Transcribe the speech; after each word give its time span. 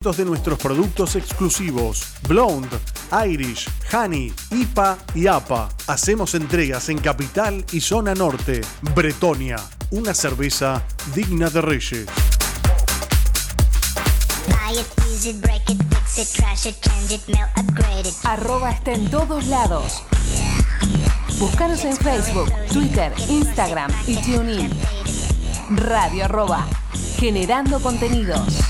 de 0.00 0.24
nuestros 0.24 0.58
productos 0.58 1.14
exclusivos 1.14 2.14
Blonde, 2.26 2.78
Irish, 3.28 3.68
Honey, 3.92 4.32
IPA 4.50 4.96
y 5.14 5.26
APA. 5.26 5.68
Hacemos 5.88 6.34
entregas 6.34 6.88
en 6.88 6.96
Capital 6.96 7.66
y 7.70 7.82
Zona 7.82 8.14
Norte. 8.14 8.62
Bretonia, 8.94 9.56
una 9.90 10.14
cerveza 10.14 10.82
digna 11.14 11.50
de 11.50 11.60
reyes. 11.60 12.06
Arroba 18.24 18.70
está 18.70 18.92
en 18.92 19.10
todos 19.10 19.46
lados. 19.48 20.02
Búscanos 21.38 21.84
en 21.84 21.96
Facebook, 21.98 22.50
Twitter, 22.72 23.12
Instagram 23.28 23.92
y 24.06 24.16
TuneIn. 24.16 24.70
Radio 25.68 26.24
arroba, 26.24 26.66
generando 27.18 27.80
contenidos. 27.80 28.69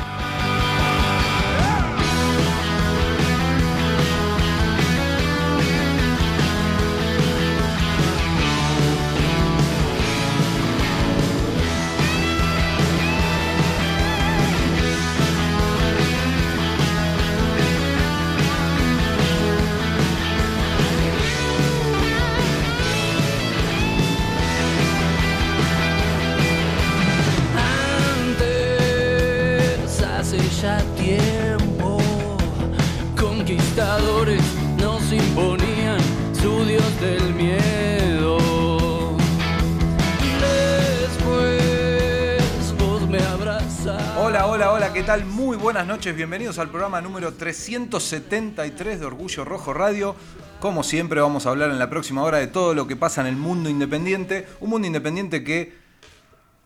Buenas 45.73 45.87
noches, 45.87 46.13
bienvenidos 46.13 46.59
al 46.59 46.67
programa 46.69 46.99
número 46.99 47.33
373 47.33 48.99
de 48.99 49.05
Orgullo 49.05 49.45
Rojo 49.45 49.73
Radio. 49.73 50.17
Como 50.59 50.83
siempre 50.83 51.21
vamos 51.21 51.45
a 51.45 51.49
hablar 51.51 51.71
en 51.71 51.79
la 51.79 51.89
próxima 51.89 52.23
hora 52.23 52.39
de 52.39 52.47
todo 52.47 52.73
lo 52.73 52.87
que 52.87 52.97
pasa 52.97 53.21
en 53.21 53.27
el 53.27 53.37
mundo 53.37 53.69
independiente. 53.69 54.47
Un 54.59 54.69
mundo 54.69 54.85
independiente 54.87 55.45
que, 55.45 55.73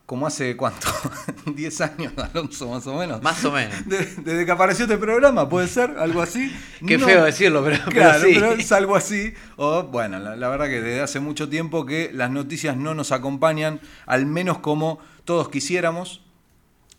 como 0.08 0.26
hace 0.26 0.58
cuánto, 0.58 0.88
10 1.46 1.82
años, 1.82 2.14
Alonso, 2.34 2.68
más 2.70 2.88
o 2.88 2.96
menos. 2.98 3.22
Más 3.22 3.46
o 3.46 3.52
menos. 3.52 3.88
De- 3.88 4.08
desde 4.24 4.44
que 4.44 4.52
apareció 4.52 4.86
este 4.86 4.98
programa, 4.98 5.48
¿puede 5.48 5.68
ser? 5.68 5.92
¿Algo 6.00 6.24
así? 6.24 6.52
Qué 6.88 6.98
No- 6.98 7.06
feo 7.06 7.24
decirlo, 7.26 7.64
pero, 7.64 7.78
pero 7.86 7.92
Claro, 7.92 8.24
sí. 8.24 8.32
pero 8.34 8.54
es 8.54 8.72
algo 8.72 8.96
así. 8.96 9.36
O, 9.56 9.84
bueno, 9.84 10.18
la, 10.18 10.36
la 10.36 10.50
verdad 10.50 10.66
que 10.66 10.82
desde 10.82 11.02
hace 11.02 11.20
mucho 11.20 11.48
tiempo 11.48 11.86
que 11.86 12.10
las 12.12 12.32
noticias 12.32 12.76
no 12.76 12.96
nos 12.96 13.12
acompañan, 13.12 13.80
al 14.08 14.26
menos 14.26 14.58
como 14.58 14.98
todos 15.26 15.50
quisiéramos, 15.50 16.22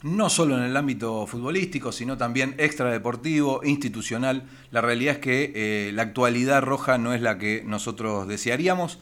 no 0.02 0.28
solo 0.28 0.58
en 0.58 0.64
el 0.64 0.76
ámbito 0.76 1.26
futbolístico, 1.26 1.90
sino 1.90 2.16
también 2.18 2.54
extradeportivo, 2.58 3.62
institucional. 3.64 4.44
La 4.70 4.80
realidad 4.80 5.14
es 5.14 5.20
que 5.20 5.52
eh, 5.54 5.92
la 5.92 6.02
actualidad 6.02 6.62
roja 6.62 6.98
no 6.98 7.14
es 7.14 7.22
la 7.22 7.38
que 7.38 7.62
nosotros 7.64 8.28
desearíamos. 8.28 8.98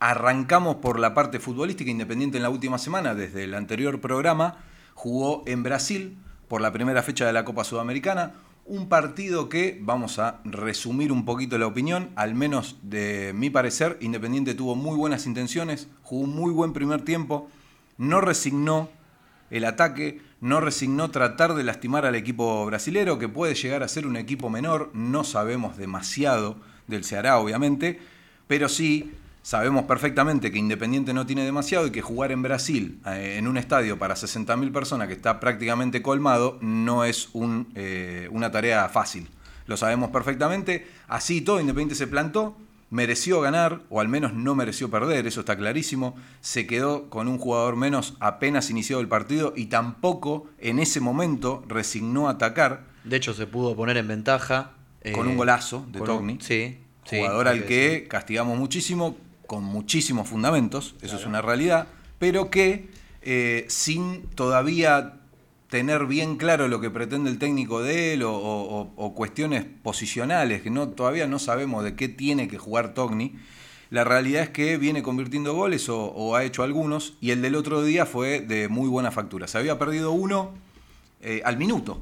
Arrancamos 0.00 0.76
por 0.76 0.98
la 0.98 1.14
parte 1.14 1.40
futbolística 1.40 1.90
independiente 1.90 2.36
en 2.36 2.42
la 2.42 2.50
última 2.50 2.78
semana, 2.78 3.14
desde 3.14 3.44
el 3.44 3.54
anterior 3.54 4.00
programa, 4.00 4.58
jugó 4.92 5.42
en 5.46 5.62
Brasil 5.62 6.18
por 6.48 6.60
la 6.60 6.72
primera 6.72 7.02
fecha 7.02 7.26
de 7.26 7.32
la 7.32 7.44
Copa 7.44 7.64
Sudamericana. 7.64 8.34
Un 8.66 8.88
partido 8.88 9.48
que, 9.48 9.78
vamos 9.82 10.18
a 10.18 10.40
resumir 10.44 11.12
un 11.12 11.24
poquito 11.24 11.58
la 11.58 11.66
opinión, 11.66 12.10
al 12.16 12.34
menos 12.34 12.76
de 12.82 13.32
mi 13.34 13.50
parecer, 13.50 13.98
Independiente 14.00 14.54
tuvo 14.54 14.74
muy 14.74 14.96
buenas 14.96 15.26
intenciones, 15.26 15.88
jugó 16.02 16.24
un 16.24 16.34
muy 16.34 16.52
buen 16.52 16.72
primer 16.72 17.02
tiempo, 17.02 17.48
no 17.98 18.20
resignó 18.20 18.88
el 19.50 19.64
ataque, 19.64 20.20
no 20.44 20.60
resignó 20.60 21.10
tratar 21.10 21.54
de 21.54 21.64
lastimar 21.64 22.04
al 22.04 22.14
equipo 22.14 22.66
brasilero, 22.66 23.18
que 23.18 23.30
puede 23.30 23.54
llegar 23.54 23.82
a 23.82 23.88
ser 23.88 24.06
un 24.06 24.14
equipo 24.14 24.50
menor, 24.50 24.90
no 24.92 25.24
sabemos 25.24 25.78
demasiado 25.78 26.56
del 26.86 27.02
Ceará, 27.02 27.38
obviamente, 27.38 27.98
pero 28.46 28.68
sí 28.68 29.10
sabemos 29.40 29.86
perfectamente 29.86 30.52
que 30.52 30.58
Independiente 30.58 31.14
no 31.14 31.24
tiene 31.24 31.46
demasiado 31.46 31.86
y 31.86 31.92
que 31.92 32.02
jugar 32.02 32.30
en 32.30 32.42
Brasil, 32.42 33.00
eh, 33.06 33.36
en 33.38 33.48
un 33.48 33.56
estadio 33.56 33.98
para 33.98 34.16
60.000 34.16 34.70
personas 34.70 35.08
que 35.08 35.14
está 35.14 35.40
prácticamente 35.40 36.02
colmado, 36.02 36.58
no 36.60 37.06
es 37.06 37.30
eh, 37.74 38.28
una 38.30 38.50
tarea 38.50 38.86
fácil. 38.90 39.26
Lo 39.66 39.78
sabemos 39.78 40.10
perfectamente, 40.10 40.86
así 41.08 41.40
todo 41.40 41.58
Independiente 41.58 41.94
se 41.94 42.06
plantó, 42.06 42.54
mereció 42.94 43.40
ganar, 43.40 43.80
o 43.90 44.00
al 44.00 44.06
menos 44.06 44.34
no 44.34 44.54
mereció 44.54 44.88
perder, 44.88 45.26
eso 45.26 45.40
está 45.40 45.56
clarísimo. 45.56 46.14
Se 46.40 46.64
quedó 46.64 47.10
con 47.10 47.26
un 47.26 47.38
jugador 47.38 47.74
menos 47.74 48.14
apenas 48.20 48.70
iniciado 48.70 49.02
el 49.02 49.08
partido 49.08 49.52
y 49.56 49.66
tampoco 49.66 50.46
en 50.58 50.78
ese 50.78 51.00
momento 51.00 51.64
resignó 51.66 52.28
a 52.28 52.32
atacar 52.32 52.84
De 53.02 53.16
hecho, 53.16 53.34
se 53.34 53.48
pudo 53.48 53.74
poner 53.74 53.96
en 53.96 54.06
ventaja. 54.06 54.74
eh, 55.00 55.10
con 55.10 55.26
un 55.26 55.36
golazo 55.36 55.84
de 55.90 56.00
Togni. 56.02 56.38
Sí. 56.40 56.78
jugador 57.04 57.48
al 57.48 57.64
que 57.64 58.06
castigamos 58.08 58.56
muchísimo, 58.56 59.16
con 59.48 59.64
muchísimos 59.64 60.28
fundamentos, 60.28 60.94
eso 61.02 61.16
es 61.16 61.26
una 61.26 61.42
realidad, 61.42 61.88
pero 62.20 62.48
que 62.48 62.90
eh, 63.22 63.66
sin 63.68 64.28
todavía 64.36 65.14
tener 65.74 66.06
bien 66.06 66.36
claro 66.36 66.68
lo 66.68 66.80
que 66.80 66.88
pretende 66.88 67.28
el 67.30 67.38
técnico 67.40 67.82
de 67.82 68.12
él 68.14 68.22
o, 68.22 68.32
o- 68.32 68.92
o 68.94 69.12
cuestiones 69.16 69.64
posicionales, 69.82 70.62
que 70.62 70.70
no, 70.70 70.90
todavía 70.90 71.26
no 71.26 71.40
sabemos 71.40 71.82
de 71.82 71.96
qué 71.96 72.08
tiene 72.08 72.46
que 72.46 72.58
jugar 72.58 72.94
Togni. 72.94 73.34
La 73.90 74.04
realidad 74.04 74.44
es 74.44 74.50
que 74.50 74.76
viene 74.76 75.02
convirtiendo 75.02 75.52
goles 75.52 75.88
o, 75.88 75.98
o 76.12 76.36
ha 76.36 76.44
hecho 76.44 76.62
algunos, 76.62 77.14
y 77.20 77.32
el 77.32 77.42
del 77.42 77.56
otro 77.56 77.82
día 77.82 78.06
fue 78.06 78.38
de 78.40 78.68
muy 78.68 78.88
buena 78.88 79.10
factura. 79.10 79.48
Se 79.48 79.58
había 79.58 79.76
perdido 79.76 80.12
uno 80.12 80.52
eh, 81.20 81.42
al 81.44 81.56
minuto, 81.56 82.00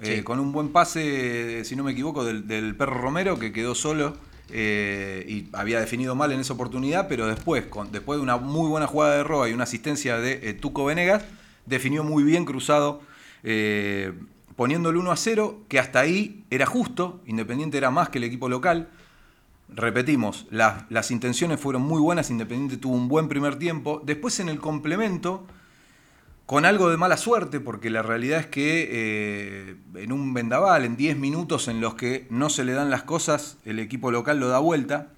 eh, 0.00 0.16
Sí. 0.16 0.22
con 0.24 0.40
un 0.40 0.50
buen 0.50 0.70
pase, 0.70 1.64
si 1.64 1.76
no 1.76 1.84
me 1.84 1.92
equivoco, 1.92 2.24
del, 2.24 2.48
del 2.48 2.74
perro 2.74 2.94
Romero, 3.00 3.38
que 3.38 3.52
quedó 3.52 3.76
solo 3.76 4.16
eh, 4.50 5.24
y 5.28 5.46
había 5.52 5.78
definido 5.78 6.16
mal 6.16 6.32
en 6.32 6.40
esa 6.40 6.54
oportunidad, 6.54 7.06
pero 7.06 7.28
después, 7.28 7.66
con, 7.66 7.92
después 7.92 8.18
de 8.18 8.22
una 8.24 8.36
muy 8.36 8.68
buena 8.68 8.88
jugada 8.88 9.14
de 9.16 9.22
Roa 9.22 9.48
y 9.48 9.52
una 9.52 9.62
asistencia 9.62 10.18
de 10.18 10.54
Tuco 10.54 10.84
Venegas, 10.86 11.22
definió 11.66 12.02
muy 12.02 12.24
bien 12.24 12.44
cruzado, 12.44 13.00
eh, 13.42 14.12
poniendo 14.56 14.90
el 14.90 14.96
1 14.96 15.12
a 15.12 15.16
0, 15.16 15.64
que 15.68 15.78
hasta 15.78 16.00
ahí 16.00 16.44
era 16.50 16.66
justo, 16.66 17.20
Independiente 17.26 17.78
era 17.78 17.90
más 17.90 18.08
que 18.08 18.18
el 18.18 18.24
equipo 18.24 18.48
local. 18.48 18.88
Repetimos, 19.68 20.46
las, 20.50 20.84
las 20.90 21.10
intenciones 21.10 21.58
fueron 21.58 21.82
muy 21.82 22.00
buenas, 22.00 22.30
Independiente 22.30 22.76
tuvo 22.76 22.94
un 22.94 23.08
buen 23.08 23.28
primer 23.28 23.56
tiempo. 23.56 24.02
Después 24.04 24.38
en 24.40 24.48
el 24.48 24.58
complemento, 24.58 25.46
con 26.46 26.64
algo 26.66 26.90
de 26.90 26.96
mala 26.96 27.16
suerte, 27.16 27.60
porque 27.60 27.88
la 27.88 28.02
realidad 28.02 28.40
es 28.40 28.46
que 28.46 28.88
eh, 28.92 29.76
en 29.94 30.12
un 30.12 30.34
vendaval, 30.34 30.84
en 30.84 30.96
10 30.96 31.16
minutos 31.16 31.68
en 31.68 31.80
los 31.80 31.94
que 31.94 32.26
no 32.30 32.50
se 32.50 32.64
le 32.64 32.72
dan 32.72 32.90
las 32.90 33.04
cosas, 33.04 33.56
el 33.64 33.78
equipo 33.78 34.10
local 34.10 34.38
lo 34.38 34.48
da 34.48 34.58
vuelta. 34.58 35.08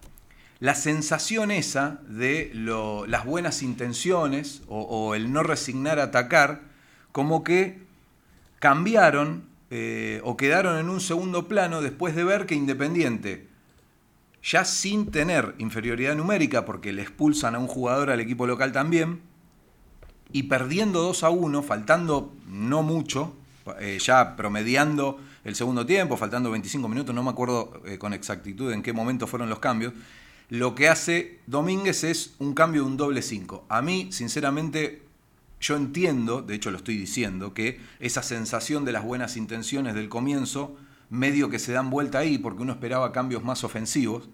la 0.60 0.74
sensación 0.74 1.50
esa 1.50 2.00
de 2.08 2.52
las 2.54 3.26
buenas 3.26 3.62
intenciones 3.62 4.62
o, 4.68 4.82
o 4.82 5.14
el 5.14 5.32
no 5.32 5.42
resignar 5.42 5.98
a 5.98 6.04
atacar, 6.04 6.62
como 7.10 7.42
que 7.42 7.83
cambiaron 8.64 9.44
eh, 9.68 10.22
o 10.24 10.38
quedaron 10.38 10.78
en 10.78 10.88
un 10.88 10.98
segundo 10.98 11.48
plano 11.48 11.82
después 11.82 12.16
de 12.16 12.24
ver 12.24 12.46
que 12.46 12.54
Independiente, 12.54 13.46
ya 14.42 14.64
sin 14.64 15.10
tener 15.10 15.54
inferioridad 15.58 16.16
numérica, 16.16 16.64
porque 16.64 16.94
le 16.94 17.02
expulsan 17.02 17.54
a 17.56 17.58
un 17.58 17.66
jugador 17.66 18.08
al 18.08 18.20
equipo 18.20 18.46
local 18.46 18.72
también, 18.72 19.20
y 20.32 20.44
perdiendo 20.44 21.02
2 21.02 21.24
a 21.24 21.28
1, 21.28 21.62
faltando 21.62 22.32
no 22.48 22.82
mucho, 22.82 23.36
eh, 23.80 23.98
ya 24.00 24.34
promediando 24.34 25.20
el 25.44 25.54
segundo 25.56 25.84
tiempo, 25.84 26.16
faltando 26.16 26.50
25 26.50 26.88
minutos, 26.88 27.14
no 27.14 27.22
me 27.22 27.32
acuerdo 27.32 27.82
eh, 27.84 27.98
con 27.98 28.14
exactitud 28.14 28.72
en 28.72 28.82
qué 28.82 28.94
momento 28.94 29.26
fueron 29.26 29.50
los 29.50 29.58
cambios, 29.58 29.92
lo 30.48 30.74
que 30.74 30.88
hace 30.88 31.40
Domínguez 31.46 32.02
es 32.02 32.34
un 32.38 32.54
cambio 32.54 32.80
de 32.80 32.86
un 32.86 32.96
doble 32.96 33.20
5. 33.20 33.66
A 33.68 33.82
mí, 33.82 34.08
sinceramente, 34.10 35.02
yo 35.64 35.76
entiendo, 35.76 36.42
de 36.42 36.54
hecho 36.54 36.70
lo 36.70 36.76
estoy 36.76 36.98
diciendo, 36.98 37.54
que 37.54 37.80
esa 37.98 38.22
sensación 38.22 38.84
de 38.84 38.92
las 38.92 39.02
buenas 39.02 39.38
intenciones 39.38 39.94
del 39.94 40.10
comienzo, 40.10 40.76
medio 41.08 41.48
que 41.48 41.58
se 41.58 41.72
dan 41.72 41.88
vuelta 41.88 42.18
ahí, 42.18 42.36
porque 42.36 42.60
uno 42.60 42.72
esperaba 42.72 43.12
cambios 43.12 43.42
más 43.42 43.64
ofensivos, 43.64 44.28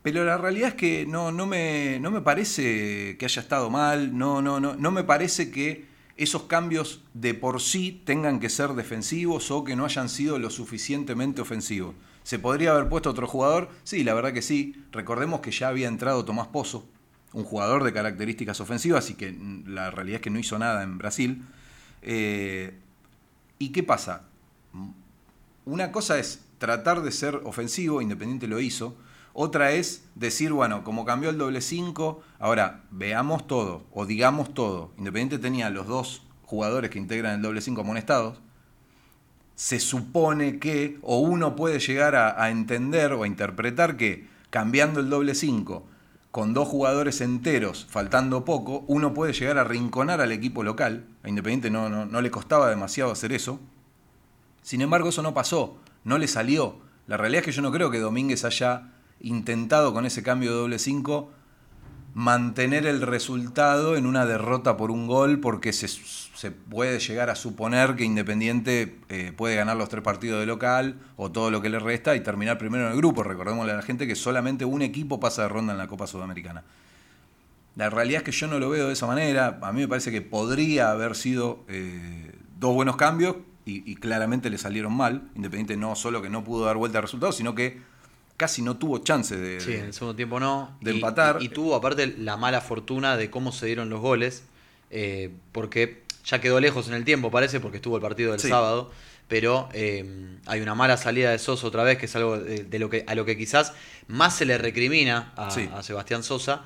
pero 0.00 0.24
la 0.24 0.38
realidad 0.38 0.70
es 0.70 0.74
que 0.74 1.04
no, 1.06 1.32
no, 1.32 1.46
me, 1.46 2.00
no 2.00 2.10
me 2.10 2.22
parece 2.22 3.18
que 3.18 3.26
haya 3.26 3.42
estado 3.42 3.68
mal, 3.68 4.16
no, 4.16 4.40
no, 4.40 4.58
no, 4.58 4.74
no 4.74 4.90
me 4.90 5.04
parece 5.04 5.50
que 5.50 5.84
esos 6.16 6.44
cambios 6.44 7.04
de 7.12 7.34
por 7.34 7.60
sí 7.60 8.00
tengan 8.06 8.40
que 8.40 8.48
ser 8.48 8.70
defensivos 8.70 9.50
o 9.50 9.64
que 9.64 9.76
no 9.76 9.84
hayan 9.84 10.08
sido 10.08 10.38
lo 10.38 10.48
suficientemente 10.48 11.42
ofensivos. 11.42 11.94
¿Se 12.22 12.38
podría 12.38 12.70
haber 12.72 12.88
puesto 12.88 13.10
otro 13.10 13.26
jugador? 13.26 13.68
Sí, 13.84 14.02
la 14.02 14.14
verdad 14.14 14.32
que 14.32 14.42
sí. 14.42 14.82
Recordemos 14.92 15.40
que 15.40 15.50
ya 15.50 15.68
había 15.68 15.88
entrado 15.88 16.24
Tomás 16.24 16.48
Pozo, 16.48 16.88
un 17.32 17.44
jugador 17.44 17.84
de 17.84 17.92
características 17.92 18.60
ofensivas 18.60 19.10
y 19.10 19.14
que 19.14 19.36
la 19.66 19.90
realidad 19.90 20.16
es 20.16 20.22
que 20.22 20.30
no 20.30 20.38
hizo 20.38 20.58
nada 20.58 20.82
en 20.82 20.98
Brasil. 20.98 21.44
Eh, 22.02 22.78
¿Y 23.58 23.70
qué 23.70 23.82
pasa? 23.82 24.24
Una 25.64 25.92
cosa 25.92 26.18
es 26.18 26.44
tratar 26.58 27.02
de 27.02 27.12
ser 27.12 27.36
ofensivo, 27.44 28.02
Independiente 28.02 28.46
lo 28.46 28.60
hizo. 28.60 28.96
Otra 29.32 29.72
es 29.72 30.04
decir, 30.14 30.52
bueno, 30.52 30.84
como 30.84 31.04
cambió 31.04 31.30
el 31.30 31.38
doble 31.38 31.62
5, 31.62 32.22
ahora 32.38 32.82
veamos 32.90 33.46
todo 33.46 33.84
o 33.92 34.04
digamos 34.04 34.52
todo. 34.52 34.92
Independiente 34.98 35.38
tenía 35.38 35.70
los 35.70 35.86
dos 35.86 36.22
jugadores 36.44 36.90
que 36.90 36.98
integran 36.98 37.36
el 37.36 37.42
doble 37.42 37.62
5 37.62 37.80
amonestados. 37.80 38.40
Se 39.54 39.80
supone 39.80 40.58
que, 40.58 40.98
o 41.02 41.18
uno 41.18 41.56
puede 41.56 41.78
llegar 41.78 42.14
a, 42.14 42.42
a 42.42 42.50
entender 42.50 43.12
o 43.12 43.22
a 43.22 43.26
interpretar 43.26 43.96
que 43.96 44.26
cambiando 44.50 45.00
el 45.00 45.08
doble 45.08 45.34
5 45.34 45.86
con 46.32 46.54
dos 46.54 46.66
jugadores 46.66 47.20
enteros, 47.20 47.86
faltando 47.88 48.44
poco, 48.44 48.84
uno 48.88 49.14
puede 49.14 49.34
llegar 49.34 49.58
a 49.58 49.64
rinconar 49.64 50.20
al 50.20 50.32
equipo 50.32 50.64
local. 50.64 51.06
A 51.22 51.28
Independiente 51.28 51.70
no, 51.70 51.88
no, 51.90 52.06
no 52.06 52.20
le 52.22 52.30
costaba 52.30 52.70
demasiado 52.70 53.12
hacer 53.12 53.32
eso. 53.32 53.60
Sin 54.62 54.80
embargo, 54.80 55.10
eso 55.10 55.22
no 55.22 55.34
pasó, 55.34 55.76
no 56.04 56.16
le 56.16 56.26
salió. 56.26 56.76
La 57.06 57.18
realidad 57.18 57.40
es 57.40 57.44
que 57.44 57.52
yo 57.52 57.62
no 57.62 57.70
creo 57.70 57.90
que 57.90 58.00
Domínguez 58.00 58.44
haya 58.46 58.94
intentado 59.20 59.92
con 59.92 60.06
ese 60.06 60.22
cambio 60.22 60.50
de 60.52 60.56
doble 60.56 60.78
5 60.78 61.30
mantener 62.14 62.86
el 62.86 63.00
resultado 63.02 63.96
en 63.96 64.06
una 64.06 64.26
derrota 64.26 64.76
por 64.76 64.90
un 64.90 65.06
gol 65.06 65.40
porque 65.40 65.72
se, 65.72 65.88
se 66.42 66.50
puede 66.50 66.98
llegar 66.98 67.30
a 67.30 67.36
suponer 67.36 67.94
que 67.94 68.02
Independiente 68.02 68.98
eh, 69.08 69.32
puede 69.36 69.54
ganar 69.54 69.76
los 69.76 69.88
tres 69.88 70.02
partidos 70.02 70.40
de 70.40 70.46
local 70.46 70.96
o 71.16 71.30
todo 71.30 71.52
lo 71.52 71.62
que 71.62 71.68
le 71.68 71.78
resta 71.78 72.16
y 72.16 72.20
terminar 72.20 72.58
primero 72.58 72.86
en 72.86 72.90
el 72.90 72.96
grupo. 72.98 73.22
Recordémosle 73.22 73.70
a 73.70 73.76
la 73.76 73.82
gente 73.82 74.08
que 74.08 74.16
solamente 74.16 74.64
un 74.64 74.82
equipo 74.82 75.20
pasa 75.20 75.42
de 75.42 75.48
ronda 75.48 75.72
en 75.72 75.78
la 75.78 75.86
Copa 75.86 76.08
Sudamericana. 76.08 76.64
La 77.76 77.90
realidad 77.90 78.22
es 78.22 78.24
que 78.24 78.32
yo 78.32 78.48
no 78.48 78.58
lo 78.58 78.70
veo 78.70 78.88
de 78.88 78.92
esa 78.94 79.06
manera. 79.06 79.60
A 79.62 79.72
mí 79.72 79.82
me 79.82 79.86
parece 79.88 80.10
que 80.10 80.20
podría 80.20 80.90
haber 80.90 81.14
sido 81.14 81.64
eh, 81.68 82.32
dos 82.58 82.74
buenos 82.74 82.96
cambios 82.96 83.36
y, 83.64 83.88
y 83.88 83.94
claramente 83.94 84.50
le 84.50 84.58
salieron 84.58 84.92
mal. 84.96 85.22
Independiente 85.36 85.76
no 85.76 85.94
solo 85.94 86.20
que 86.22 86.28
no 86.28 86.42
pudo 86.42 86.64
dar 86.66 86.76
vuelta 86.76 86.98
al 86.98 87.02
resultado, 87.04 87.30
sino 87.30 87.54
que 87.54 87.78
casi 88.36 88.62
no 88.62 88.76
tuvo 88.78 88.98
chance 88.98 89.36
de, 89.36 89.60
Sí, 89.60 89.74
en 89.74 89.84
el 89.84 89.92
segundo 89.92 90.16
tiempo 90.16 90.40
no. 90.40 90.76
de 90.80 90.90
Y- 90.90 90.94
empatar. 90.96 91.36
Y, 91.40 91.44
y 91.44 91.48
tuvo 91.50 91.76
aparte 91.76 92.08
la 92.18 92.36
mala 92.36 92.60
fortuna 92.60 93.16
de 93.16 93.30
cómo 93.30 93.52
se 93.52 93.66
dieron 93.66 93.88
los 93.90 94.00
goles, 94.00 94.42
eh, 94.90 95.30
porque 95.52 96.01
ya 96.24 96.40
quedó 96.40 96.60
lejos 96.60 96.88
en 96.88 96.94
el 96.94 97.04
tiempo, 97.04 97.30
parece, 97.30 97.60
porque 97.60 97.76
estuvo 97.78 97.96
el 97.96 98.02
partido 98.02 98.30
del 98.32 98.40
Sí. 98.40 98.48
sábado, 98.48 98.90
pero 99.28 99.68
eh, 99.72 100.36
hay 100.46 100.60
una 100.60 100.74
mala 100.74 100.96
salida 100.96 101.30
de 101.30 101.38
Sosa 101.38 101.66
otra 101.66 101.82
vez, 101.84 101.98
que 101.98 102.06
es 102.06 102.16
algo 102.16 102.38
de, 102.38 102.64
de 102.64 102.78
lo 102.78 102.90
que, 102.90 103.04
a 103.06 103.14
lo 103.14 103.24
que 103.24 103.36
quizás 103.36 103.72
más 104.08 104.36
se 104.36 104.44
le 104.44 104.58
recrimina 104.58 105.32
a, 105.36 105.50
Sí. 105.50 105.68
a 105.74 105.82
Sebastián 105.82 106.22
Sosa. 106.22 106.62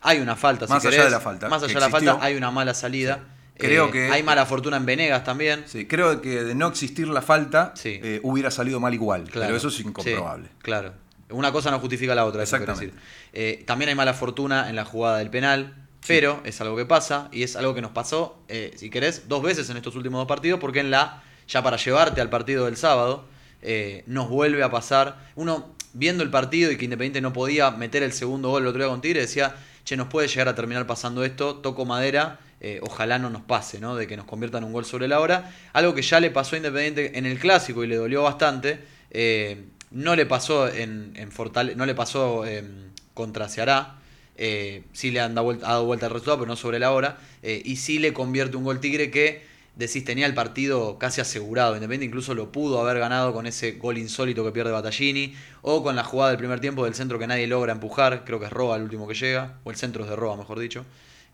Hay 0.00 0.18
una 0.20 0.36
falta, 0.36 0.66
si 0.66 0.72
Más 0.72 0.82
allá 0.84 0.90
querés. 0.90 1.04
de 1.06 1.10
la 1.12 1.20
falta, 1.20 1.48
Más 1.48 1.62
allá 1.62 1.74
de 1.74 1.80
la 1.80 1.88
falta, 1.90 2.18
hay 2.20 2.34
una 2.36 2.50
mala 2.50 2.74
salida. 2.74 3.20
Creo 3.56 3.86
Eh, 3.88 3.90
que- 3.92 4.10
Hay 4.10 4.22
mala 4.24 4.44
fortuna 4.46 4.76
en 4.76 4.84
Venegas 4.84 5.22
también. 5.24 5.62
Sí, 5.66 5.86
creo 5.86 6.20
que 6.20 6.42
de 6.42 6.54
no 6.56 6.66
existir 6.66 7.06
la 7.08 7.22
falta 7.22 7.72
Sí. 7.76 8.00
eh, 8.02 8.20
hubiera 8.24 8.50
salido 8.50 8.80
mal 8.80 8.92
igual, 8.92 9.24
Claro. 9.30 9.46
pero 9.46 9.56
eso 9.56 9.68
es 9.68 9.74
Sí, 9.76 9.82
incomprobable. 9.86 10.48
claro. 10.60 10.92
Una 11.30 11.52
cosa 11.52 11.70
no 11.70 11.78
justifica 11.78 12.14
la 12.14 12.26
otra, 12.26 12.42
eso 12.42 12.56
Exactamente. 12.56 12.96
decir. 12.96 13.08
Eh, 13.32 13.64
también 13.66 13.88
hay 13.88 13.94
mala 13.94 14.12
fortuna 14.12 14.68
en 14.68 14.76
la 14.76 14.84
jugada 14.84 15.18
del 15.18 15.30
penal, 15.30 15.83
pero 16.06 16.40
es 16.44 16.60
algo 16.60 16.76
que 16.76 16.86
pasa 16.86 17.28
y 17.32 17.42
es 17.42 17.56
algo 17.56 17.74
que 17.74 17.80
nos 17.80 17.92
pasó, 17.92 18.38
eh, 18.48 18.72
si 18.76 18.90
querés, 18.90 19.28
dos 19.28 19.42
veces 19.42 19.68
en 19.70 19.76
estos 19.76 19.96
últimos 19.96 20.18
dos 20.20 20.28
partidos, 20.28 20.60
porque 20.60 20.80
en 20.80 20.90
la, 20.90 21.22
ya 21.48 21.62
para 21.62 21.76
llevarte 21.76 22.20
al 22.20 22.30
partido 22.30 22.66
del 22.66 22.76
sábado, 22.76 23.24
eh, 23.62 24.04
nos 24.06 24.28
vuelve 24.28 24.62
a 24.62 24.70
pasar. 24.70 25.18
Uno, 25.34 25.74
viendo 25.92 26.22
el 26.22 26.30
partido 26.30 26.70
y 26.70 26.76
que 26.76 26.84
Independiente 26.84 27.20
no 27.20 27.32
podía 27.32 27.70
meter 27.70 28.02
el 28.02 28.12
segundo 28.12 28.50
gol 28.50 28.62
el 28.62 28.68
otro 28.68 28.82
día 28.82 28.90
con 28.90 29.00
Tigre, 29.00 29.20
decía, 29.20 29.54
che, 29.84 29.96
nos 29.96 30.08
puede 30.08 30.28
llegar 30.28 30.48
a 30.48 30.54
terminar 30.54 30.86
pasando 30.86 31.24
esto, 31.24 31.56
toco 31.56 31.84
madera. 31.84 32.38
eh, 32.60 32.80
ojalá 32.82 33.18
no 33.18 33.28
nos 33.28 33.42
pase, 33.42 33.78
¿no? 33.78 33.94
De 33.94 34.06
que 34.06 34.16
nos 34.16 34.24
conviertan 34.26 34.64
un 34.64 34.72
gol 34.72 34.84
sobre 34.86 35.06
la 35.06 35.20
hora. 35.20 35.52
Algo 35.74 35.94
que 35.94 36.00
ya 36.02 36.20
le 36.20 36.30
pasó 36.30 36.56
a 36.56 36.58
Independiente 36.58 37.18
en 37.18 37.26
el 37.26 37.38
clásico 37.38 37.84
y 37.84 37.86
le 37.86 37.96
dolió 37.96 38.22
bastante. 38.22 38.80
eh, 39.10 39.64
no 39.94 40.16
le 40.16 40.26
pasó 40.26 40.68
en, 40.68 41.12
en 41.16 41.30
no 41.76 41.86
le 41.86 41.94
pasó 41.94 42.44
em, 42.44 42.90
contra 43.14 43.48
Ceará. 43.48 43.96
Eh, 44.36 44.82
sí 44.92 45.10
le 45.10 45.20
han 45.20 45.34
dado 45.34 45.44
vuelta, 45.46 45.66
ha 45.66 45.70
dado 45.72 45.84
vuelta 45.86 46.06
el 46.06 46.12
resultado, 46.12 46.38
pero 46.38 46.48
no 46.48 46.56
sobre 46.56 46.78
la 46.78 46.92
hora. 46.92 47.18
eh, 47.42 47.60
y 47.64 47.76
sí 47.76 47.98
le 47.98 48.12
convierte 48.12 48.56
un 48.56 48.64
gol 48.64 48.80
Tigre 48.80 49.10
que 49.10 49.42
decís 49.76 50.04
tenía 50.04 50.26
el 50.26 50.34
partido 50.34 50.98
casi 50.98 51.20
asegurado. 51.20 51.74
Independiente 51.74 52.06
incluso 52.06 52.34
lo 52.34 52.52
pudo 52.52 52.80
haber 52.80 52.98
ganado 52.98 53.32
con 53.32 53.46
ese 53.46 53.72
gol 53.72 53.98
insólito 53.98 54.44
que 54.44 54.52
pierde 54.52 54.70
Battaglini. 54.70 55.34
O 55.62 55.82
con 55.82 55.96
la 55.96 56.04
jugada 56.04 56.30
del 56.30 56.38
primer 56.38 56.60
tiempo 56.60 56.84
del 56.84 56.94
centro 56.94 57.18
que 57.18 57.26
nadie 57.26 57.46
logra 57.46 57.72
empujar. 57.72 58.24
Creo 58.24 58.38
que 58.38 58.46
es 58.46 58.52
Roa 58.52 58.76
el 58.76 58.82
último 58.82 59.06
que 59.08 59.14
llega. 59.14 59.58
O 59.64 59.70
el 59.70 59.76
centro 59.76 60.04
es 60.04 60.10
de 60.10 60.16
Roa, 60.16 60.36
mejor 60.36 60.58
dicho. 60.60 60.84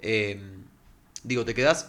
Eh, 0.00 0.40
digo, 1.22 1.44
te 1.44 1.54
quedás 1.54 1.88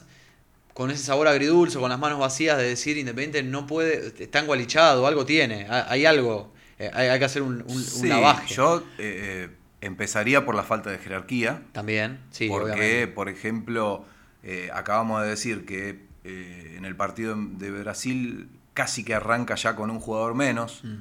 con 0.74 0.90
ese 0.92 1.04
sabor 1.04 1.28
agridulce, 1.28 1.80
con 1.80 1.90
las 1.90 2.00
manos 2.00 2.20
vacías 2.20 2.58
de 2.58 2.64
decir 2.64 2.98
Independiente 2.98 3.44
no 3.44 3.68
puede, 3.68 4.14
está 4.24 4.40
engualichado, 4.40 5.06
algo 5.06 5.26
tiene, 5.26 5.68
ha- 5.70 5.90
hay 5.92 6.06
algo, 6.06 6.54
eh, 6.80 6.90
hay, 6.94 7.20
que 7.20 7.26
hacer 7.26 7.42
un, 7.42 7.62
un- 7.68 8.10
lavaje. 8.10 8.54
yo 8.56 8.82
eh, 8.98 9.50
empezaría 9.82 10.46
por 10.46 10.56
la 10.56 10.64
falta 10.64 10.90
de 10.92 10.98
jerarquía, 11.00 11.62
También, 11.72 12.20
sí, 12.32 12.48
porque, 12.48 12.72
obviamente. 12.74 13.08
por 13.08 13.30
ejemplo, 13.30 14.06
eh, 14.44 14.70
acabamos 14.74 15.22
de 15.24 15.30
decir 15.30 15.66
que 15.66 16.06
eh, 16.24 16.76
en 16.78 16.86
el 16.86 16.96
partido 16.96 17.36
de 17.36 17.72
Brasil 17.72 18.50
casi 18.74 19.04
que 19.04 19.14
arranca 19.16 19.56
ya 19.56 19.76
con 19.76 19.90
un 19.90 20.00
jugador 20.00 20.36
menos, 20.36 20.82
Mm. 20.84 20.96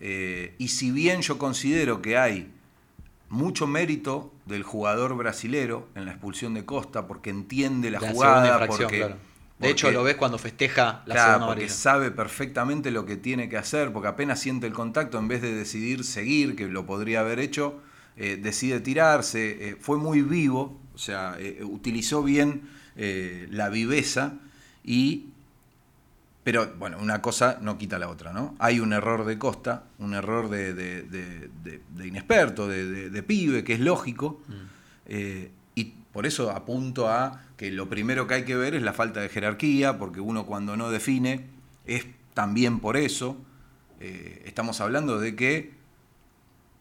eh, 0.00 0.54
y 0.58 0.68
si 0.68 0.90
bien 0.90 1.22
yo 1.22 1.38
considero 1.38 2.02
que 2.02 2.18
hay 2.18 2.52
mucho 3.28 3.66
mérito 3.66 4.32
del 4.44 4.62
jugador 4.62 5.16
brasilero 5.16 5.88
en 5.94 6.04
la 6.04 6.12
expulsión 6.12 6.54
de 6.54 6.64
Costa, 6.64 7.06
porque 7.08 7.30
entiende 7.30 7.90
la, 7.90 8.00
La 8.00 8.10
jugada, 8.12 8.66
porque, 8.66 8.86
claro. 8.98 9.16
De 9.58 9.70
hecho, 9.70 9.90
lo 9.90 10.04
ves 10.04 10.16
cuando 10.16 10.36
festeja 10.38 11.02
la 11.06 11.14
Claro, 11.14 11.20
segunda 11.32 11.46
porque 11.46 11.60
amarilla. 11.62 11.74
sabe 11.74 12.10
perfectamente 12.10 12.90
lo 12.90 13.06
que 13.06 13.16
tiene 13.16 13.48
que 13.48 13.56
hacer, 13.56 13.90
porque 13.90 14.08
apenas 14.08 14.38
siente 14.38 14.66
el 14.66 14.74
contacto, 14.74 15.18
en 15.18 15.28
vez 15.28 15.40
de 15.40 15.54
decidir 15.54 16.04
seguir, 16.04 16.54
que 16.56 16.66
lo 16.68 16.84
podría 16.84 17.20
haber 17.20 17.38
hecho, 17.40 17.80
eh, 18.16 18.38
decide 18.42 18.80
tirarse. 18.80 19.70
eh, 19.70 19.76
fue 19.80 19.98
muy 19.98 20.22
vivo, 20.22 20.78
o 20.94 20.98
sea, 20.98 21.36
eh, 21.38 21.62
utilizó 21.64 22.22
bien 22.22 22.62
la 23.50 23.68
viveza 23.68 24.34
y... 24.84 25.26
Pero 26.44 26.72
bueno, 26.78 26.98
una 27.00 27.20
cosa 27.20 27.58
no 27.60 27.76
quita 27.76 27.98
la 27.98 28.08
otra, 28.08 28.32
¿no? 28.32 28.54
Hay 28.60 28.78
un 28.78 28.92
error 28.92 29.24
de 29.24 29.36
Costa, 29.36 29.82
un 29.98 30.14
error 30.14 30.48
de, 30.48 30.72
de- 30.74 31.02
de- 31.02 31.50
de- 31.64 31.80
de 31.96 32.06
inexperto, 32.06 32.68
de, 32.68 33.22
pibe, 33.24 33.64
que 33.64 33.72
es 33.74 33.80
lógico. 33.80 34.40
Eh, 35.06 35.50
y 35.74 35.92
por 36.12 36.24
eso 36.24 36.52
apunto 36.52 37.08
a 37.08 37.42
que 37.56 37.72
lo 37.72 37.88
primero 37.88 38.28
que 38.28 38.34
hay 38.34 38.44
que 38.44 38.54
ver 38.54 38.76
es 38.76 38.82
la 38.82 38.92
falta 38.92 39.20
de 39.20 39.28
jerarquía, 39.28 39.98
porque 39.98 40.20
uno 40.20 40.46
cuando 40.46 40.76
no 40.76 40.88
define 40.88 41.46
es 41.84 42.06
también 42.32 42.78
por 42.78 42.96
eso. 42.96 43.36
Eh, 43.98 44.42
estamos 44.46 44.80
hablando 44.80 45.18
de 45.18 45.34
que 45.34 45.72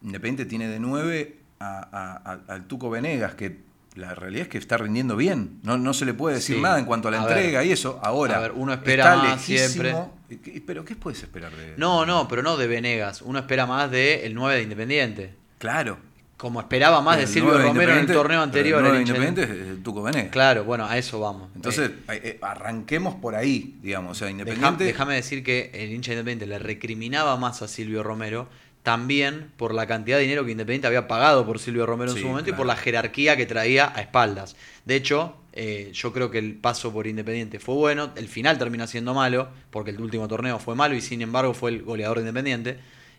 Independiente 0.06 0.46
tiene 0.46 0.68
de 0.70 0.80
9 0.80 1.38
a- 1.60 2.40
al 2.48 2.68
Tuco 2.68 2.90
Venegas, 2.90 3.36
que 3.36 3.66
la 3.96 4.14
realidad 4.14 4.44
es 4.44 4.50
que 4.50 4.58
está 4.58 4.78
rindiendo 4.78 5.16
bien. 5.16 5.60
No, 5.64 5.78
no 5.78 5.94
se 5.94 6.06
le 6.06 6.14
puede 6.14 6.36
decir 6.36 6.58
Sí. 6.58 6.62
nada 6.62 6.78
en 6.80 6.86
cuanto 6.86 7.08
a 7.08 7.12
la 7.12 7.20
A 7.20 7.22
entrega 7.22 7.60
ver. 7.60 7.68
y 7.68 7.72
eso. 7.72 8.00
Ahora, 8.04 8.38
A 8.38 8.40
ver, 8.42 8.52
uno 8.54 8.74
espera 8.74 9.16
más. 9.16 9.46
¿Qué- 9.46 10.62
¿Pero 10.66 10.84
qué 10.84 10.96
puedes 10.96 11.22
esperar 11.24 11.52
de 11.56 11.76
No, 11.78 12.06
no, 12.06 12.28
pero 12.28 12.42
no 12.44 12.58
de 12.58 12.68
Venegas. 12.68 13.22
Uno 13.22 13.40
espera 13.40 13.66
más 13.66 13.90
de 13.92 14.26
el 14.26 14.34
9 14.34 14.56
de 14.58 14.64
Independiente. 14.64 15.34
Claro, 15.60 15.98
como 16.36 16.60
esperaba 16.60 17.00
más 17.02 17.16
de 17.18 17.24
El 17.24 17.30
Silvio 17.30 17.58
Romero 17.58 17.94
en 17.94 18.00
el 18.00 18.08
torneo 18.08 18.42
anterior. 18.42 18.80
El 18.80 18.86
el 18.86 18.92
nueve 18.92 19.06
hincha- 19.06 19.16
Independiente 19.16 19.44
es 19.64 19.68
el 19.70 19.82
Tuco 19.84 20.04
Venegas. 20.04 20.32
Claro, 20.32 20.66
bueno, 20.66 20.86
a 20.86 20.98
eso 20.98 21.20
vamos. 21.22 21.50
Entonces, 21.56 21.90
Eh, 21.90 21.94
eh, 22.10 22.22
eh, 22.24 22.40
arranquemos 22.42 23.16
por 23.16 23.36
ahí, 23.36 23.78
digamos. 23.82 24.12
O 24.12 24.16
sea, 24.16 24.30
Independiente. 24.30 24.84
Déjame 24.84 25.16
decir 25.16 25.42
que 25.44 25.72
el 25.74 25.94
hincha 25.94 26.12
independiente 26.12 26.46
le 26.48 26.60
recriminaba 26.60 27.38
más 27.38 27.62
a 27.62 27.68
Silvio 27.70 28.04
Romero 28.04 28.50
también 28.86 29.52
por 29.58 29.74
la 29.74 29.88
cantidad 29.88 30.16
de 30.18 30.24
dinero 30.24 30.46
que 30.46 30.52
Independiente 30.52 30.88
había 30.88 31.08
pagado 31.10 31.46
por 31.46 31.60
Silvio 31.60 31.86
Romero 31.86 32.12
en 32.12 32.18
Sí, 32.18 32.22
su 32.22 32.30
momento 32.30 32.52
y 32.52 32.54
por 32.54 32.66
la 32.68 32.78
jerarquía 32.78 33.36
que 33.36 33.46
traía 33.46 33.92
a 33.94 34.00
espaldas. 34.00 34.56
De 34.86 34.96
hecho, 34.96 35.36
eh, 35.54 35.90
yo 35.92 36.14
creo 36.14 36.30
que 36.32 36.38
el 36.38 36.54
paso 36.54 36.94
por 36.94 37.08
Independiente 37.08 37.60
fue 37.60 37.76
bueno, 37.76 38.12
el 38.16 38.28
final 38.30 38.58
termina 38.60 38.86
siendo 38.88 39.14
malo, 39.14 39.50
porque 39.72 39.90
el 39.90 40.00
último 40.00 40.28
torneo 40.28 40.60
fue 40.60 40.76
malo 40.76 40.96
y 40.96 41.02
sin 41.02 41.22
embargo 41.24 41.54
fue 41.56 41.72
el 41.72 41.82
goleador 41.82 42.18
de 42.18 42.22
Independiente. 42.22 42.78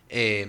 Eh, 0.08 0.46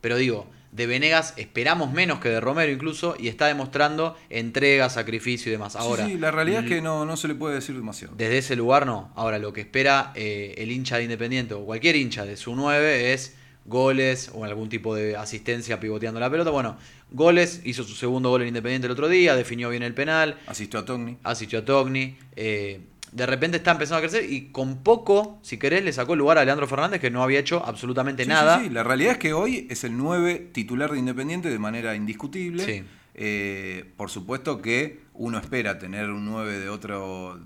pero 0.00 0.16
digo, 0.16 0.48
de 0.72 0.86
Venegas 0.86 1.34
esperamos 1.36 1.92
menos 1.92 2.18
que 2.18 2.28
de 2.28 2.40
Romero 2.40 2.72
incluso 2.72 3.14
y 3.16 3.28
está 3.28 3.46
demostrando 3.46 4.16
entrega, 4.28 4.90
sacrificio 4.90 5.50
y 5.50 5.52
demás. 5.52 5.74
Sí, 5.74 5.78
Ahora, 5.80 6.04
sí, 6.06 6.18
la 6.18 6.32
realidad 6.32 6.64
es 6.64 6.68
que 6.68 6.80
no, 6.82 7.04
no 7.04 7.16
se 7.16 7.28
le 7.28 7.36
puede 7.36 7.54
decir 7.54 7.76
demasiado. 7.76 8.14
desde 8.16 8.38
ese 8.38 8.56
lugar 8.56 8.86
no. 8.86 9.12
Ahora, 9.14 9.38
lo 9.38 9.52
que 9.52 9.60
espera 9.60 10.10
eh, 10.16 10.56
el 10.58 10.72
hincha 10.72 10.96
de 10.96 11.04
Independiente 11.04 11.54
o 11.54 11.64
cualquier 11.64 11.94
hincha 11.94 12.24
de 12.24 12.36
su 12.36 12.56
9 12.56 13.12
es 13.12 13.36
goles 13.64 14.30
o 14.34 14.44
algún 14.44 14.68
tipo 14.68 14.94
de 14.94 15.16
asistencia 15.16 15.78
pivoteando 15.80 16.18
la 16.20 16.30
pelota. 16.30 16.50
Bueno, 16.50 16.76
goles, 17.10 17.60
hizo 17.64 17.84
su 17.84 17.94
segundo 17.94 18.30
gol 18.30 18.42
en 18.42 18.48
Independiente 18.48 18.86
el 18.86 18.92
otro 18.92 19.08
día, 19.08 19.36
definió 19.36 19.68
bien 19.70 19.82
el 19.82 19.94
penal, 19.94 20.38
Asistió 20.46 20.80
a 20.80 20.84
Togni. 20.84 21.16
asistió 21.22 21.60
a 21.60 21.64
Togni. 21.64 22.16
eh, 22.36 22.80
de 23.12 23.26
repente 23.26 23.58
está 23.58 23.72
empezando 23.72 23.98
a 23.98 24.00
crecer 24.00 24.32
y 24.32 24.52
con 24.52 24.78
poco, 24.78 25.38
si 25.42 25.58
querés, 25.58 25.84
le 25.84 25.92
sacó 25.92 26.14
el 26.14 26.20
lugar 26.20 26.38
a 26.38 26.46
Leandro 26.46 26.66
Fernández 26.66 26.98
que 26.98 27.10
no 27.10 27.22
había 27.22 27.40
hecho 27.40 27.62
absolutamente 27.62 28.22
Sí, 28.22 28.28
nada. 28.30 28.58
sí, 28.58 28.64
sí. 28.68 28.70
La 28.70 28.82
realidad 28.84 29.12
es 29.12 29.18
que 29.18 29.34
hoy 29.34 29.66
es 29.68 29.84
el 29.84 29.98
9 29.98 30.48
titular 30.52 30.90
de 30.90 30.98
Independiente 30.98 31.50
de 31.50 31.58
manera 31.58 31.94
indiscutible. 31.94 32.64
Sí. 32.64 32.82
Eh, 33.14 33.84
por 33.98 34.08
supuesto 34.08 34.62
que 34.62 35.00
uno 35.12 35.36
espera 35.38 35.78
tener 35.78 36.08
un 36.08 36.24
9 36.24 36.58
de 36.58 36.70
otro 36.70 37.38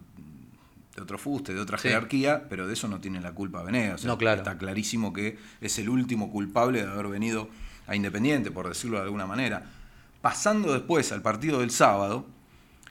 de 0.96 1.02
otro 1.02 1.18
fuste, 1.18 1.54
de 1.54 1.60
otra 1.60 1.78
Sí. 1.78 1.88
jerarquía, 1.88 2.48
pero 2.48 2.66
de 2.66 2.72
eso 2.72 2.88
no 2.88 3.00
tiene 3.00 3.20
la 3.20 3.32
culpa 3.32 3.62
Venegas. 3.62 3.96
O 3.96 3.98
sea, 3.98 4.08
No, 4.08 4.18
claro. 4.18 4.38
Está 4.38 4.58
clarísimo 4.58 5.12
que 5.12 5.38
es 5.60 5.78
el 5.78 5.88
último 5.88 6.30
culpable 6.30 6.82
de 6.84 6.90
haber 6.90 7.08
venido 7.08 7.48
a 7.86 7.94
Independiente, 7.94 8.50
por 8.50 8.68
decirlo 8.68 8.96
de 8.98 9.04
alguna 9.04 9.26
manera. 9.26 9.64
Pasando 10.22 10.72
después 10.72 11.12
al 11.12 11.22
partido 11.22 11.60
del 11.60 11.70
sábado, 11.70 12.26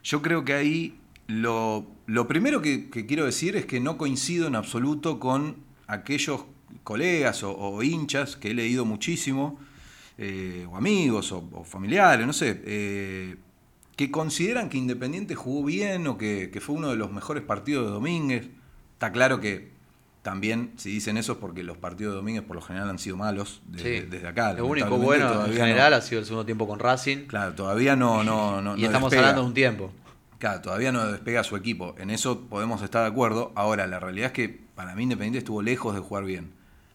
yo 0.03 0.21
creo 0.21 0.45
que 0.45 0.53
ahí 0.53 0.97
lo, 1.27 1.85
lo 2.05 2.27
primero 2.27 2.62
que, 2.62 2.89
que 2.89 3.05
quiero 3.05 3.25
decir 3.25 3.55
es 3.57 3.65
que 3.65 3.79
no 3.79 3.97
coincido 3.97 4.47
en 4.47 4.55
absoluto 4.55 5.19
con 5.19 5.57
aquellos 5.88 6.45
colegas 6.83 7.43
o, 7.43 7.51
o 7.57 7.81
hinchas 7.83 8.35
que 8.35 8.51
he 8.51 8.53
leído 8.53 8.85
muchísimo, 8.85 9.59
eh, 10.17 10.65
o 10.69 10.77
amigos 10.77 11.31
o, 11.31 11.50
o 11.51 11.63
familiares, 11.63 12.25
no 12.25 12.31
sé, 12.33 12.62
eh, 12.65 13.35
que 13.95 14.11
consideran 14.11 14.69
que 14.69 14.77
Independiente 14.77 15.35
jugó 15.35 15.63
bien 15.65 16.05
o 16.07 16.17
que, 16.17 16.49
que 16.51 16.59
fue 16.61 16.75
uno 16.75 16.89
de 16.89 16.95
los 16.97 17.11
mejores 17.11 17.43
partidos 17.43 17.85
de 17.85 17.91
Domínguez. 17.91 18.49
Está 18.93 19.11
claro 19.11 19.39
que 19.39 19.73
también 20.21 20.71
si 20.75 20.89
dicen 20.91 21.17
eso 21.17 21.33
es 21.33 21.37
porque 21.37 21.63
los 21.63 21.77
partidos 21.77 22.13
de 22.13 22.17
Domínguez 22.17 22.43
por 22.43 22.55
lo 22.55 22.61
general 22.61 22.89
han 22.89 22.99
sido 22.99 23.15
malos 23.15 23.61
de- 23.67 23.79
Sí. 24.01 24.07
desde 24.09 24.27
acá. 24.27 24.53
Lo 24.53 24.65
único 24.65 24.97
bueno 24.97 25.45
en 25.45 25.51
no- 25.51 25.55
general 25.57 25.93
ha 25.93 26.01
sido 26.01 26.19
el 26.19 26.25
segundo 26.25 26.45
tiempo 26.45 26.67
con 26.67 26.79
Racing. 26.79 27.25
Claro, 27.27 27.53
todavía 27.53 27.95
no, 27.95 28.23
no, 28.23 28.61
no 28.61 28.75
y 28.75 28.81
no 28.81 28.85
estamos 28.87 29.11
despega. 29.11 29.29
hablando 29.29 29.41
de 29.43 29.47
un 29.47 29.53
tiempo. 29.53 29.91
Claro, 30.39 30.61
todavía 30.61 30.91
no 30.91 31.07
despega 31.07 31.43
su 31.43 31.55
equipo. 31.55 31.95
En 31.97 32.09
eso 32.09 32.41
podemos 32.41 32.81
estar 32.81 33.03
de 33.03 33.07
acuerdo. 33.09 33.53
Ahora, 33.55 33.87
la 33.87 33.99
realidad 34.01 34.27
es 34.27 34.33
que 34.33 34.49
para 34.75 34.93
mí 34.95 35.03
Independiente 35.03 35.39
estuvo 35.39 35.61
lejos 35.61 35.95
de 35.95 36.01
jugar 36.01 36.25
bien. 36.25 36.51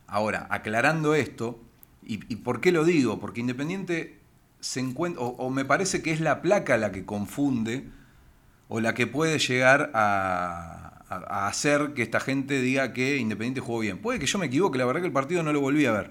Ahora, 0.07 0.47
aclarando 0.50 1.14
esto, 1.14 1.59
¿y, 2.04 2.21
y 2.33 2.37
por 2.37 2.61
qué 2.61 2.73
lo 2.73 2.85
digo? 2.85 3.19
Porque 3.19 3.40
Independiente 3.40 4.20
se 4.61 4.81
encuentra, 4.81 5.23
o, 5.23 5.29
o 5.37 5.50
me 5.50 5.64
parece 5.64 6.02
que 6.02 6.11
es 6.12 6.21
la 6.21 6.43
placa 6.43 6.76
la 6.76 6.93
que 6.93 7.05
confunde 7.05 7.88
o 8.69 8.81
la 8.81 8.95
que 8.95 9.07
puede 9.07 9.38
llegar 9.38 9.90
a, 9.95 11.02
a- 11.09 11.45
a 11.45 11.49
hacer 11.49 11.93
que 11.95 12.02
esta 12.02 12.21
gente 12.21 12.61
diga 12.61 12.93
que 12.93 13.17
Independiente 13.17 13.61
jugó 13.61 13.81
bien. 13.81 13.99
Puede 13.99 14.19
que 14.21 14.26
yo 14.26 14.38
me 14.38 14.47
equivoque, 14.47 14.79
la 14.79 14.85
verdad 14.85 15.00
que 15.00 15.07
el 15.09 15.12
partido 15.12 15.43
no 15.43 15.52
lo 15.52 15.61
volví 15.61 15.85
a 15.87 15.93
ver. 15.93 16.11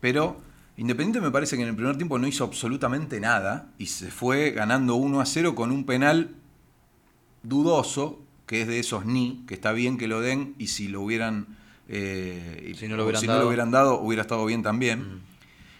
Pero 0.00 0.40
Independiente 0.78 1.20
me 1.20 1.30
parece 1.30 1.56
que 1.56 1.62
en 1.62 1.68
el 1.68 1.76
primer 1.76 1.96
tiempo 1.96 2.18
no 2.18 2.26
hizo 2.26 2.44
absolutamente 2.44 3.20
nada 3.20 3.68
y 3.76 3.86
se 3.86 4.10
fue 4.10 4.52
ganando 4.52 4.94
1 4.96 5.20
a 5.20 5.26
0 5.26 5.54
con 5.54 5.70
un 5.70 5.84
penal 5.84 6.34
dudoso, 7.42 8.20
que 8.46 8.62
es 8.62 8.68
de 8.68 8.78
esos 8.78 9.04
ni, 9.04 9.44
que 9.46 9.54
está 9.54 9.72
bien 9.72 9.98
que 9.98 10.06
lo 10.08 10.20
den 10.20 10.54
y 10.58 10.68
si 10.68 10.88
lo 10.88 11.02
hubieran, 11.02 11.46
eh, 11.88 12.72
Si 12.78 12.88
no 12.88 12.96
lo 12.96 13.04
hubieran 13.04 13.20
si 13.20 13.26
dado. 13.26 13.38
no 13.38 13.42
lo 13.44 13.48
hubieran 13.48 13.70
dado, 13.70 14.00
hubiera 14.00 14.22
estado 14.22 14.44
bien 14.46 14.62
también. 14.62 15.00
Mm. 15.00 15.20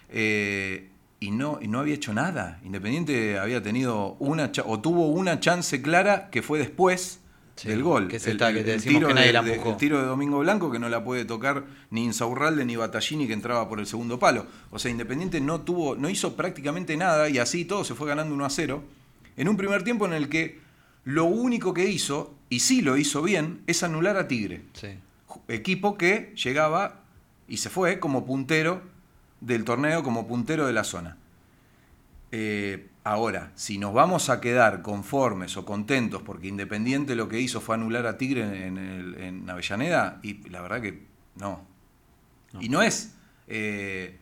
Eh, 0.09 0.89
y 1.23 1.31
no, 1.31 1.59
y 1.61 1.67
no 1.67 1.79
había 1.79 1.95
hecho 1.95 2.13
nada. 2.13 2.59
Independiente 2.65 3.39
había 3.39 3.61
tenido 3.63 4.15
una 4.19 4.51
o 4.65 4.79
tuvo 4.81 5.07
una 5.07 5.39
chance 5.39 5.81
clara 5.81 6.29
que 6.29 6.41
fue 6.41 6.59
después 6.59 7.19
Sí, 7.55 7.67
del 7.69 7.83
gol. 7.83 8.07
que 8.07 8.15
es 8.17 8.25
esta 8.27 8.51
que 8.51 8.63
te 8.63 8.79
tiro 8.79 9.07
que 9.07 9.13
nadie 9.13 9.27
de- 9.27 9.33
la 9.33 9.41
de- 9.43 9.53
el 9.61 9.77
tiro 9.77 9.99
de 9.99 10.05
Domingo 10.07 10.39
Blanco 10.39 10.71
que 10.71 10.79
no 10.79 10.89
la 10.89 11.03
puede 11.03 11.23
tocar 11.23 11.63
ni 11.91 12.03
Insaurralde 12.03 12.65
ni 12.65 12.75
Battaglini 12.75 13.27
que 13.27 13.33
entraba 13.33 13.69
por 13.69 13.79
el 13.79 13.85
segundo 13.85 14.17
palo. 14.19 14.47
O 14.71 14.79
sea, 14.79 14.89
Independiente 14.91 15.39
no 15.39 15.61
tuvo, 15.61 15.95
no 15.95 16.09
hizo 16.09 16.35
prácticamente 16.35 16.97
nada 16.97 17.29
y 17.29 17.37
así 17.37 17.63
todo 17.63 17.83
se 17.83 17.93
fue 17.95 18.07
ganando 18.07 18.33
1 18.35 18.43
a 18.45 18.49
0. 18.49 18.83
En 19.37 19.47
un 19.47 19.55
primer 19.55 19.83
tiempo 19.83 20.05
en 20.07 20.13
el 20.13 20.29
que 20.29 20.59
lo 21.05 21.25
único 21.25 21.73
que 21.73 21.85
hizo, 21.89 22.33
y 22.49 22.59
sí 22.61 22.81
lo 22.81 22.97
hizo 22.97 23.21
bien, 23.21 23.61
es 23.67 23.83
anular 23.83 24.17
a 24.17 24.27
Tigre 24.27 24.63
Sí. 24.73 24.87
equipo 25.47 25.97
que 25.97 26.33
llegaba 26.43 27.01
y 27.47 27.57
se 27.57 27.69
fue 27.69 27.99
como 27.99 28.25
puntero 28.25 28.81
del 29.45 29.63
torneo, 29.63 30.03
como 30.03 30.27
puntero 30.27 30.65
de 30.67 30.73
la 30.73 30.83
zona. 30.83 31.17
Eh, 32.31 32.89
ahora, 33.03 33.51
si 33.55 33.77
nos 33.77 33.93
vamos 33.93 34.29
a 34.29 34.41
quedar 34.41 34.81
conformes 34.81 35.55
o 35.57 35.65
contentos 35.65 36.21
porque 36.23 36.47
Independiente 36.47 37.15
lo 37.15 37.27
que 37.29 37.39
hizo 37.39 37.61
fue 37.61 37.75
anular 37.75 38.07
a 38.07 38.17
Tigre 38.17 38.41
en, 38.43 38.77
en 38.77 38.77
el- 38.77 39.15
en 39.21 39.49
Avellaneda, 39.49 40.19
y 40.23 40.49
la 40.49 40.61
verdad 40.61 40.81
que 40.81 41.05
no. 41.35 41.61
Y 42.59 42.69
no 42.69 42.81
es 42.81 43.15
eh, 43.47 44.17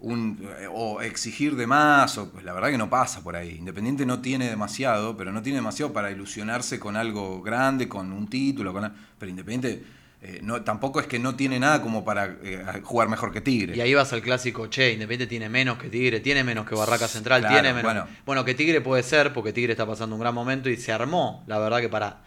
un, 0.00 0.46
o 0.72 1.00
exigir 1.02 1.56
de 1.56 1.66
más, 1.66 2.18
o, 2.18 2.30
pues 2.30 2.44
la 2.44 2.52
verdad 2.52 2.70
que 2.70 2.78
no 2.78 2.90
pasa 2.90 3.22
por 3.22 3.36
ahí. 3.36 3.56
Independiente 3.56 4.04
no 4.04 4.20
tiene 4.20 4.48
demasiado, 4.48 5.16
pero 5.16 5.32
no 5.32 5.42
tiene 5.42 5.58
demasiado 5.58 5.92
para 5.92 6.10
ilusionarse 6.10 6.78
con 6.78 6.96
algo 6.96 7.42
grande, 7.42 7.88
con 7.88 8.12
un 8.12 8.28
título, 8.28 8.72
con, 8.72 8.92
pero 9.18 9.30
Independiente 9.30 9.84
eh, 10.28 10.40
no, 10.42 10.62
tampoco 10.62 10.98
es 11.00 11.06
que 11.06 11.18
no 11.20 11.36
tiene 11.36 11.60
nada 11.60 11.80
como 11.82 12.04
para 12.04 12.36
eh, 12.42 12.64
jugar 12.82 13.08
mejor 13.08 13.32
que 13.32 13.40
Tigre. 13.40 13.76
Y 13.76 13.80
ahí 13.80 13.94
vas 13.94 14.12
al 14.12 14.22
clásico, 14.22 14.66
che, 14.66 14.92
Independiente 14.92 15.28
tiene 15.28 15.48
menos 15.48 15.78
que 15.78 15.88
Tigre, 15.88 16.18
tiene 16.20 16.42
menos 16.42 16.66
que 16.66 16.74
Barraca 16.74 17.06
Central, 17.06 17.40
Claro, 17.42 17.54
tiene 17.54 17.68
menos. 17.74 17.84
bueno. 17.84 18.06
Bueno. 18.24 18.44
que 18.44 18.54
Tigre 18.54 18.80
puede 18.80 19.02
ser, 19.02 19.32
porque 19.32 19.52
Tigre 19.52 19.72
está 19.72 19.86
pasando 19.86 20.16
un 20.16 20.20
gran 20.20 20.34
momento 20.34 20.68
y 20.68 20.76
se 20.76 20.90
armó, 20.92 21.44
la 21.46 21.58
verdad 21.58 21.80
que 21.80 21.88
para 21.88 22.22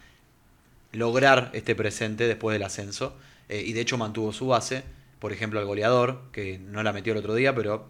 lograr 0.92 1.50
este 1.54 1.76
presente 1.76 2.28
después 2.28 2.54
del 2.54 2.64
ascenso. 2.64 3.18
eh, 3.48 3.64
y 3.66 3.74
de 3.74 3.82
hecho 3.82 3.98
mantuvo 3.98 4.32
su 4.32 4.48
base, 4.48 4.84
por 5.20 5.34
ejemplo, 5.34 5.60
al 5.60 5.66
goleador, 5.66 6.22
que 6.32 6.60
no 6.60 6.84
la 6.84 6.94
metió 6.94 7.14
el 7.14 7.20
otro 7.20 7.34
día, 7.36 7.54
pero 7.56 7.90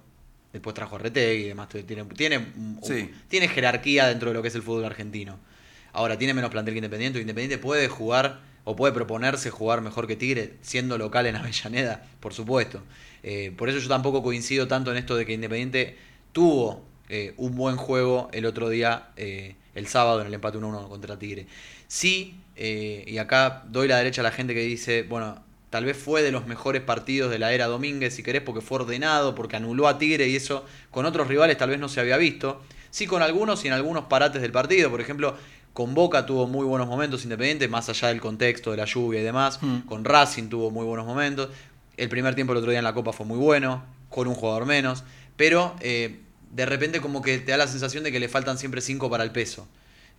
después 0.54 0.74
trajo 0.74 0.96
a 0.96 1.00
Retegui 1.00 1.44
y 1.44 1.48
demás. 1.50 1.68
Tiene, 1.70 2.06
tiene, 2.16 2.48
Sí. 2.82 3.12
tiene 3.28 3.48
jerarquía 3.50 4.08
dentro 4.08 4.30
de 4.30 4.36
lo 4.36 4.42
que 4.42 4.48
es 4.48 4.56
el 4.56 4.64
fútbol 4.64 4.86
argentino. 4.86 5.38
Ahora, 5.92 6.18
tiene 6.18 6.34
menos 6.34 6.50
plantel 6.50 6.74
que 6.74 6.78
Independiente. 6.80 7.20
Independiente 7.20 7.58
puede 7.58 7.88
jugar 7.90 8.40
o 8.70 8.76
puede 8.76 8.94
proponerse 8.94 9.50
jugar 9.50 9.82
mejor 9.82 10.06
que 10.06 10.16
Tigre, 10.16 10.54
siendo 10.62 11.00
local 11.00 11.26
en 11.26 11.36
Avellaneda, 11.36 12.04
por 12.20 12.36
supuesto. 12.36 12.84
Eh, 13.24 13.52
por 13.58 13.68
eso 13.68 13.80
yo 13.80 13.90
tampoco 13.90 14.22
coincido 14.22 14.68
tanto 14.68 14.92
en 14.92 14.98
esto 14.98 15.16
de 15.16 15.26
que 15.26 15.34
Independiente 15.34 15.98
tuvo 16.34 16.86
eh, 17.10 17.34
un 17.38 17.56
buen 17.56 17.78
juego 17.78 18.30
el 18.32 18.46
otro 18.46 18.70
día, 18.70 19.08
eh, 19.18 19.56
el 19.74 19.88
sábado, 19.88 20.22
en 20.22 20.28
el 20.28 20.36
empate 20.36 20.60
1-1 20.60 20.88
contra 20.88 21.18
Tigre. 21.18 21.48
Sí, 21.88 22.40
eh, 22.56 23.04
y 23.08 23.18
acá 23.18 23.64
doy 23.68 23.88
la 23.88 23.98
derecha 23.98 24.22
a 24.22 24.24
la 24.24 24.32
gente 24.32 24.54
que 24.54 24.62
dice, 24.62 25.02
bueno, 25.02 25.44
tal 25.72 25.86
vez 25.86 25.98
fue 25.98 26.22
de 26.22 26.32
los 26.32 26.46
mejores 26.46 26.84
partidos 26.84 27.32
de 27.32 27.40
la 27.40 27.52
era 27.52 27.66
Domínguez, 27.66 28.14
si 28.14 28.22
querés, 28.22 28.44
porque 28.44 28.62
fue 28.62 28.82
ordenado, 28.82 29.34
porque 29.34 29.56
anuló 29.56 29.88
a 29.88 29.98
Tigre 29.98 30.28
y 30.28 30.36
eso 30.36 30.64
con 30.92 31.08
otros 31.08 31.28
rivales 31.28 31.58
tal 31.58 31.72
vez 31.72 31.80
no 31.80 31.90
se 31.90 32.02
había 32.02 32.18
visto. 32.18 32.62
Sí, 32.92 33.08
con 33.08 33.24
algunos 33.24 33.66
y 33.66 33.68
en 33.68 33.74
algunos 33.74 34.06
parates 34.06 34.44
del 34.44 34.52
partido. 34.52 34.92
Por 34.92 35.02
ejemplo, 35.02 35.36
con 35.80 35.94
Boca 35.94 36.26
tuvo 36.26 36.46
muy 36.46 36.66
buenos 36.66 36.90
momentos 36.90 37.24
Independiente, 37.24 37.70
más 37.70 37.88
allá 37.88 38.10
del 38.10 38.20
contexto 38.20 38.72
de 38.72 38.76
la 38.76 38.84
lluvia 38.84 39.22
y 39.22 39.24
demás. 39.24 39.60
Mm. 39.62 39.78
Con 39.88 40.04
Racing 40.04 40.50
tuvo 40.50 40.72
muy 40.72 40.84
buenos 40.84 41.06
momentos. 41.06 41.48
El 41.96 42.10
primer 42.10 42.36
tiempo 42.36 42.52
el 42.52 42.58
otro 42.58 42.70
día 42.70 42.80
en 42.80 42.84
la 42.84 42.94
Copa 42.94 43.14
fue 43.14 43.26
muy 43.26 43.38
bueno, 43.38 43.82
con 44.10 44.28
un 44.28 44.36
jugador 44.36 44.66
menos. 44.66 45.06
Pero 45.38 45.78
eh, 45.80 46.20
de 46.52 46.66
repente 46.66 47.00
como 47.00 47.22
que 47.22 47.38
te 47.38 47.52
da 47.52 47.58
la 47.58 47.68
sensación 47.68 48.04
de 48.04 48.12
que 48.12 48.20
le 48.20 48.28
faltan 48.28 48.58
siempre 48.58 48.82
cinco 48.82 49.10
para 49.10 49.24
el 49.24 49.32
peso. 49.32 49.70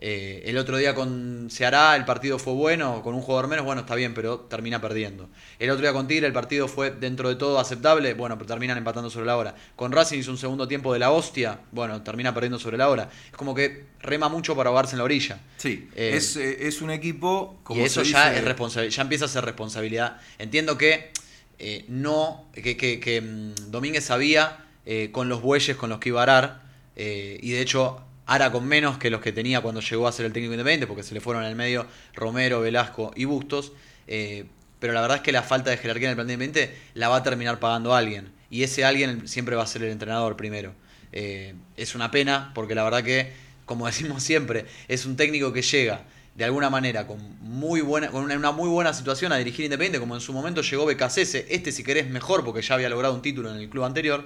Eh, 0.02 0.44
el 0.46 0.56
otro 0.56 0.78
día 0.78 0.94
con 0.94 1.48
Ceará 1.50 1.94
el 1.94 2.06
partido 2.06 2.38
fue 2.38 2.54
bueno, 2.54 3.02
con 3.02 3.14
un 3.14 3.20
jugador 3.20 3.48
menos, 3.48 3.66
bueno, 3.66 3.82
está 3.82 3.94
bien, 3.94 4.14
pero 4.14 4.40
termina 4.40 4.80
perdiendo. 4.80 5.28
El 5.58 5.68
otro 5.68 5.82
día 5.82 5.92
con 5.92 6.08
Tigre 6.08 6.26
el 6.26 6.32
partido 6.32 6.68
fue 6.68 6.90
dentro 6.90 7.28
de 7.28 7.34
todo 7.36 7.58
aceptable, 7.60 8.14
bueno, 8.14 8.36
pero 8.38 8.46
terminan 8.48 8.78
empatando 8.78 9.10
sobre 9.10 9.26
la 9.26 9.36
hora. 9.36 9.54
Con 9.76 9.92
Racing 9.92 10.18
hizo 10.20 10.30
un 10.30 10.38
segundo 10.38 10.66
tiempo 10.66 10.94
de 10.94 11.00
la 11.00 11.10
hostia, 11.10 11.60
bueno, 11.70 12.02
termina 12.02 12.32
perdiendo 12.32 12.58
sobre 12.58 12.78
la 12.78 12.88
hora. 12.88 13.10
Es 13.30 13.36
como 13.36 13.54
que 13.54 13.84
rema 14.00 14.30
mucho 14.30 14.56
para 14.56 14.70
ahogarse 14.70 14.92
en 14.94 14.98
la 14.98 15.04
orilla. 15.04 15.38
Sí, 15.58 15.86
Eh, 15.94 16.12
es, 16.14 16.34
eh, 16.36 16.66
es 16.66 16.80
un 16.80 16.90
equipo 16.90 17.60
como 17.62 17.82
y 17.82 17.84
eso 17.84 18.02
ya 18.02 18.34
es 18.34 18.42
responsabilidad, 18.42 18.96
ya 18.96 19.02
empieza 19.02 19.24
a 19.26 19.28
ser 19.28 19.44
responsabilidad. 19.44 20.16
Entiendo 20.38 20.78
que 20.78 21.10
eh, 21.58 21.84
no, 21.88 22.46
que, 22.54 22.74
que- 22.78 22.98
que, 23.00 23.20
mm, 23.20 23.70
Domínguez 23.70 24.04
sabía 24.04 24.64
con 25.12 25.28
los 25.28 25.40
bueyes 25.42 25.76
con 25.76 25.88
los 25.90 26.00
que 26.00 26.08
iba 26.08 26.20
a 26.20 26.22
arar, 26.24 26.62
y 26.96 27.50
de 27.50 27.60
hecho 27.60 28.02
hará 28.30 28.52
con 28.52 28.64
menos 28.64 28.96
que 28.96 29.10
los 29.10 29.20
que 29.20 29.32
tenía 29.32 29.60
cuando 29.60 29.80
llegó 29.80 30.06
a 30.06 30.12
ser 30.12 30.24
el 30.24 30.32
técnico 30.32 30.54
independiente, 30.54 30.86
porque 30.86 31.02
se 31.02 31.14
le 31.14 31.20
fueron 31.20 31.42
el 31.42 31.56
medio 31.56 31.84
Romero, 32.14 32.60
Velasco 32.60 33.10
y 33.16 33.24
Bustos. 33.24 33.72
eh, 34.06 34.46
pero 34.78 34.92
la 34.92 35.00
verdad 35.02 35.16
es 35.16 35.22
que 35.24 35.32
la 35.32 35.42
falta 35.42 35.70
de 35.70 35.76
jerarquía 35.76 36.06
en 36.06 36.10
el 36.10 36.16
plantel 36.16 36.34
independiente 36.34 36.80
la 36.94 37.08
va 37.08 37.16
a 37.16 37.22
terminar 37.24 37.58
pagando 37.58 37.92
alguien. 37.92 38.30
Y 38.48 38.62
ese 38.62 38.84
alguien 38.84 39.26
siempre 39.26 39.56
va 39.56 39.64
a 39.64 39.66
ser 39.66 39.82
el 39.82 39.90
entrenador 39.90 40.36
primero. 40.36 40.72
Eh, 41.12 41.54
es 41.76 41.96
una 41.96 42.12
pena, 42.12 42.52
porque 42.54 42.76
la 42.76 42.84
verdad 42.84 43.02
que, 43.02 43.32
como 43.66 43.86
decimos 43.88 44.22
siempre, 44.22 44.64
es 44.86 45.06
un 45.06 45.16
técnico 45.16 45.52
que 45.52 45.62
llega 45.62 46.04
de 46.36 46.44
alguna 46.44 46.70
manera 46.70 47.08
con 47.08 47.18
muy 47.40 47.80
buena 47.80 48.12
con 48.12 48.22
una, 48.22 48.36
una 48.36 48.52
muy 48.52 48.68
buena 48.68 48.94
situación 48.94 49.32
a 49.32 49.38
dirigir 49.38 49.64
Independiente, 49.64 49.98
como 49.98 50.14
en 50.14 50.20
su 50.20 50.32
momento 50.32 50.62
llegó 50.62 50.86
Becasese, 50.86 51.46
este 51.50 51.72
si 51.72 51.82
querés 51.82 52.08
mejor 52.08 52.44
porque 52.44 52.62
ya 52.62 52.76
había 52.76 52.88
logrado 52.88 53.12
un 53.12 53.22
título 53.22 53.52
en 53.52 53.60
el 53.60 53.68
club 53.68 53.84
anterior. 53.84 54.24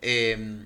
Eh, 0.00 0.64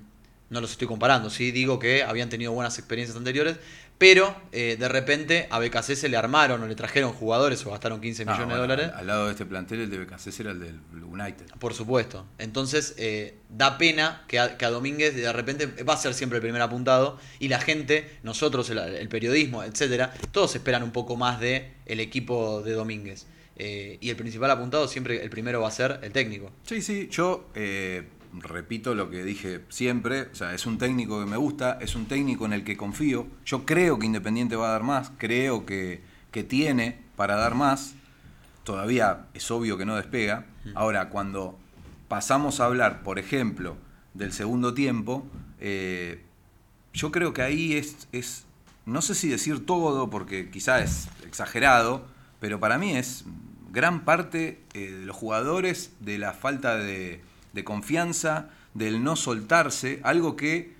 no 0.49 0.61
los 0.61 0.71
estoy 0.71 0.87
comparando, 0.87 1.29
sí 1.29 1.51
digo 1.51 1.79
que 1.79 2.03
habían 2.03 2.29
tenido 2.29 2.51
buenas 2.51 2.77
experiencias 2.79 3.17
anteriores, 3.17 3.57
pero 3.97 4.35
eh, 4.51 4.77
de 4.79 4.87
repente 4.87 5.47
a 5.49 5.57
Becasese 5.57 6.07
le 6.07 6.17
armaron 6.17 6.61
o 6.61 6.67
le 6.67 6.75
trajeron 6.75 7.13
jugadores 7.13 7.65
o 7.65 7.71
gastaron 7.71 7.99
15 7.99 8.23
Ah, 8.23 8.25
millones 8.25 8.45
bueno, 8.47 8.61
de 8.61 8.61
dólares. 8.61 8.91
Al, 8.93 8.99
al 8.99 9.07
lado 9.07 9.25
de 9.25 9.31
este 9.31 9.45
plantel, 9.45 9.81
el 9.81 9.89
de 9.89 9.97
BKC 9.97 10.39
era 10.39 10.51
el 10.51 10.59
del 10.59 10.79
United. 11.03 11.47
Por 11.57 11.73
supuesto. 11.73 12.25
Entonces, 12.37 12.93
eh, 12.97 13.39
da 13.49 13.79
pena 13.79 14.23
que 14.27 14.37
a, 14.39 14.55
que 14.55 14.65
a 14.65 14.69
Domínguez 14.69 15.15
de 15.15 15.33
repente 15.33 15.65
va 15.83 15.95
a 15.95 15.97
ser 15.97 16.13
siempre 16.13 16.37
el 16.37 16.43
primer 16.43 16.61
apuntado 16.61 17.19
y 17.39 17.47
la 17.47 17.59
gente, 17.59 18.19
nosotros, 18.21 18.69
el, 18.69 18.77
el 18.77 19.09
periodismo, 19.09 19.63
etcétera, 19.63 20.13
todos 20.31 20.55
esperan 20.55 20.83
un 20.83 20.91
poco 20.91 21.15
más 21.15 21.39
de 21.39 21.71
el 21.87 21.99
equipo 21.99 22.61
de 22.61 22.73
Domínguez. 22.73 23.25
Eh, 23.59 23.97
y 23.99 24.11
el 24.11 24.15
principal 24.15 24.51
apuntado 24.51 24.87
siempre, 24.87 25.23
el 25.23 25.31
primero 25.31 25.59
va 25.61 25.69
a 25.69 25.71
ser 25.71 25.99
el 26.03 26.11
técnico. 26.11 26.51
Sí, 26.63 26.83
sí, 26.83 27.07
yo 27.11 27.49
eh, 27.55 28.03
repito 28.33 28.95
lo 28.95 29.09
que 29.09 29.23
dije 29.23 29.61
siempre, 29.69 30.23
o 30.23 30.35
sea, 30.35 30.53
es 30.53 30.65
un 30.65 30.77
técnico 30.77 31.19
que 31.19 31.29
me 31.29 31.37
gusta, 31.37 31.77
es 31.81 31.95
un 31.95 32.05
técnico 32.05 32.45
en 32.45 32.53
el 32.53 32.63
que 32.63 32.77
confío, 32.77 33.27
yo 33.45 33.65
creo 33.65 33.99
que 33.99 34.05
Independiente 34.05 34.55
va 34.55 34.69
a 34.69 34.71
dar 34.71 34.83
más, 34.83 35.11
creo 35.17 35.65
que, 35.65 36.01
que 36.31 36.43
tiene 36.43 36.99
para 37.15 37.35
dar 37.35 37.55
más, 37.55 37.95
todavía 38.63 39.27
es 39.33 39.49
obvio 39.51 39.77
que 39.77 39.85
no 39.85 39.95
despega, 39.95 40.45
ahora 40.75 41.09
cuando 41.09 41.57
pasamos 42.07 42.59
a 42.59 42.65
hablar, 42.65 43.03
por 43.03 43.19
ejemplo, 43.19 43.77
del 44.13 44.33
segundo 44.33 44.73
tiempo, 44.73 45.25
eh, 45.59 46.23
yo 46.93 47.11
creo 47.11 47.33
que 47.33 47.41
ahí 47.41 47.73
es, 47.73 48.07
es, 48.11 48.45
no 48.85 49.01
sé 49.01 49.15
si 49.15 49.27
decir 49.27 49.65
todo, 49.65 50.09
porque 50.09 50.49
quizá 50.49 50.79
es 50.79 51.07
exagerado, 51.25 52.05
pero 52.39 52.59
para 52.59 52.77
mí 52.77 52.95
es 52.95 53.25
gran 53.71 54.05
parte 54.05 54.61
eh, 54.73 54.91
de 54.91 55.05
los 55.05 55.15
jugadores, 55.15 55.91
de 55.99 56.17
la 56.17 56.33
falta 56.33 56.77
de, 56.77 57.21
de 57.57 57.63
confianza, 57.65 58.49
del 58.73 59.03
no 59.03 59.15
soltarse, 59.15 59.99
algo 60.03 60.35
que, 60.35 60.71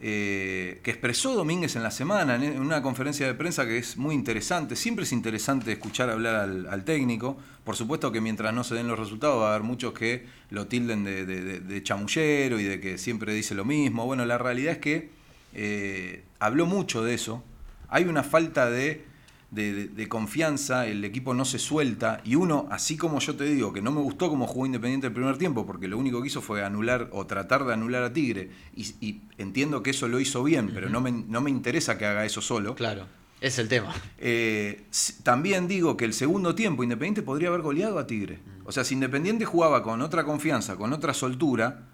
eh, 0.00 0.80
que 0.84 0.90
expresó 0.90 1.34
Domínguez 1.34 1.74
en 1.74 1.82
la 1.82 1.90
semana, 1.90 2.36
en 2.36 2.60
una 2.60 2.82
conferencia 2.82 3.26
de 3.26 3.34
prensa 3.34 3.66
que 3.66 3.78
es 3.78 3.96
muy 3.96 4.14
interesante. 4.14 4.76
Siempre 4.76 5.04
es 5.04 5.12
interesante 5.12 5.72
escuchar 5.72 6.10
hablar 6.10 6.36
al, 6.68 6.84
técnico. 6.84 7.36
Por 7.64 7.74
supuesto 7.74 8.12
que 8.12 8.20
mientras 8.20 8.52
no 8.54 8.62
se 8.62 8.74
den 8.74 8.86
los 8.86 8.98
resultados 8.98 9.42
va 9.42 9.48
a 9.48 9.54
haber 9.54 9.62
muchos 9.64 9.92
que 9.94 10.26
lo 10.50 10.66
tilden 10.66 11.02
de, 11.04 11.26
de- 11.26 11.40
de- 11.42 11.60
de 11.60 11.82
chamullero 11.82 12.60
y 12.60 12.64
de 12.64 12.78
que 12.80 12.98
siempre 12.98 13.32
dice 13.34 13.54
lo 13.54 13.64
mismo. 13.64 14.04
Bueno, 14.06 14.24
la 14.26 14.38
realidad 14.38 14.72
es 14.74 14.78
que 14.78 15.10
eh, 15.54 16.22
habló 16.38 16.66
mucho 16.66 17.02
de 17.02 17.14
eso. 17.14 17.42
Hay 17.88 18.04
una 18.04 18.22
falta 18.22 18.70
de, 18.70 19.04
de- 19.50 19.72
de- 19.72 19.88
de 19.88 20.08
confianza, 20.08 20.86
el 20.86 21.04
equipo 21.04 21.32
no 21.32 21.44
se 21.44 21.58
suelta 21.58 22.20
y 22.24 22.34
uno, 22.34 22.66
así 22.70 22.96
como 22.96 23.18
yo 23.18 23.34
te 23.34 23.44
digo, 23.44 23.72
que 23.72 23.80
no 23.80 23.90
me 23.92 24.00
gustó 24.00 24.28
como 24.28 24.46
jugó 24.46 24.66
Independiente 24.66 25.06
el 25.06 25.12
primer 25.14 25.38
tiempo, 25.38 25.64
porque 25.66 25.88
lo 25.88 25.96
único 25.98 26.20
que 26.20 26.28
hizo 26.28 26.42
fue 26.42 26.62
anular 26.64 27.08
o 27.12 27.26
tratar 27.26 27.64
de 27.64 27.72
anular 27.72 28.02
a 28.02 28.12
Tigre, 28.12 28.50
y, 28.76 28.82
y 29.00 29.22
entiendo 29.38 29.82
que 29.82 29.90
eso 29.90 30.06
lo 30.08 30.20
hizo 30.20 30.44
bien, 30.44 30.70
pero 30.74 30.90
no 30.90 31.00
me, 31.00 31.12
no 31.12 31.40
me 31.40 31.50
interesa 31.50 31.96
que 31.96 32.04
haga 32.06 32.24
eso 32.26 32.42
solo. 32.42 32.74
Claro, 32.74 33.06
es 33.40 33.58
el 33.58 33.68
tema. 33.68 33.94
Eh, 34.18 34.84
también 35.22 35.66
digo 35.68 35.96
que 35.96 36.04
el 36.04 36.12
segundo 36.12 36.54
tiempo 36.54 36.82
Independiente 36.82 37.22
podría 37.22 37.48
haber 37.48 37.62
goleado 37.62 37.98
a 37.98 38.06
Tigre. 38.06 38.40
O 38.64 38.72
sea, 38.72 38.84
si 38.84 38.94
Independiente 38.94 39.46
jugaba 39.46 39.82
con 39.82 40.02
otra 40.02 40.24
confianza, 40.24 40.76
con 40.76 40.92
otra 40.92 41.14
soltura, 41.14 41.86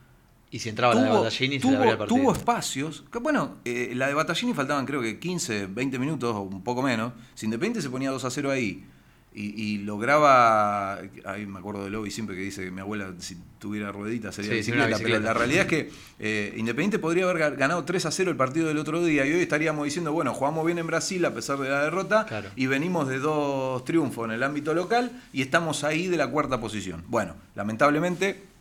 Y 0.55 0.61
si 0.61 0.69
entraba 0.69 0.95
la 0.95 1.03
de 1.03 1.09
Batallini, 1.11 1.59
se 1.59 1.69
le 1.69 1.77
abría 1.77 1.91
el 1.93 1.97
tuvo, 1.97 2.07
partido. 2.07 2.21
tuvo 2.23 2.33
espacios. 2.33 3.05
Que, 3.11 3.19
bueno, 3.19 3.57
eh, 3.65 3.93
la 3.97 4.07
de 4.07 4.15
Battaglini 4.15 4.55
faltaban 4.55 4.87
creo 4.87 5.03
que 5.03 5.19
15, 5.19 5.67
20 5.67 5.99
minutos 5.99 6.33
o 6.37 6.43
un 6.43 6.63
poco 6.63 6.81
menos. 6.81 7.13
Si 7.35 7.47
Independiente 7.47 7.83
se 7.83 7.91
ponía 7.91 8.11
2 8.13 8.25
a 8.25 8.31
0 8.31 8.53
ahí 8.53 8.85
y, 9.35 9.61
y 9.61 9.79
lograba. 9.79 11.01
Ahí 11.25 11.45
me 11.47 11.59
acuerdo 11.59 11.83
de 11.83 11.91
Lobby 11.91 12.13
siempre 12.13 12.37
que 12.37 12.43
dice 12.43 12.63
que 12.63 12.71
mi 12.71 12.81
abuela, 12.83 13.13
si 13.19 13.37
tuviera 13.59 13.91
rueditas, 13.91 14.33
sería 14.37 14.53
Sí, 14.53 14.57
bicicleta, 14.59 14.87
bicicleta. 14.87 15.19
Pero 15.19 15.25
la 15.25 15.35
realidad 15.35 15.63
es 15.63 15.67
que 15.69 15.91
eh, 16.21 16.55
Independiente 16.57 17.01
podría 17.01 17.25
haber 17.29 17.39
ga- 17.43 17.57
ganado 17.57 17.85
3 17.85 18.07
a 18.07 18.11
0 18.13 18.31
el 18.31 18.37
partido 18.37 18.69
del 18.69 18.79
otro 18.79 19.05
día 19.05 19.27
y 19.27 19.33
hoy 19.33 19.41
estaríamos 19.41 19.85
diciendo, 19.87 20.13
bueno, 20.13 20.33
jugamos 20.35 20.65
bien 20.67 20.79
en 20.79 20.87
Brasil 20.87 21.25
a 21.25 21.35
pesar 21.35 21.59
de 21.59 21.69
la 21.69 21.83
derrota 21.83 22.27
Claro. 22.27 22.51
y 22.55 22.67
venimos 22.67 23.09
de 23.09 23.19
dos 23.19 23.85
triunfos 23.85 24.27
en 24.27 24.35
el 24.37 24.43
ámbito 24.45 24.73
local 24.73 25.11
y 25.33 25.43
estamos 25.43 25.83
ahí 25.83 26.07
de 26.07 26.17
la 26.17 26.29
cuarta 26.29 26.61
posición. 26.61 27.03
Bueno, 27.09 27.35
lamentablemente 27.57 28.54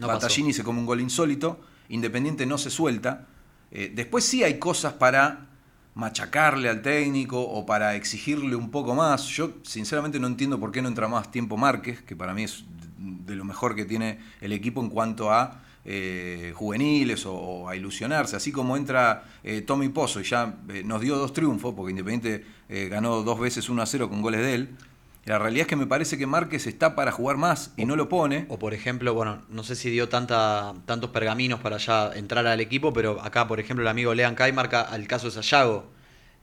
No 0.00 0.06
pasó. 0.06 0.20
Battaglini 0.20 0.52
se 0.52 0.64
come 0.64 0.80
un 0.80 0.86
gol 0.86 1.00
insólito, 1.00 1.60
Independiente 1.90 2.46
no 2.46 2.56
se 2.56 2.70
suelta. 2.70 3.26
Eh, 3.70 3.92
después 3.94 4.24
sí 4.24 4.42
hay 4.42 4.58
cosas 4.58 4.94
para 4.94 5.46
machacarle 5.94 6.68
al 6.68 6.82
técnico 6.82 7.40
o 7.40 7.66
para 7.66 7.94
exigirle 7.96 8.56
un 8.56 8.70
poco 8.70 8.94
más. 8.94 9.26
Yo 9.26 9.52
sinceramente 9.62 10.18
no 10.18 10.26
entiendo 10.26 10.58
por 10.58 10.72
qué 10.72 10.82
no 10.82 10.88
entra 10.88 11.08
más 11.08 11.30
tiempo 11.30 11.56
Márquez, 11.56 12.02
que 12.02 12.16
para 12.16 12.32
mí 12.32 12.44
es 12.44 12.64
de 12.96 13.34
lo 13.34 13.44
mejor 13.44 13.74
que 13.74 13.84
tiene 13.84 14.20
el 14.40 14.52
equipo 14.52 14.80
en 14.80 14.88
cuanto 14.88 15.30
a 15.30 15.62
eh, 15.84 16.52
juveniles 16.54 17.26
o, 17.26 17.68
a 17.68 17.76
ilusionarse. 17.76 18.36
Así 18.36 18.52
como 18.52 18.76
entra 18.76 19.24
eh, 19.42 19.62
Tommy 19.62 19.88
Pozo 19.88 20.20
y 20.20 20.24
ya 20.24 20.54
nos 20.84 21.00
dio 21.00 21.16
dos 21.16 21.32
triunfos, 21.32 21.74
porque 21.74 21.90
Independiente 21.90 22.46
ganó 22.88 23.22
dos 23.22 23.40
veces 23.40 23.68
1 23.68 23.82
a 23.82 23.86
0 23.86 24.08
con 24.08 24.22
goles 24.22 24.40
de 24.40 24.54
él. 24.54 24.76
La 25.26 25.38
realidad 25.38 25.62
es 25.62 25.66
que 25.68 25.76
me 25.76 25.86
parece 25.86 26.16
que 26.16 26.26
Márquez 26.26 26.66
está 26.66 26.94
para 26.96 27.12
jugar 27.12 27.36
más 27.36 27.72
y 27.76 27.84
no 27.84 27.94
lo 27.94 28.08
pone. 28.08 28.46
O 28.48 28.58
por 28.58 28.72
ejemplo, 28.74 29.12
bueno, 29.14 29.42
no 29.50 29.62
sé 29.62 29.76
si 29.76 29.90
dio 29.90 30.08
tanta, 30.08 30.72
tantos 30.86 31.10
pergaminos 31.10 31.60
para 31.60 31.76
ya 31.76 32.10
entrar 32.14 32.46
al 32.46 32.60
equipo, 32.60 32.92
pero 32.92 33.20
acá, 33.22 33.46
por 33.46 33.60
ejemplo, 33.60 33.82
el 33.82 33.88
amigo 33.88 34.14
Lean 34.14 34.34
Kai 34.34 34.52
marca 34.52 34.88
el 34.94 35.06
caso 35.06 35.26
de 35.26 35.32
Sayago, 35.32 35.84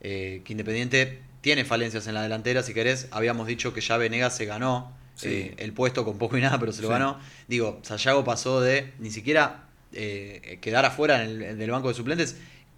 eh, 0.02 0.42
que 0.46 0.54
Independiente 0.54 1.22
tiene 1.42 1.66
falencias 1.66 2.06
en 2.08 2.14
la 2.14 2.22
delantera, 2.22 2.62
si 2.62 2.74
querés, 2.74 3.08
habíamos 3.12 3.48
dicho 3.48 3.74
que 3.74 3.82
ya 3.82 3.98
Venegas 3.98 4.36
se 4.38 4.46
ganó 4.46 4.92
Sí. 5.16 5.28
eh, 5.30 5.54
el 5.58 5.74
puesto 5.74 6.06
con 6.06 6.20
poco 6.20 6.38
y 6.38 6.42
nada, 6.42 6.60
pero 6.60 6.72
se 6.72 6.84
lo 6.84 6.90
Sí. 6.90 6.94
ganó. 6.94 7.20
Digo, 7.48 7.80
Sayago 7.82 8.24
pasó 8.24 8.62
de 8.62 8.94
ni 9.00 9.10
siquiera 9.10 9.64
eh, 9.94 10.60
quedar 10.62 10.86
afuera 10.86 11.24
en 11.24 11.42
el, 11.42 11.58
del 11.58 11.72
banco 11.72 11.88
de 11.88 11.96
suplentes, 11.96 12.36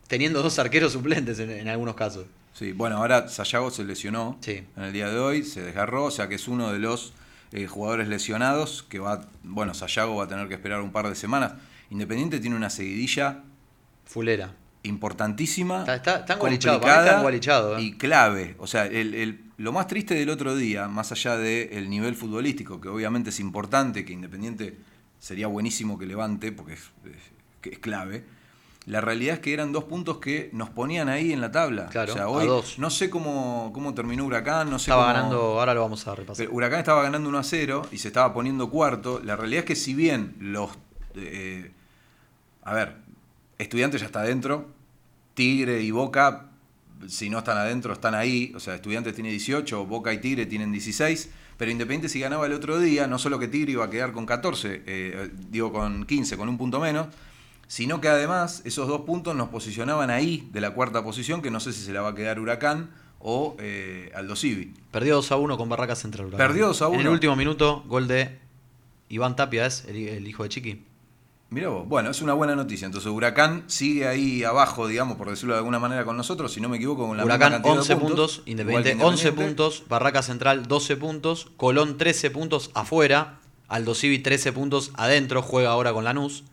teniendo 0.08 0.42
dos 0.42 0.58
arqueros 0.60 0.94
suplentes 0.94 1.40
en, 1.40 1.50
en 1.50 1.68
algunos 1.68 1.96
casos. 1.96 2.26
Sí, 2.54 2.72
bueno, 2.74 2.98
ahora 2.98 3.28
Sayago 3.30 3.72
se 3.72 3.84
lesionó 3.86 4.38
Sí. 4.42 4.64
en 4.76 4.84
el 4.84 4.92
día 4.94 5.10
de 5.10 5.18
hoy, 5.20 5.44
se 5.44 5.62
desgarró, 5.62 6.06
o 6.06 6.12
sea 6.12 6.28
que 6.28 6.36
es 6.36 6.48
uno 6.48 6.72
de 6.74 6.80
los 6.80 7.14
eh, 7.52 7.66
jugadores 7.68 8.08
lesionados 8.08 8.84
que 8.84 9.00
va, 9.00 9.28
bueno, 9.44 9.74
Sayago 9.74 10.16
va 10.18 10.26
a 10.26 10.28
tener 10.28 10.48
que 10.48 10.54
esperar 10.54 10.82
un 10.82 10.92
par 10.92 11.08
de 11.10 11.16
semanas. 11.16 11.54
Independiente 11.90 12.40
tiene 12.40 12.56
una 12.56 12.70
seguidilla 12.70 13.44
Fulera. 14.06 14.54
importantísima, 14.84 15.80
Está- 15.80 15.96
está- 15.96 16.16
está 16.20 16.38
complicada 16.38 17.22
¿eh? 17.80 17.82
y 17.82 17.94
clave. 17.98 18.56
O 18.60 18.68
sea, 18.68 18.86
el- 18.86 19.16
el- 19.16 19.42
lo 19.58 19.72
más 19.72 19.88
triste 19.88 20.14
del 20.16 20.30
otro 20.30 20.56
día, 20.56 20.88
más 20.88 21.12
allá 21.12 21.38
del 21.38 21.90
nivel 21.90 22.16
futbolístico, 22.16 22.80
que 22.80 22.88
obviamente 22.90 23.30
es 23.32 23.40
importante, 23.40 24.06
que 24.06 24.14
Independiente 24.14 24.78
sería 25.20 25.48
buenísimo 25.48 25.98
que 25.98 26.06
levante, 26.06 26.52
porque 26.52 26.74
es, 26.74 26.82
es 27.64 27.80
clave, 27.80 28.24
la 28.86 29.02
realidad 29.02 29.36
es 29.36 29.40
que 29.42 29.54
eran 29.54 29.72
dos 29.72 29.84
puntos 29.84 30.18
que 30.18 30.50
nos 30.54 30.70
ponían 30.70 31.10
ahí 31.10 31.32
en 31.32 31.42
la 31.42 31.52
tabla. 31.52 31.88
Claro, 31.90 32.14
o 32.14 32.16
sea, 32.16 32.24
a 32.26 32.30
hoy 32.30 32.48
dos. 32.48 32.80
no 32.80 32.90
sé 32.90 33.10
cómo, 33.10 33.72
cómo 33.74 33.94
terminó 33.94 34.26
Huracán, 34.26 34.70
no 34.70 34.80
sé 34.80 34.86
Estaba 34.90 35.04
cómo- 35.04 35.14
ganando, 35.14 35.42
ahora 35.60 35.74
lo 35.74 35.82
vamos 35.82 36.08
a 36.08 36.16
repasar. 36.16 36.46
pero 36.46 36.56
Huracán 36.56 36.80
estaba 36.80 37.04
ganando 37.04 37.30
1 37.30 37.38
a 37.38 37.44
0 37.44 37.82
y 37.92 37.98
se 38.00 38.08
estaba 38.08 38.34
poniendo 38.34 38.70
cuarto. 38.70 39.22
La 39.24 39.36
realidad 39.36 39.60
es 39.60 39.66
que 39.66 39.76
si 39.76 39.94
bien 39.94 40.36
los... 40.40 40.72
eh, 41.16 41.72
a 42.64 42.74
ver, 42.74 42.96
Estudiantes 43.58 44.00
ya 44.02 44.08
está 44.08 44.22
adentro, 44.22 44.68
Tigre 45.34 45.82
y 45.82 45.92
Boca, 45.92 46.48
si 47.08 47.30
no 47.30 47.40
están 47.40 47.58
adentro, 47.58 47.94
están 47.94 48.16
ahí. 48.16 48.52
O 48.56 48.60
sea, 48.60 48.76
Estudiantes 48.76 49.14
tiene 49.14 49.30
18, 49.32 49.86
Boca 49.86 50.12
y 50.14 50.20
Tigre 50.20 50.46
tienen 50.46 50.72
16. 50.72 51.30
Pero 51.58 51.70
Independiente 51.72 52.08
si 52.10 52.22
ganaba 52.22 52.46
el 52.46 52.54
otro 52.54 52.80
día, 52.80 53.06
no 53.06 53.20
solo 53.20 53.38
que 53.38 53.50
Tigre 53.50 53.74
iba 53.74 53.84
a 53.86 53.90
quedar 53.90 54.14
con 54.14 54.26
14, 54.26 54.82
eh, 54.86 55.30
digo 55.50 55.74
con 55.74 56.06
15, 56.06 56.38
con 56.38 56.48
un 56.48 56.58
punto 56.58 56.80
menos, 56.80 57.08
sino 57.70 58.02
que 58.02 58.08
además 58.08 58.64
esos 58.66 58.88
dos 58.88 59.02
puntos 59.02 59.36
nos 59.36 59.50
posicionaban 59.50 60.10
ahí 60.10 60.50
de 60.52 60.60
la 60.60 60.74
cuarta 60.74 61.04
posición, 61.04 61.44
que 61.44 61.52
no 61.52 61.60
sé 61.60 61.72
si 61.72 61.84
se 61.84 61.94
la 61.94 62.02
va 62.02 62.10
a 62.10 62.16
quedar 62.16 62.40
Huracán 62.40 62.90
o 63.20 63.56
eh, 63.60 64.12
Aldo 64.16 64.36
Civi. 64.36 64.74
Perdió 64.90 65.16
2 65.16 65.32
a 65.32 65.36
1 65.36 65.56
con 65.56 65.70
Barracas 65.70 66.00
Central. 66.00 66.26
Huracán. 66.26 66.48
Perdió 66.48 66.66
2 66.66 66.82
a 66.82 66.88
En 66.88 66.94
el 66.96 67.00
1. 67.02 67.12
último 67.12 67.36
minuto, 67.36 67.84
gol 67.86 68.08
de 68.08 68.40
Iván 69.10 69.36
Tapia, 69.36 69.68
es 69.68 69.86
el, 69.88 69.96
el 69.96 70.28
hijo 70.28 70.42
de 70.42 70.50
Chiqui. 70.50 70.84
Mirá 71.52 71.70
vos, 71.70 71.88
bueno, 71.88 72.10
es 72.10 72.24
una 72.24 72.34
buena 72.34 72.56
noticia. 72.56 72.88
Entonces 72.88 73.12
Huracán 73.12 73.66
sigue 73.68 74.08
ahí 74.08 74.44
abajo, 74.44 74.88
digamos, 74.88 75.18
por 75.18 75.30
decirlo 75.30 75.54
de 75.54 75.60
alguna 75.60 75.78
manera 75.78 76.06
con 76.06 76.18
nosotros, 76.18 76.52
si 76.52 76.62
no 76.62 76.70
me 76.70 76.78
equivoco, 76.78 77.08
con 77.08 77.18
la 77.18 77.24
Huracán 77.24 77.52
misma 77.52 77.64
cantidad 77.64 77.80
11 77.82 77.94
de 77.94 78.00
puntos, 78.00 78.32
igual 78.34 78.46
que 78.46 78.52
Independiente 78.52 79.04
11 79.04 79.32
puntos, 79.34 79.84
Barraca 79.88 80.24
Central 80.24 80.68
12 80.68 80.98
puntos, 80.98 81.52
Colón 81.56 81.98
13 82.00 82.32
puntos 82.32 82.72
afuera, 82.74 83.40
Aldo 83.68 83.94
Civi 83.94 84.18
13 84.18 84.54
puntos 84.54 84.92
adentro, 84.96 85.44
juega 85.44 85.70
ahora 85.70 85.94
con 85.94 86.04
Lanús, 86.04 86.46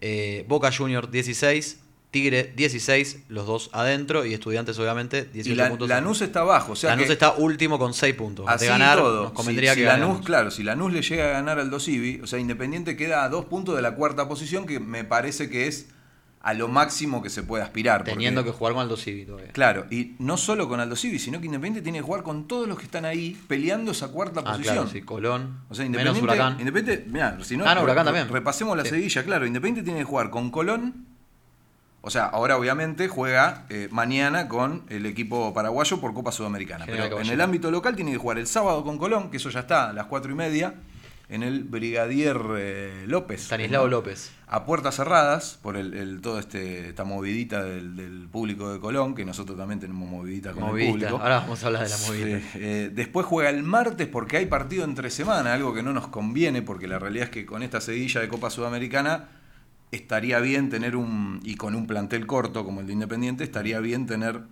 eh, 0.00 0.44
Boca 0.48 0.72
Junior 0.72 1.10
16, 1.10 1.78
Tigre 2.10 2.52
16, 2.56 3.24
los 3.28 3.46
dos 3.46 3.70
adentro, 3.72 4.24
y 4.24 4.34
Estudiantes 4.34 4.78
obviamente 4.78 5.24
18 5.24 5.50
Y 5.50 5.54
la, 5.54 5.68
puntos. 5.68 5.88
Lanús 5.88 6.22
está 6.22 6.40
abajo. 6.40 6.72
O 6.72 6.76
sea 6.76 6.90
Lanús 6.90 7.06
que 7.06 7.12
está 7.12 7.32
último 7.32 7.78
con 7.78 7.94
6 7.94 8.14
puntos. 8.16 8.46
así 8.48 8.64
de 8.64 8.70
ganar, 8.70 8.98
todo. 8.98 9.24
nos 9.24 9.32
convendría 9.32 9.74
si, 9.74 9.80
que 9.80 9.82
si 9.82 9.86
Lanús, 9.86 10.24
claro, 10.24 10.50
si 10.50 10.62
Lanús 10.62 10.92
le 10.92 11.02
llega 11.02 11.26
a 11.26 11.32
ganar 11.32 11.60
al 11.60 11.70
Dosivi, 11.70 12.20
o 12.22 12.26
sea, 12.26 12.38
Independiente 12.38 12.96
queda 12.96 13.24
a 13.24 13.28
dos 13.28 13.44
puntos 13.44 13.76
de 13.76 13.82
la 13.82 13.94
cuarta 13.94 14.26
posición, 14.28 14.66
que 14.66 14.80
me 14.80 15.04
parece 15.04 15.48
que 15.48 15.66
es 15.68 15.88
a 16.42 16.54
lo 16.54 16.68
máximo 16.68 17.22
que 17.22 17.28
se 17.28 17.42
puede 17.42 17.62
aspirar. 17.62 17.98
porque- 18.00 18.12
Teniendo 18.12 18.42
que 18.44 18.50
jugar 18.50 18.72
con 18.72 18.82
Aldo 18.82 18.96
Civi 18.96 19.26
todavía. 19.26 19.52
Claro, 19.52 19.86
y 19.90 20.14
no 20.18 20.36
solo 20.38 20.68
con 20.68 20.80
Aldo 20.80 20.96
Civi, 20.96 21.18
sino 21.18 21.38
que 21.38 21.46
Independiente 21.46 21.82
tiene 21.82 21.98
que 21.98 22.02
jugar 22.04 22.22
con 22.22 22.48
todos 22.48 22.66
los 22.66 22.78
que 22.78 22.84
están 22.84 23.04
ahí 23.04 23.38
peleando 23.46 23.92
esa 23.92 24.08
cuarta 24.08 24.40
Ah, 24.40 24.52
posición. 24.52 24.74
claro, 24.76 24.88
sí, 24.90 25.02
Colón. 25.02 25.60
O 25.68 25.74
sea, 25.74 25.84
menos 25.88 26.00
Independiente, 26.16 26.22
Huracán. 26.22 26.58
Independiente, 26.60 27.04
mirá, 27.10 27.38
si 27.44 27.56
no, 27.58 27.64
Ah, 27.66 27.74
no, 27.74 27.82
Huracán 27.82 28.06
re- 28.06 28.12
también. 28.12 28.28
repasemos 28.32 28.76
la 28.76 28.84
Sí. 28.84 28.90
seguilla, 28.90 29.22
claro. 29.24 29.46
Independiente 29.46 29.82
tiene 29.84 29.98
que 30.00 30.04
jugar 30.06 30.30
con 30.30 30.50
Colón. 30.50 31.06
O 32.02 32.08
sea, 32.08 32.24
ahora 32.24 32.56
obviamente 32.56 33.08
juega 33.08 33.66
eh, 33.68 33.88
mañana 33.90 34.48
con 34.48 34.84
el 34.88 35.04
equipo 35.04 35.52
paraguayo 35.52 36.00
por 36.00 36.14
Copa 36.14 36.32
Sudamericana. 36.32 36.86
General 36.86 37.10
Pero 37.10 37.20
en 37.20 37.28
el 37.28 37.40
ámbito 37.42 37.70
local 37.70 37.94
tiene 37.94 38.12
que 38.12 38.16
jugar 38.16 38.38
el 38.38 38.46
sábado 38.46 38.82
con 38.82 38.96
Colón, 38.96 39.30
que 39.30 39.36
eso 39.36 39.50
ya 39.50 39.60
está 39.60 39.90
a 39.90 39.92
las 39.92 40.06
cuatro 40.06 40.32
y 40.32 40.34
media, 40.34 40.72
en 41.30 41.42
el 41.42 41.64
Brigadier 41.64 42.38
eh, 42.58 43.04
López. 43.06 43.42
Stanislao. 43.44 43.86
López. 43.88 44.32
A 44.48 44.66
puertas 44.66 44.96
cerradas, 44.96 45.58
por 45.62 45.76
el, 45.76 45.94
el- 45.94 46.20
todo 46.20 46.38
este 46.40 46.88
esta 46.88 47.04
movidita 47.04 47.62
del, 47.64 47.94
del 47.96 48.28
público 48.28 48.72
de 48.72 48.80
Colón, 48.80 49.14
que 49.14 49.24
nosotros 49.24 49.56
también 49.56 49.78
tenemos 49.80 50.08
movidita 50.08 50.50
con 50.52 50.64
el 50.64 50.68
Movidita. 50.70 50.92
público. 50.92 51.16
Ahora 51.22 51.38
vamos 51.40 51.62
a 51.62 51.66
hablar 51.68 51.84
de 51.84 51.88
la 51.88 51.96
Sí, 51.96 52.10
movidita. 52.10 52.38
eh, 52.56 52.90
después 52.92 53.24
juega 53.26 53.48
el 53.50 53.62
martes 53.62 54.08
porque 54.08 54.38
hay 54.38 54.46
partido 54.46 54.84
entre 54.84 55.08
semana, 55.10 55.54
algo 55.54 55.72
que 55.72 55.82
no 55.84 55.92
nos 55.92 56.08
conviene, 56.08 56.62
porque 56.62 56.88
la 56.88 56.98
realidad 56.98 57.24
es 57.26 57.30
que 57.30 57.46
con 57.46 57.62
esta 57.62 57.80
seguilla 57.80 58.20
de 58.20 58.28
Copa 58.28 58.50
Sudamericana 58.50 59.28
estaría 59.92 60.40
bien 60.40 60.68
tener 60.68 60.96
un, 60.96 61.40
y 61.44 61.54
con 61.56 61.74
un 61.74 61.86
plantel 61.86 62.26
corto 62.26 62.64
como 62.64 62.80
el 62.80 62.86
de 62.88 62.92
Independiente, 62.92 63.44
estaría 63.44 63.78
bien 63.80 64.06
tener 64.06 64.42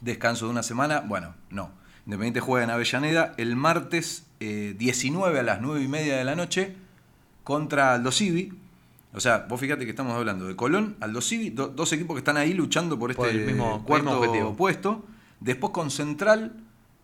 descanso 0.00 0.46
de 0.46 0.52
una 0.52 0.62
semana. 0.62 1.00
Bueno, 1.00 1.34
no. 1.50 1.70
Independiente 2.06 2.40
juega 2.40 2.64
en 2.64 2.70
Avellaneda 2.70 3.34
el 3.36 3.56
martes 3.56 4.24
eh, 4.40 4.74
19 4.78 5.40
a 5.40 5.42
las 5.42 5.60
9 5.60 5.82
y 5.82 5.88
media 5.88 6.16
de 6.16 6.24
la 6.24 6.36
noche 6.36 6.76
contra 7.44 7.94
Aldo 7.94 8.12
Civi. 8.12 8.52
O 9.12 9.20
sea, 9.20 9.46
vos 9.48 9.58
fíjate 9.60 9.84
que 9.84 9.90
estamos 9.90 10.12
hablando 10.14 10.46
de 10.46 10.54
Colón, 10.56 10.96
Aldo 11.00 11.20
Civi, 11.20 11.50
do- 11.50 11.68
dos 11.68 11.92
equipos 11.92 12.14
que 12.14 12.18
están 12.18 12.36
ahí 12.36 12.52
luchando 12.54 12.98
por 12.98 13.10
este 13.10 13.22
Por 13.22 13.28
el 13.30 13.46
mismo- 13.46 13.82
cuarto 13.84 14.10
mismo 14.10 14.20
objetivo. 14.20 14.56
puesto. 14.56 15.04
Después 15.40 15.72
con 15.72 15.90
Central 15.90 16.52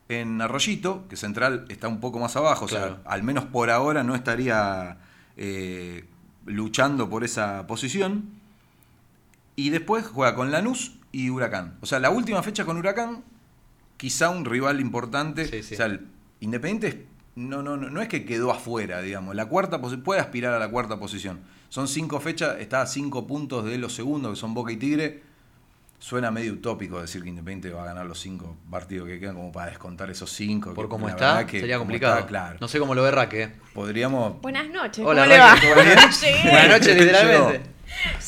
en 0.09 0.41
Arroyito, 0.41 1.07
que 1.09 1.17
Central 1.17 1.65
está 1.69 1.88
un 1.88 2.01
poco 2.01 2.19
más 2.19 2.37
abajo, 2.37 2.67
o 2.67 2.69
sea, 2.69 2.99
al 3.05 3.23
menos 3.23 3.45
por 3.47 3.71
ahora 3.71 4.03
no 4.05 4.15
estaría 4.15 4.99
eh, 5.37 6.05
luchando 6.47 7.09
por 7.09 7.25
esa 7.25 7.67
posición. 7.67 8.31
Y 9.57 9.71
después 9.71 10.07
juega 10.07 10.35
con 10.35 10.51
Lanús 10.51 10.99
y 11.12 11.31
Huracán. 11.31 11.77
O 11.81 11.87
sea, 11.87 11.99
la 11.99 12.11
última 12.11 12.43
fecha 12.43 12.65
con 12.65 12.77
Huracán, 12.77 13.23
quizá 14.03 14.31
un 14.31 14.45
rival 14.45 14.81
importante. 14.81 15.47
Sí, 15.47 15.62
sí. 15.62 15.75
O 15.75 15.77
sea, 15.77 15.87
el 15.87 16.09
Independiente 16.41 16.88
es- 16.88 16.97
no, 17.37 17.62
no, 17.62 17.77
no, 17.77 17.88
no 17.88 18.03
es 18.03 18.09
que 18.09 18.25
quedó 18.25 18.51
afuera, 18.51 19.01
digamos. 19.01 19.37
La 19.37 19.47
cuarta 19.47 19.81
puede 19.81 20.21
aspirar 20.21 20.53
a 20.55 20.59
la 20.59 20.69
cuarta 20.69 20.99
posición. 20.99 21.38
Son 21.69 21.87
cinco 21.87 22.19
fechas, 22.19 22.57
está 22.59 22.83
a 22.83 22.87
cinco 22.87 23.29
puntos 23.29 23.65
de 23.65 23.79
los 23.79 23.95
segundos, 23.95 24.33
que 24.33 24.41
son 24.41 24.55
Boca 24.55 24.73
y 24.73 24.77
Tigre. 24.77 25.23
Suena 26.01 26.33
medio 26.33 26.55
utópico 26.55 27.01
decir 27.01 27.23
que 27.23 27.29
Independiente 27.29 27.71
va 27.71 27.83
a 27.85 27.87
ganar 27.87 28.07
los 28.07 28.19
cinco 28.19 28.57
partidos 28.69 29.07
que 29.07 29.21
quedan 29.21 29.37
como 29.37 29.53
para 29.53 29.67
descontar 29.71 30.11
esos 30.11 30.33
cinco. 30.33 30.75
Por 30.75 30.88
cómo 30.88 31.09
está, 31.09 31.47
que 31.47 31.61
sería 31.61 31.79
complicado. 31.79 32.17
está, 32.17 32.27
claro. 32.27 32.59
No 32.61 32.67
sé 32.67 32.81
cómo 32.81 32.97
lo 32.97 33.05
ve 33.05 33.12
Raque. 33.12 33.53
Podríamos. 33.73 34.41
Buenas 34.43 34.69
noches, 34.69 35.05
Hola, 35.07 35.57
¿cómo. 35.61 35.75
Buenas 35.77 36.69
noches, 36.71 36.99
literalmente. 36.99 37.62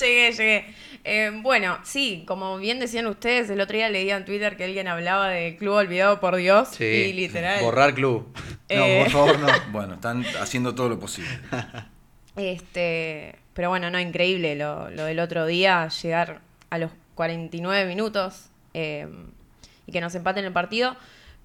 Llegué, 0.00 0.30
llegué. 0.32 0.83
Eh, 1.06 1.30
bueno, 1.42 1.78
sí, 1.84 2.24
como 2.26 2.56
bien 2.56 2.80
decían 2.80 3.06
ustedes, 3.06 3.50
el 3.50 3.60
otro 3.60 3.76
día 3.76 3.90
leía 3.90 4.16
en 4.16 4.24
Twitter 4.24 4.56
que 4.56 4.64
alguien 4.64 4.88
hablaba 4.88 5.28
de 5.28 5.56
Club 5.56 5.74
Olvidado 5.74 6.18
por 6.18 6.36
Dios. 6.36 6.68
Sí. 6.72 6.84
Y 6.84 7.12
literal. 7.12 7.62
Borrar 7.62 7.94
club. 7.94 8.26
Eh. 8.70 8.78
No, 8.78 9.04
por 9.04 9.12
favor, 9.12 9.38
no. 9.38 9.48
Bueno, 9.72 9.94
están 9.94 10.24
haciendo 10.40 10.74
todo 10.74 10.88
lo 10.88 10.98
posible. 10.98 11.30
Este, 12.36 13.36
pero 13.52 13.68
bueno, 13.68 13.90
no, 13.90 14.00
increíble 14.00 14.56
lo, 14.56 14.90
lo 14.90 15.04
del 15.04 15.20
otro 15.20 15.46
día, 15.46 15.88
llegar 15.88 16.40
a 16.70 16.78
los 16.78 16.90
49 17.14 17.86
minutos 17.86 18.46
eh, 18.72 19.06
y 19.86 19.92
que 19.92 20.00
nos 20.00 20.14
empaten 20.14 20.44
el 20.44 20.52
partido. 20.52 20.96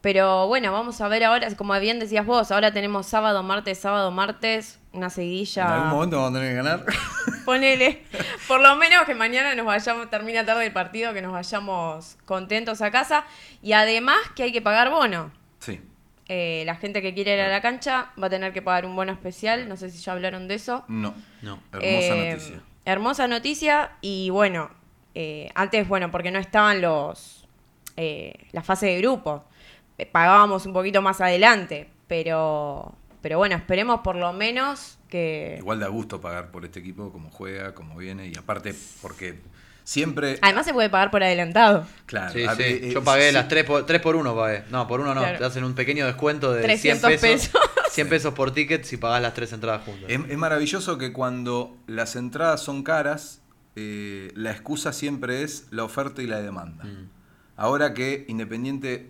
Pero 0.02 0.48
bueno, 0.48 0.72
vamos 0.72 1.02
a 1.02 1.08
ver 1.10 1.26
ahora, 1.26 1.54
como 1.58 1.78
bien 1.80 2.00
decías 2.00 2.26
vos, 2.26 2.52
ahora 2.52 2.72
tenemos 2.72 3.06
sábado, 3.06 3.44
martes, 3.44 3.80
sábado, 3.80 4.12
martes, 4.12 4.80
una 4.94 5.08
En 5.08 5.12
seguidilla. 5.12 5.74
algún 5.76 5.90
momento 5.90 6.16
vamos 6.18 6.32
a 6.32 6.34
tener 6.40 6.50
que 6.52 6.56
ganar. 6.56 6.86
Ponele, 7.46 8.04
por 8.48 8.62
lo 8.62 8.76
menos 8.78 9.04
que 9.06 9.14
mañana 9.14 9.56
nos 9.56 9.66
vayamos, 9.66 10.10
termina 10.10 10.46
tarde 10.46 10.66
el 10.66 10.72
partido, 10.72 11.14
que 11.14 11.22
nos 11.22 11.34
vayamos 11.34 12.18
contentos 12.26 12.82
a 12.82 12.92
casa. 12.92 13.26
Y 13.62 13.74
además 13.74 14.18
que 14.36 14.44
hay 14.44 14.52
que 14.54 14.62
pagar 14.62 14.90
bono. 14.90 15.32
Sí. 15.60 15.82
Eh, 16.30 16.64
la 16.66 16.76
gente 16.76 17.02
que 17.02 17.14
quiere 17.14 17.34
ir 17.34 17.42
a 17.42 17.50
la 17.50 17.60
cancha 17.62 18.12
va 18.22 18.28
a 18.28 18.30
tener 18.30 18.54
que 18.54 18.62
pagar 18.62 18.86
un 18.86 18.96
bono 18.96 19.12
especial, 19.12 19.68
no 19.68 19.76
sé 19.76 19.90
si 19.90 19.98
ya 19.98 20.14
hablaron 20.14 20.48
de 20.48 20.56
eso. 20.56 20.86
No. 20.88 21.14
No. 21.42 21.60
Hermosa 21.74 22.16
Eh, 22.16 22.30
noticia. 22.32 22.62
Hermosa 22.86 23.28
noticia 23.28 23.92
y 24.00 24.30
bueno, 24.30 24.70
eh, 25.14 25.50
antes, 25.56 25.88
bueno, 25.90 26.10
porque 26.12 26.32
no 26.32 26.40
estaban 26.40 26.80
los 26.82 27.36
eh, 27.98 28.34
la 28.54 28.62
fase 28.64 28.86
de 28.86 29.00
grupo, 29.00 29.44
pagábamos 30.06 30.66
un 30.66 30.74
poquito 30.74 31.02
más 31.02 31.22
adelante, 31.22 31.90
pero, 32.08 32.96
pero 33.22 33.38
bueno, 33.38 33.56
esperemos 33.56 34.02
por 34.02 34.16
lo 34.16 34.34
menos 34.34 34.98
que... 35.10 35.56
Igual 35.60 35.80
da 35.80 35.88
gusto 35.88 36.22
pagar 36.22 36.52
por 36.52 36.66
este 36.66 36.80
equipo, 36.80 37.12
como 37.12 37.30
juega, 37.32 37.74
como 37.74 37.98
viene, 37.98 38.28
y 38.28 38.38
aparte 38.38 38.74
porque 39.02 39.40
siempre... 39.84 40.38
Además 40.42 40.66
se 40.66 40.74
puede 40.74 40.90
pagar 40.90 41.10
por 41.12 41.24
adelantado. 41.24 41.86
Claro, 42.06 42.32
Sí, 42.34 42.44
a- 42.46 42.56
sí. 42.56 42.64
eh, 42.64 42.92
Yo 42.94 43.00
eh, 43.00 43.04
pagué 43.04 43.28
sí, 43.30 43.34
las 43.34 43.48
3 43.48 43.64
por, 43.64 43.86
3 43.86 44.02
por 44.02 44.16
1 44.16 44.36
pagué. 44.36 44.64
No, 44.70 44.88
por 44.88 45.00
1 45.02 45.16
no. 45.16 45.22
Claro. 45.22 45.38
Te 45.40 45.46
hacen 45.46 45.64
un 45.64 45.74
pequeño 45.74 46.06
descuento 46.06 46.54
de 46.54 46.62
300 46.62 47.08
100 47.10 47.20
pesos. 47.20 47.50
pesos. 47.50 47.70
100 47.92 48.08
pesos 48.10 48.34
por 48.36 48.52
ticket 48.54 48.84
si 48.84 48.98
pagás 48.98 49.20
las 49.22 49.34
tres 49.34 49.52
entradas 49.52 49.84
juntas. 49.84 50.06
Es, 50.08 50.20
es 50.30 50.38
maravilloso 50.38 50.98
que 51.00 51.12
cuando 51.12 51.76
las 51.88 52.16
entradas 52.16 52.62
son 52.62 52.84
caras, 52.84 53.42
eh, 53.76 54.32
la 54.36 54.52
excusa 54.52 54.94
siempre 54.94 55.42
es 55.42 55.66
la 55.72 55.84
oferta 55.86 56.22
y 56.22 56.28
la 56.28 56.40
demanda. 56.40 56.84
Mm. 56.84 57.10
Ahora 57.58 57.94
que 57.96 58.26
Independiente 58.28 59.10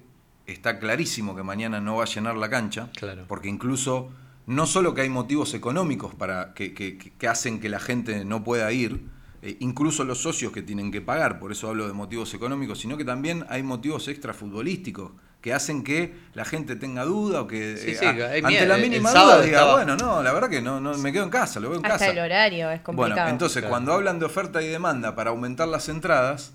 está 0.51 0.79
clarísimo 0.79 1.35
que 1.35 1.43
mañana 1.43 1.79
no 1.79 1.97
va 1.97 2.03
a 2.03 2.07
llenar 2.07 2.35
la 2.35 2.49
cancha, 2.49 2.89
Claro. 2.95 3.25
porque 3.27 3.47
incluso 3.49 4.09
no 4.47 4.65
solo 4.65 4.93
que 4.93 5.01
hay 5.01 5.09
motivos 5.09 5.53
económicos 5.53 6.15
para 6.15 6.53
que, 6.53 6.73
que- 6.73 6.97
que 6.97 7.27
hacen 7.27 7.59
que 7.59 7.69
la 7.69 7.79
gente 7.79 8.25
no 8.25 8.43
pueda 8.43 8.71
ir, 8.71 9.05
eh, 9.41 9.55
incluso 9.59 10.03
los 10.03 10.21
socios 10.21 10.51
que 10.51 10.61
tienen 10.61 10.91
que 10.91 11.01
pagar, 11.01 11.39
por 11.39 11.51
eso 11.51 11.69
hablo 11.69 11.87
de 11.87 11.93
motivos 11.93 12.33
económicos, 12.33 12.79
sino 12.79 12.97
que 12.97 13.05
también 13.05 13.45
hay 13.49 13.63
motivos 13.63 14.07
extrafutbolísticos 14.07 15.11
que 15.41 15.53
hacen 15.53 15.83
que 15.83 16.13
la 16.33 16.43
gente 16.43 16.75
tenga 16.75 17.05
duda 17.05 17.41
o 17.41 17.47
que 17.47 17.77
Sí, 17.77 17.91
eh, 17.91 17.95
sí, 17.97 18.05
ante 18.05 18.41
miedo. 18.41 18.65
la 18.65 18.77
mínima 18.77 19.11
duda 19.11 19.41
diga, 19.41 19.59
estaba- 19.59 19.75
bueno, 19.75 19.95
no, 19.95 20.21
la 20.21 20.33
verdad 20.33 20.49
que 20.49 20.61
no, 20.61 20.81
no 20.81 20.97
me 20.97 21.13
quedo 21.13 21.23
en 21.23 21.29
casa, 21.29 21.59
lo 21.61 21.69
veo 21.69 21.79
en 21.79 21.85
Hasta 21.85 21.97
casa. 21.99 22.11
el 22.11 22.19
horario 22.19 22.69
es 22.71 22.81
complicado. 22.81 23.15
Bueno, 23.15 23.29
entonces 23.29 23.57
Claro. 23.61 23.69
cuando 23.69 23.93
hablan 23.93 24.19
de 24.19 24.25
oferta 24.25 24.61
y 24.61 24.67
demanda 24.67 25.15
para 25.15 25.29
aumentar 25.29 25.69
las 25.69 25.87
entradas, 25.87 26.53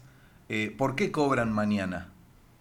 eh, 0.50 0.74
¿por 0.76 0.96
qué 0.96 1.11
cobran 1.11 1.50
mañana? 1.52 2.09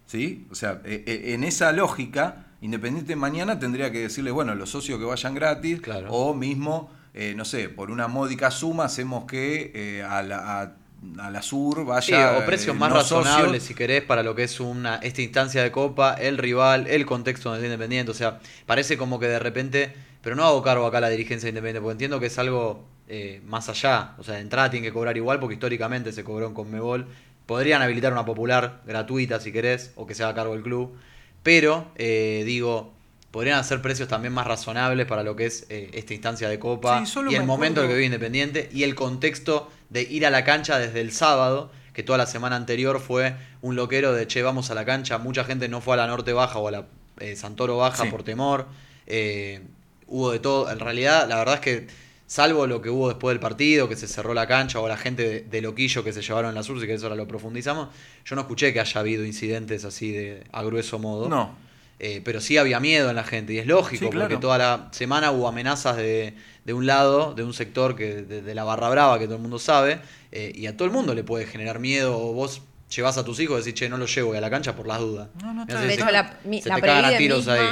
¿Sí? 0.06 0.46
O 0.50 0.54
sea, 0.54 0.80
eh, 0.84 1.02
eh, 1.06 1.34
en 1.34 1.44
esa 1.44 1.72
lógica, 1.72 2.46
Independiente 2.60 3.14
mañana 3.16 3.58
tendría 3.58 3.90
que 3.92 4.00
decirle, 4.00 4.30
bueno, 4.30 4.54
los 4.54 4.70
socios 4.70 4.98
que 4.98 5.04
vayan 5.04 5.34
gratis, 5.34 5.80
Claro. 5.82 6.08
o 6.10 6.32
mismo, 6.34 6.90
eh, 7.12 7.34
no 7.36 7.44
sé, 7.44 7.68
por 7.68 7.90
una 7.90 8.08
módica 8.08 8.50
suma 8.50 8.84
hacemos 8.86 9.24
que 9.26 9.70
eh, 9.74 10.02
a, 10.02 10.22
la, 10.22 10.62
a, 10.62 10.72
a 11.18 11.30
la 11.30 11.42
sur 11.42 11.78
Sí, 11.78 11.84
vaya... 11.84 12.38
o 12.38 12.46
precios 12.46 12.74
eh, 12.74 12.78
más 12.78 12.88
no 12.90 12.96
razonables, 12.96 13.44
socios. 13.46 13.62
si 13.64 13.74
querés, 13.74 14.02
para 14.02 14.22
lo 14.22 14.34
que 14.34 14.44
es 14.44 14.60
una 14.60 14.96
esta 14.96 15.20
instancia 15.20 15.62
de 15.62 15.70
Copa, 15.70 16.14
el 16.14 16.38
rival, 16.38 16.86
el 16.86 17.04
contexto 17.04 17.52
del 17.52 17.64
Independiente. 17.64 18.10
O 18.10 18.14
sea, 18.14 18.40
parece 18.66 18.96
como 18.96 19.18
que 19.20 19.26
de 19.28 19.38
repente. 19.38 19.94
Pero 20.22 20.36
no 20.36 20.44
hago 20.44 20.62
cargo 20.62 20.86
acá 20.86 20.96
a 20.98 21.00
la 21.02 21.10
dirigencia 21.10 21.46
de 21.46 21.50
Independiente, 21.50 21.82
porque 21.82 21.92
entiendo 21.92 22.18
que 22.18 22.26
es 22.28 22.38
algo 22.38 22.86
eh, 23.08 23.42
más 23.44 23.68
allá. 23.68 24.14
O 24.16 24.22
sea, 24.24 24.36
de 24.36 24.40
entrada 24.40 24.70
tienen 24.70 24.88
que 24.88 24.94
cobrar 24.94 25.18
igual, 25.18 25.38
porque 25.38 25.52
históricamente 25.52 26.12
se 26.12 26.24
cobró 26.24 26.46
en 26.46 26.54
Conmebol. 26.54 27.06
Podrían 27.46 27.82
habilitar 27.82 28.12
una 28.12 28.24
popular 28.24 28.80
gratuita, 28.86 29.40
si 29.40 29.52
querés, 29.52 29.92
o 29.96 30.06
que 30.06 30.14
se 30.14 30.22
haga 30.22 30.34
cargo 30.34 30.54
el 30.54 30.62
club. 30.62 30.96
Pero, 31.42 31.86
eh, 31.96 32.42
digo, 32.46 32.94
podrían 33.30 33.58
hacer 33.58 33.82
precios 33.82 34.08
también 34.08 34.32
más 34.32 34.46
razonables 34.46 35.06
para 35.06 35.22
lo 35.22 35.36
que 35.36 35.46
es 35.46 35.66
eh, 35.68 35.90
esta 35.92 36.14
instancia 36.14 36.48
de 36.48 36.58
Copa 36.58 37.00
Sí, 37.00 37.06
solo 37.06 37.30
y 37.30 37.34
el 37.34 37.40
me 37.42 37.46
momento 37.46 37.80
en 37.80 37.86
el 37.86 37.90
que 37.90 37.94
vive 37.96 38.06
Independiente 38.06 38.70
y 38.72 38.84
el 38.84 38.94
contexto 38.94 39.70
de 39.90 40.02
ir 40.02 40.24
a 40.24 40.30
la 40.30 40.44
cancha 40.44 40.78
desde 40.78 41.00
el 41.00 41.12
sábado, 41.12 41.70
que 41.92 42.02
toda 42.02 42.16
la 42.16 42.26
semana 42.26 42.56
anterior 42.56 42.98
fue 43.00 43.34
un 43.60 43.76
loquero 43.76 44.12
de 44.14 44.26
che, 44.26 44.42
vamos 44.42 44.70
a 44.70 44.74
la 44.74 44.84
cancha. 44.84 45.18
Mucha 45.18 45.44
gente 45.44 45.68
no 45.68 45.80
fue 45.80 45.94
a 45.94 45.96
la 45.98 46.06
Norte 46.06 46.32
Baja 46.32 46.58
o 46.58 46.68
a 46.68 46.70
la 46.70 46.86
eh, 47.20 47.36
Santoro 47.36 47.76
Baja 47.76 48.04
Sí. 48.04 48.10
por 48.10 48.22
temor. 48.22 48.66
Eh, 49.06 49.60
hubo 50.06 50.32
de 50.32 50.38
todo. 50.38 50.70
En 50.70 50.80
realidad, 50.80 51.28
la 51.28 51.36
verdad 51.36 51.56
es 51.56 51.60
que, 51.60 51.86
salvo 52.26 52.66
lo 52.66 52.80
que 52.82 52.90
hubo 52.90 53.08
después 53.08 53.32
del 53.34 53.40
partido, 53.40 53.88
que 53.88 53.96
se 53.96 54.08
cerró 54.08 54.34
la 54.34 54.46
cancha, 54.46 54.80
o 54.80 54.88
la 54.88 54.96
gente 54.96 55.28
de, 55.28 55.40
de 55.42 55.60
loquillo 55.60 56.02
que 56.02 56.12
se 56.12 56.22
llevaron 56.22 56.50
en 56.50 56.54
la 56.54 56.62
sur, 56.62 56.80
si 56.80 56.86
que 56.86 56.94
eso 56.94 57.06
ahora 57.06 57.16
lo 57.16 57.28
profundizamos, 57.28 57.88
yo 58.24 58.34
no 58.36 58.42
escuché 58.42 58.72
que 58.72 58.80
haya 58.80 59.00
habido 59.00 59.24
incidentes 59.24 59.84
así 59.84 60.12
de 60.12 60.44
a 60.52 60.62
grueso 60.62 60.98
modo. 60.98 61.28
No, 61.28 61.54
eh, 62.00 62.20
pero 62.24 62.40
sí 62.40 62.56
había 62.56 62.80
miedo 62.80 63.08
en 63.10 63.16
la 63.16 63.24
gente, 63.24 63.52
y 63.52 63.58
es 63.58 63.66
lógico, 63.66 64.06
Sí, 64.06 64.10
claro. 64.10 64.28
porque 64.28 64.40
toda 64.40 64.58
la 64.58 64.88
semana 64.92 65.30
hubo 65.30 65.46
amenazas 65.46 65.96
de, 65.96 66.34
de 66.64 66.72
un 66.72 66.86
lado, 66.86 67.34
de 67.34 67.44
un 67.44 67.52
sector 67.54 67.94
que 67.94 68.16
de, 68.22 68.42
de 68.42 68.54
la 68.54 68.64
barra 68.64 68.88
brava, 68.88 69.18
que 69.18 69.26
todo 69.26 69.36
el 69.36 69.42
mundo 69.42 69.58
sabe, 69.58 70.00
eh, 70.32 70.50
y 70.54 70.66
a 70.66 70.76
todo 70.76 70.86
el 70.86 70.92
mundo 70.92 71.14
le 71.14 71.22
puede 71.24 71.46
generar 71.46 71.78
miedo, 71.78 72.18
o 72.18 72.32
vos 72.32 72.62
llevas 72.94 73.16
a 73.18 73.24
tus 73.24 73.38
hijos 73.40 73.56
y 73.60 73.64
decís, 73.64 73.74
che, 73.80 73.88
no 73.88 73.96
lo 73.96 74.06
llevo 74.06 74.34
a 74.34 74.40
la 74.40 74.50
cancha 74.50 74.74
por 74.74 74.86
las 74.88 74.98
dudas. 74.98 75.28
No, 75.42 75.52
no, 75.54 75.62
hace 75.62 75.86
De 75.86 75.94
hecho, 75.94 76.10
la, 76.10 76.38
mi- 76.44 76.60
se 76.62 76.68
la 76.68 76.74
te 76.76 76.80
cagan 76.80 77.04
a 77.04 77.08
previde 77.08 77.18
tiros 77.18 77.38
misma 77.46 77.54
ahí. 77.54 77.68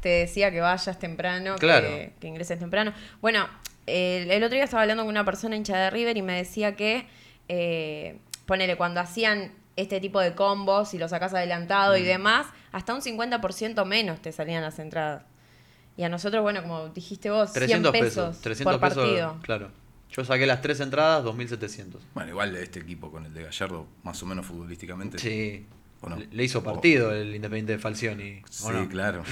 te 0.00 0.08
decía 0.08 0.50
que 0.50 0.60
vayas 0.60 0.98
temprano, 0.98 1.56
Claro. 1.56 1.88
que, 1.88 2.12
que 2.20 2.26
ingreses 2.26 2.58
temprano. 2.58 2.92
Bueno, 3.20 3.46
el, 3.88 4.30
el 4.30 4.42
otro 4.44 4.54
día 4.54 4.64
estaba 4.64 4.82
hablando 4.82 5.02
con 5.04 5.10
una 5.10 5.24
persona 5.24 5.56
hincha 5.56 5.76
de 5.76 5.90
River 5.90 6.16
y 6.16 6.22
me 6.22 6.34
decía 6.34 6.76
que, 6.76 7.06
eh, 7.48 8.18
ponele, 8.46 8.76
cuando 8.76 9.00
hacían 9.00 9.52
este 9.76 10.00
tipo 10.00 10.20
de 10.20 10.34
combos 10.34 10.92
y 10.94 10.98
lo 10.98 11.08
sacás 11.08 11.34
adelantado 11.34 11.94
Mm. 11.94 11.98
y 11.98 12.02
demás, 12.02 12.46
hasta 12.72 12.94
un 12.94 13.00
50% 13.00 13.84
menos 13.84 14.20
te 14.20 14.32
salían 14.32 14.62
las 14.62 14.78
entradas. 14.78 15.24
Y 15.96 16.02
a 16.04 16.08
nosotros, 16.08 16.42
bueno, 16.42 16.62
como 16.62 16.88
dijiste 16.90 17.30
vos, 17.30 17.52
300 17.52 17.92
100 17.92 18.04
pesos, 18.04 18.28
pesos, 18.28 18.42
300 18.42 18.72
por 18.78 18.88
pesos, 18.88 19.04
partido. 19.04 19.38
claro. 19.42 19.70
Yo 20.10 20.24
saqué 20.24 20.46
las 20.46 20.62
tres 20.62 20.80
entradas, 20.80 21.22
2.700. 21.22 21.98
Bueno, 22.14 22.30
igual 22.30 22.52
de 22.54 22.62
este 22.62 22.80
equipo 22.80 23.10
con 23.10 23.26
el 23.26 23.34
de 23.34 23.42
Gallardo, 23.42 23.86
más 24.04 24.22
o 24.22 24.26
menos 24.26 24.46
futbolísticamente. 24.46 25.18
Sí. 25.18 25.66
Le- 26.16 26.28
Le 26.30 26.44
hizo 26.44 26.60
O- 26.60 26.62
partido 26.62 27.12
el 27.12 27.34
Independiente 27.34 27.72
de 27.72 27.78
Falcioni. 27.78 28.40
¿o 28.44 28.46
Sí, 28.50 28.68
no? 28.72 28.88
claro. 28.88 29.22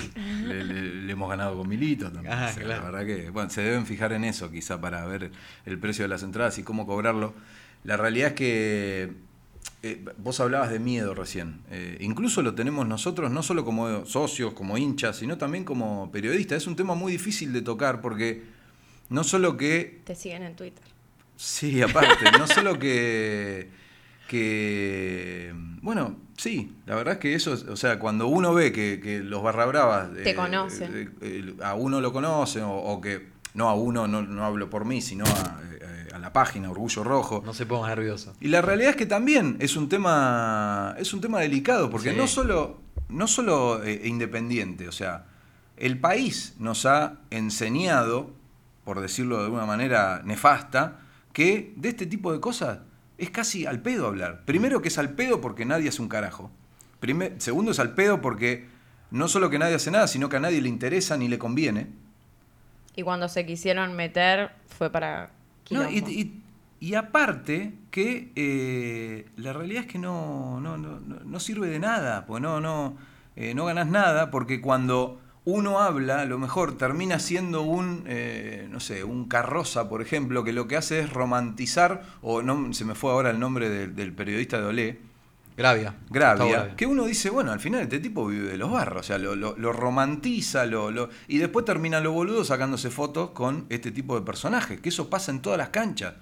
Le, 0.45 0.65
le- 0.65 0.95
le 1.05 1.13
hemos 1.13 1.29
ganado 1.31 1.57
con 1.57 1.69
Milito 1.69 2.11
también. 2.11 2.33
Ah, 2.35 2.49
O 2.51 2.55
sea, 2.55 2.63
claro. 2.65 2.83
La 2.85 2.91
verdad 2.91 3.07
que, 3.07 3.31
bueno, 3.31 3.51
se 3.51 3.61
deben 3.63 3.87
fijar 3.87 4.13
en 4.13 4.25
eso 4.25 4.51
quizá 4.51 4.81
para 4.81 5.05
ver 5.07 5.31
el 5.65 5.79
precio 5.79 6.05
de 6.05 6.09
las 6.09 6.23
entradas 6.25 6.59
y 6.59 6.63
cómo 6.65 6.87
cobrarlo. 6.87 7.35
La 7.85 7.97
realidad 7.97 8.31
es 8.31 8.35
que 8.35 9.13
eh, 9.85 10.05
vos 10.19 10.41
hablabas 10.41 10.71
de 10.71 10.81
miedo 10.81 11.15
recién. 11.15 11.61
Eh, 11.71 11.99
incluso 12.01 12.43
lo 12.43 12.55
tenemos 12.57 12.87
nosotros, 12.89 13.31
no 13.31 13.43
solo 13.45 13.65
como 13.65 14.05
socios, 14.05 14.53
como 14.55 14.77
hinchas, 14.77 15.17
sino 15.19 15.39
también 15.39 15.65
como 15.65 16.11
periodistas. 16.11 16.59
Es 16.63 16.67
un 16.67 16.75
tema 16.75 16.95
muy 16.97 17.13
difícil 17.13 17.53
de 17.53 17.63
tocar 17.63 18.01
porque 18.01 18.43
no 19.09 19.23
solo 19.23 19.57
que 19.57 20.01
Te 20.05 20.17
siguen 20.17 20.43
en 20.43 20.57
Twitter. 20.57 20.83
Sí, 21.37 21.81
aparte, 21.83 22.25
no 22.39 22.47
solo 22.49 22.79
que, 22.79 23.69
que, 24.29 25.53
bueno, 25.83 26.17
sí, 26.37 26.75
la 26.87 26.95
verdad 26.95 27.15
es 27.15 27.21
que 27.21 27.35
eso, 27.35 27.53
es- 27.55 27.65
o 27.65 27.77
sea, 27.77 27.99
cuando 27.99 28.27
uno 28.27 28.53
ve 28.55 28.73
que, 28.73 29.01
que 29.03 29.21
los 29.21 29.43
barra 29.43 29.67
bravas 29.67 30.09
Te 30.23 30.35
conocen. 30.35 30.91
eh, 30.95 31.09
eh, 31.21 31.55
a 31.63 31.75
uno 31.75 32.01
lo 32.01 32.13
conocen, 32.13 32.63
o, 32.65 32.75
o 32.77 33.01
que, 33.01 33.29
no 33.55 33.69
a 33.69 33.75
uno, 33.75 34.07
no, 34.07 34.23
no 34.23 34.45
hablo 34.45 34.69
por 34.69 34.85
mí, 34.85 35.01
sino 35.01 35.25
a, 35.25 35.61
eh, 35.81 36.09
a 36.15 36.19
la 36.19 36.33
página, 36.33 36.71
Orgullo 36.71 37.03
Rojo. 37.05 37.43
No 37.45 37.55
se 37.55 37.65
ponga 37.67 37.89
nervioso. 37.89 38.35
Y 38.41 38.49
la 38.49 38.61
realidad 38.61 38.91
es 38.91 38.97
que 38.97 39.07
también 39.07 39.57
es 39.61 39.77
un 39.77 39.89
tema, 39.89 40.95
es 40.99 41.15
un 41.15 41.21
tema 41.23 41.41
delicado, 41.41 41.89
porque 41.91 42.11
Sí. 42.11 42.17
no 42.17 42.27
solo, 42.27 42.81
no 43.09 43.27
solo 43.27 43.83
eh, 43.83 44.03
independiente, 44.05 44.89
o 44.89 44.93
sea, 44.93 45.25
el 45.79 45.99
país 45.99 46.55
nos 46.59 46.85
ha 46.87 47.19
enseñado, 47.31 48.31
por 48.85 49.01
decirlo 49.01 49.39
de 49.39 49.45
alguna 49.45 49.67
manera 49.67 50.21
nefasta, 50.25 51.01
que 51.33 51.73
de 51.77 51.89
este 51.91 52.07
tipo 52.07 52.33
de 52.33 52.41
cosas 52.41 52.81
es 53.19 53.31
casi 53.31 53.67
al 53.67 53.81
pedo 53.81 54.07
hablar. 54.07 54.43
Primero 54.45 54.83
que 54.83 54.89
es 54.89 54.99
al 54.99 55.11
pedo 55.11 55.41
porque 55.41 55.65
nadie 55.65 55.89
hace 55.89 56.03
un 56.03 56.09
carajo. 56.09 56.51
Primer- 57.01 57.41
segundo 57.41 57.71
es 57.73 57.79
al 57.79 57.95
pedo 57.95 58.21
porque 58.21 58.67
no 59.11 59.29
solo 59.29 59.51
que 59.51 59.59
nadie 59.59 59.75
hace 59.75 59.91
nada, 59.91 60.07
sino 60.09 60.29
que 60.29 60.37
a 60.37 60.41
nadie 60.41 60.61
le 60.61 60.69
interesa 60.69 61.17
ni 61.17 61.29
le 61.29 61.39
conviene. 61.39 61.87
Y 62.95 63.03
cuando 63.03 63.29
se 63.29 63.45
quisieron 63.47 63.95
meter 63.95 64.51
fue 64.79 64.91
para 64.91 65.31
No, 65.71 65.89
y, 65.91 65.99
y- 65.99 66.43
y 66.79 66.95
aparte 66.95 67.73
que 67.91 68.33
eh, 68.37 69.27
la 69.37 69.53
realidad 69.53 69.83
es 69.83 69.87
que 69.93 69.99
no, 69.99 70.61
no, 70.61 70.77
no, 70.77 71.01
no- 71.01 71.21
no 71.25 71.41
sirve 71.41 71.69
de 71.69 71.79
nada, 71.79 72.27
pues 72.27 72.43
no, 72.43 72.61
no, 72.61 72.97
eh, 73.35 73.55
no 73.55 73.65
ganás 73.65 73.87
nada, 73.89 74.31
porque 74.31 74.61
cuando 74.61 75.21
uno 75.47 75.79
habla, 75.81 76.21
a 76.21 76.25
lo 76.27 76.39
mejor 76.39 76.77
termina 76.77 77.19
siendo 77.21 77.63
un, 77.63 78.03
eh, 78.07 78.67
no 78.71 78.81
sé, 78.81 79.05
un 79.05 79.27
carroza, 79.29 79.89
por 79.89 80.03
ejemplo, 80.03 80.45
que 80.45 80.53
lo 80.53 80.67
que 80.69 80.77
hace 80.77 80.99
es 81.01 81.13
romantizar, 81.13 82.03
o 82.21 82.43
no 82.43 82.75
se 82.75 82.85
me 82.85 82.95
fue 82.95 83.13
ahora 83.13 83.31
el 83.31 83.39
nombre 83.41 83.71
del, 83.71 83.95
del 83.97 84.13
periodista 84.13 84.59
de 84.59 84.65
Olé, 84.67 84.99
Gravia. 85.57 85.95
Gravia, 86.11 86.77
que 86.77 86.85
uno 86.85 87.05
dice, 87.07 87.31
bueno, 87.31 87.51
al 87.53 87.61
final 87.61 87.81
este 87.81 87.99
tipo 88.01 88.27
vive 88.27 88.49
de 88.49 88.59
los 88.59 88.71
barros, 88.71 89.01
o 89.01 89.03
sea, 89.05 89.17
lo, 89.19 89.35
lo- 89.37 89.57
lo 89.57 89.73
romantiza, 89.73 90.67
lo, 90.67 90.91
lo- 90.91 91.09
y 91.29 91.39
después 91.39 91.65
termina 91.65 92.01
lo 92.01 92.13
boludo 92.13 92.45
sacándose 92.45 92.91
fotos 92.91 93.31
con 93.31 93.65
este 93.71 93.91
tipo 93.93 94.19
de 94.19 94.27
personajes, 94.27 94.81
que 94.81 94.91
eso 94.91 95.09
pasa 95.09 95.31
en 95.31 95.41
todas 95.41 95.57
las 95.59 95.71
canchas. 95.71 96.15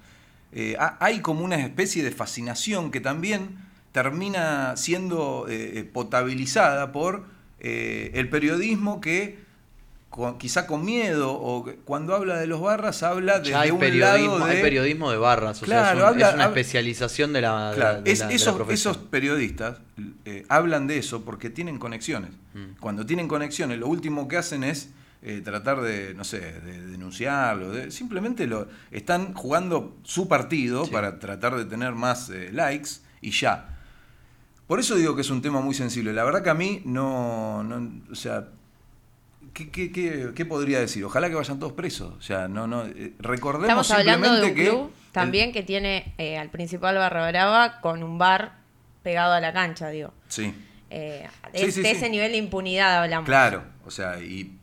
Eh, 0.53 0.77
ha- 0.79 0.97
hay 1.01 1.19
como 1.19 1.43
una 1.43 1.57
especie 1.57 2.01
de 2.03 2.11
fascinación 2.11 2.91
que 2.91 3.01
también 3.01 3.57
termina 3.91 4.77
siendo 4.77 5.47
eh, 5.49 5.83
potabilizada 5.91 6.91
por 6.91 7.25
eh, 7.59 8.11
el 8.15 8.29
periodismo 8.29 9.01
que 9.01 9.43
con- 10.09 10.37
quizá 10.37 10.65
con 10.65 10.85
miedo 10.85 11.33
o 11.33 11.65
cuando 11.83 12.15
habla 12.15 12.37
de 12.37 12.47
los 12.47 12.61
barras 12.61 13.03
habla 13.03 13.41
Ya 13.43 13.61
hay 13.61 13.71
un 13.71 13.79
periodismo, 13.79 14.35
lado 14.37 14.45
de 14.47 14.55
hay 14.57 14.61
periodismo 14.61 15.11
de 15.11 15.17
barras, 15.17 15.61
o 15.61 15.65
Claro, 15.65 15.83
sea, 15.83 15.91
es, 15.91 15.97
un- 15.99 16.07
habla- 16.07 16.29
es 16.29 16.35
una 16.35 16.45
especialización 16.45 17.33
de 17.33 17.41
la, 17.41 17.69
de 17.71 17.75
Claro, 17.75 17.93
la- 17.97 18.01
de 18.01 18.11
es- 18.11 18.19
la- 18.19 18.25
de 18.27 18.31
la 18.31 18.35
esos, 18.35 18.55
profesión. 18.55 18.93
esos 18.93 19.03
periodistas 19.07 19.77
eh, 20.25 20.45
hablan 20.49 20.87
de 20.87 20.97
eso 20.99 21.23
porque 21.25 21.49
tienen 21.49 21.77
conexiones. 21.79 22.31
Mm. 22.53 22.79
Cuando 22.79 23.05
tienen 23.05 23.27
conexiones, 23.27 23.77
lo 23.79 23.87
último 23.87 24.27
que 24.27 24.37
hacen 24.37 24.63
es 24.63 24.89
eh, 25.27 25.41
tratar 25.43 25.81
de, 25.81 26.13
no 26.13 26.23
sé, 26.23 26.39
de 26.39 26.85
denunciarlo. 26.87 27.71
de- 27.71 27.89
simplemente 27.89 28.45
lo 28.45 28.67
están 28.91 29.33
jugando 29.33 29.97
su 30.03 30.27
partido 30.27 30.85
Sí. 30.85 30.91
para 30.91 31.17
tratar 31.19 31.55
de 31.55 31.65
tener 31.65 31.93
más 31.93 32.29
eh, 32.29 32.51
likes 32.53 32.89
y 33.21 33.31
ya. 33.31 33.74
Por 34.67 34.79
eso 34.79 34.95
digo 34.95 35.15
que 35.15 35.21
es 35.21 35.29
un 35.29 35.41
tema 35.41 35.61
muy 35.61 35.75
sensible. 35.75 36.11
La 36.13 36.23
verdad 36.23 36.41
que 36.43 36.49
a 36.49 36.53
mí 36.55 36.81
no, 36.85 37.63
no 37.63 38.01
o 38.11 38.15
sea, 38.15 38.47
¿qué, 39.53 39.69
qué, 39.69 39.91
qué- 39.91 40.31
qué 40.35 40.45
podría 40.45 40.79
decir? 40.79 41.03
Ojalá 41.05 41.29
que 41.29 41.35
vayan 41.35 41.59
todos 41.59 41.73
presos. 41.73 42.13
O 42.17 42.21
sea, 42.21 42.47
no, 42.47 42.65
no, 42.67 42.85
eh, 42.85 43.13
recordemos 43.19 43.67
Estamos 43.87 43.91
hablando 43.91 44.27
de 44.27 44.33
un 44.33 44.45
simplemente 44.45 44.63
que 44.63 44.69
club 44.69 44.91
también 45.11 45.51
que 45.53 45.63
tiene 45.63 46.13
eh, 46.17 46.37
al 46.37 46.49
principal 46.49 46.95
Barra 46.95 47.29
Brava 47.29 47.79
con 47.79 48.03
un 48.03 48.17
bar 48.17 48.57
pegado 49.03 49.33
a 49.33 49.39
la 49.39 49.53
cancha, 49.53 49.89
digo. 49.89 50.13
Sí. 50.27 50.53
Eh, 50.89 51.27
Sí, 51.53 51.65
de, 51.67 51.71
sí, 51.71 51.81
de 51.81 51.89
sí. 51.91 51.95
ese 51.97 52.09
nivel 52.09 52.31
de 52.31 52.37
impunidad 52.37 53.03
hablamos. 53.03 53.25
Claro, 53.27 53.63
o 53.85 53.91
sea, 53.91 54.19
y 54.19 54.57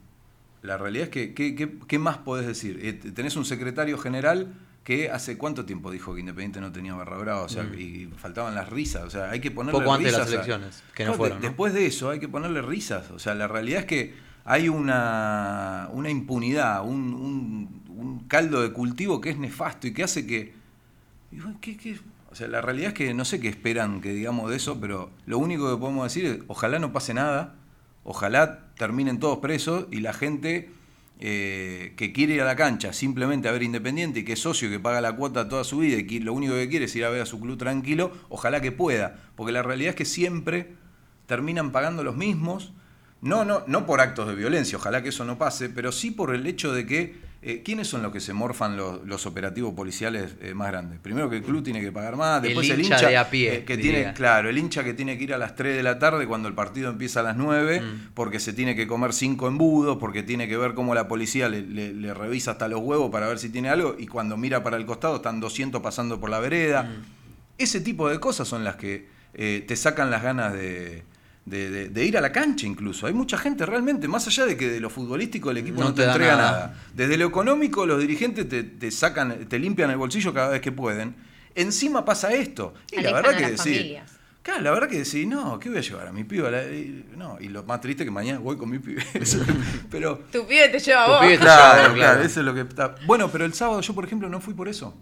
la 0.62 0.76
realidad 0.78 1.04
es 1.04 1.10
que, 1.10 1.32
¿qué, 1.34 1.98
más 1.98 2.18
podés 2.18 2.46
decir? 2.46 2.78
Eh, 2.82 2.92
tenés 2.92 3.36
un 3.36 3.44
secretario 3.44 3.96
general 3.98 4.52
que 4.84 5.10
hace 5.10 5.38
cuánto 5.38 5.64
tiempo 5.64 5.90
dijo 5.92 6.12
que 6.14 6.20
Independiente 6.20 6.60
no 6.60 6.72
tenía 6.72 6.94
barra 6.94 7.16
brava, 7.18 7.42
o 7.42 7.48
sea, 7.48 7.62
Mm. 7.62 7.78
y 7.78 8.06
faltaban 8.16 8.54
las 8.54 8.68
risas, 8.68 9.04
o 9.04 9.10
sea, 9.10 9.30
hay 9.30 9.40
que 9.40 9.50
ponerle 9.52 9.78
Poco 9.80 9.92
antes 9.94 10.12
de 10.12 10.18
risas. 10.18 10.20
las 10.26 10.30
a- 10.30 10.34
elecciones, 10.34 10.82
que 10.94 11.04
no 11.04 11.14
fueron, 11.14 11.38
de- 11.38 11.42
¿no? 11.44 11.48
Después 11.50 11.72
de 11.72 11.86
eso 11.86 12.10
hay 12.10 12.18
que 12.18 12.28
ponerle 12.28 12.62
risas, 12.62 13.10
o 13.12 13.18
sea, 13.20 13.34
la 13.36 13.46
realidad 13.46 13.80
es 13.80 13.86
que 13.86 14.14
hay 14.44 14.68
una, 14.68 15.88
una 15.92 16.10
impunidad, 16.10 16.84
un, 16.84 17.14
un- 17.14 17.82
un 17.96 18.18
caldo 18.26 18.60
de 18.62 18.72
cultivo 18.72 19.20
que 19.20 19.30
es 19.30 19.38
nefasto 19.38 19.86
y 19.86 19.92
que 19.92 20.02
hace 20.02 20.26
que... 20.26 20.52
O 22.30 22.34
sea, 22.34 22.48
la 22.48 22.60
realidad 22.60 22.88
es 22.88 22.94
que 22.94 23.14
no 23.14 23.24
sé 23.24 23.40
qué 23.40 23.48
esperan 23.48 24.00
que 24.00 24.12
digamos 24.12 24.50
de 24.50 24.56
eso, 24.56 24.80
pero 24.80 25.10
lo 25.26 25.38
único 25.38 25.70
que 25.72 25.78
podemos 25.80 26.04
decir 26.04 26.26
es, 26.26 26.38
ojalá 26.48 26.78
no 26.78 26.92
pase 26.92 27.14
nada, 27.14 27.54
ojalá 28.04 28.66
terminen 28.76 29.18
todos 29.20 29.38
presos 29.38 29.86
y 29.90 30.00
la 30.00 30.12
gente 30.12 30.70
eh, 31.24 31.94
que 31.96 32.12
quiere 32.12 32.34
ir 32.34 32.42
a 32.42 32.44
la 32.44 32.56
cancha 32.56 32.92
simplemente 32.92 33.48
a 33.48 33.52
ver 33.52 33.62
Independiente 33.62 34.18
y 34.18 34.24
que 34.24 34.32
es 34.32 34.40
socio 34.40 34.68
que 34.68 34.80
paga 34.80 35.00
la 35.00 35.14
cuota 35.14 35.48
toda 35.48 35.62
su 35.62 35.78
vida 35.78 35.98
y 35.98 36.04
que 36.04 36.18
lo 36.18 36.32
único 36.32 36.54
que 36.54 36.68
quiere 36.68 36.86
es 36.86 36.96
ir 36.96 37.04
a 37.04 37.10
ver 37.10 37.22
a 37.22 37.26
su 37.26 37.38
club 37.38 37.56
tranquilo, 37.56 38.10
ojalá 38.28 38.60
que 38.60 38.72
pueda, 38.72 39.20
porque 39.36 39.52
la 39.52 39.62
realidad 39.62 39.90
es 39.90 39.94
que 39.94 40.04
siempre 40.04 40.72
terminan 41.26 41.70
pagando 41.70 42.02
los 42.02 42.16
mismos, 42.16 42.72
no, 43.20 43.44
no, 43.44 43.62
no 43.68 43.86
por 43.86 44.00
actos 44.00 44.26
de 44.26 44.34
violencia, 44.34 44.78
ojalá 44.78 45.04
que 45.04 45.10
eso 45.10 45.24
no 45.24 45.38
pase, 45.38 45.68
pero 45.68 45.92
sí 45.92 46.10
por 46.10 46.34
el 46.34 46.44
hecho 46.44 46.72
de 46.72 46.86
que, 46.86 47.14
eh, 47.44 47.62
¿quiénes 47.64 47.88
son 47.88 48.02
los 48.02 48.12
que 48.12 48.20
se 48.20 48.32
morfan 48.32 48.76
los, 48.76 49.04
los 49.04 49.26
operativos 49.26 49.74
policiales 49.74 50.36
eh, 50.40 50.54
más 50.54 50.68
grandes? 50.68 51.00
Primero 51.00 51.28
que 51.28 51.36
el 51.36 51.42
club 51.42 51.62
tiene 51.64 51.80
que 51.80 51.90
pagar 51.90 52.16
más, 52.16 52.36
El 52.38 52.48
después 52.50 52.70
el 52.70 52.80
hincha 52.80 52.94
hincha, 52.96 53.08
de 53.08 53.16
a 53.16 53.28
pie, 53.30 53.54
eh, 53.56 53.64
que 53.64 53.76
diría. 53.76 53.92
tiene, 53.98 54.12
claro, 54.14 54.48
el 54.48 54.56
hincha 54.58 54.84
que 54.84 54.94
tiene 54.94 55.18
que 55.18 55.24
ir 55.24 55.34
a 55.34 55.38
las 55.38 55.56
3 55.56 55.76
de 55.76 55.82
la 55.82 55.98
tarde 55.98 56.26
cuando 56.26 56.46
el 56.48 56.54
partido 56.54 56.88
empieza 56.90 57.20
a 57.20 57.22
las 57.24 57.36
9, 57.36 57.80
Mm. 57.80 58.08
porque 58.14 58.38
se 58.40 58.52
tiene 58.52 58.76
que 58.76 58.86
comer 58.86 59.12
cinco 59.12 59.48
embudos, 59.48 59.98
porque 59.98 60.22
tiene 60.22 60.46
que 60.48 60.56
ver 60.56 60.74
cómo 60.74 60.94
la 60.94 61.08
policía 61.08 61.48
le, 61.48 61.62
le- 61.62 61.92
le 61.92 62.14
revisa 62.14 62.52
hasta 62.52 62.68
los 62.68 62.80
huevos 62.80 63.10
para 63.10 63.26
ver 63.26 63.38
si 63.38 63.48
tiene 63.48 63.68
algo, 63.70 63.96
y 63.98 64.06
cuando 64.06 64.36
mira 64.36 64.62
para 64.62 64.76
el 64.76 64.86
costado 64.86 65.16
están 65.16 65.40
200 65.40 65.82
pasando 65.82 66.20
por 66.20 66.30
la 66.30 66.38
vereda. 66.38 66.84
Mm. 66.84 67.04
Ese 67.58 67.80
tipo 67.80 68.08
de 68.08 68.20
cosas 68.20 68.46
son 68.48 68.64
las 68.64 68.76
que 68.76 69.06
te 69.32 69.76
sacan 69.76 70.10
las 70.10 70.22
ganas 70.22 70.52
de, 70.52 71.02
de- 71.44 71.70
de- 71.70 71.88
de 71.88 72.04
ir 72.04 72.16
a 72.16 72.20
la 72.20 72.30
cancha 72.32 72.66
incluso. 72.66 73.06
Hay 73.06 73.12
mucha 73.12 73.36
gente 73.36 73.66
realmente, 73.66 74.06
más 74.08 74.26
allá 74.28 74.46
de 74.46 74.56
que 74.56 74.68
de 74.68 74.80
lo 74.80 74.90
futbolístico 74.90 75.50
el 75.50 75.56
equipo 75.58 75.80
No 75.80 75.88
no, 75.88 75.94
te 75.94 76.04
entrega 76.04 76.36
nada. 76.36 76.50
nada. 76.52 76.74
Desde 76.94 77.16
lo 77.16 77.26
económico 77.26 77.84
los 77.86 78.00
dirigentes 78.00 78.48
te, 78.48 78.62
te 78.62 78.90
sacan, 78.90 79.46
te 79.48 79.58
limpian 79.58 79.90
el 79.90 79.96
bolsillo 79.96 80.32
cada 80.32 80.48
vez 80.50 80.60
que 80.60 80.70
pueden. 80.72 81.14
Encima 81.54 82.04
pasa 82.04 82.32
esto. 82.32 82.74
Y 82.90 83.00
la 83.00 83.12
verdad 83.12 83.34
a 83.34 83.36
que 83.36 83.50
decir. 83.50 83.98
Claro, 84.42 84.60
la 84.62 84.72
verdad 84.72 84.88
que 84.88 84.98
decís, 84.98 85.24
no, 85.24 85.56
¿qué 85.60 85.68
voy 85.68 85.78
a 85.78 85.82
llevar 85.82 86.08
a 86.08 86.12
mi 86.12 86.24
pibe? 86.24 86.48
a 86.48 86.50
la- 86.50 86.64
y- 86.64 87.04
no, 87.16 87.36
y 87.40 87.46
lo 87.48 87.62
más 87.62 87.80
triste 87.80 88.02
es 88.02 88.06
que 88.08 88.10
mañana 88.10 88.40
voy 88.40 88.56
con 88.56 88.68
mi 88.70 88.78
pibe. 88.80 89.00
pero 89.90 90.18
Tu 90.32 90.44
pibe 90.46 90.68
te 90.68 90.78
lleva 90.80 91.02
a 91.04 91.06
Tu 91.06 91.12
vos. 91.12 91.20
pibe 91.20 91.32
te- 91.38 91.38
Claro, 91.44 91.62
Claro, 91.62 91.74
claro, 91.76 91.94
claro. 91.94 92.22
eso 92.24 92.40
es 92.40 92.46
lo 92.46 92.54
que 92.54 92.60
está. 92.62 92.94
Bueno, 93.06 93.30
pero 93.30 93.44
el 93.44 93.54
sábado 93.54 93.80
yo, 93.80 93.94
por 93.94 94.04
ejemplo, 94.04 94.28
no 94.28 94.40
fui 94.40 94.54
por 94.54 94.68
eso. 94.68 94.96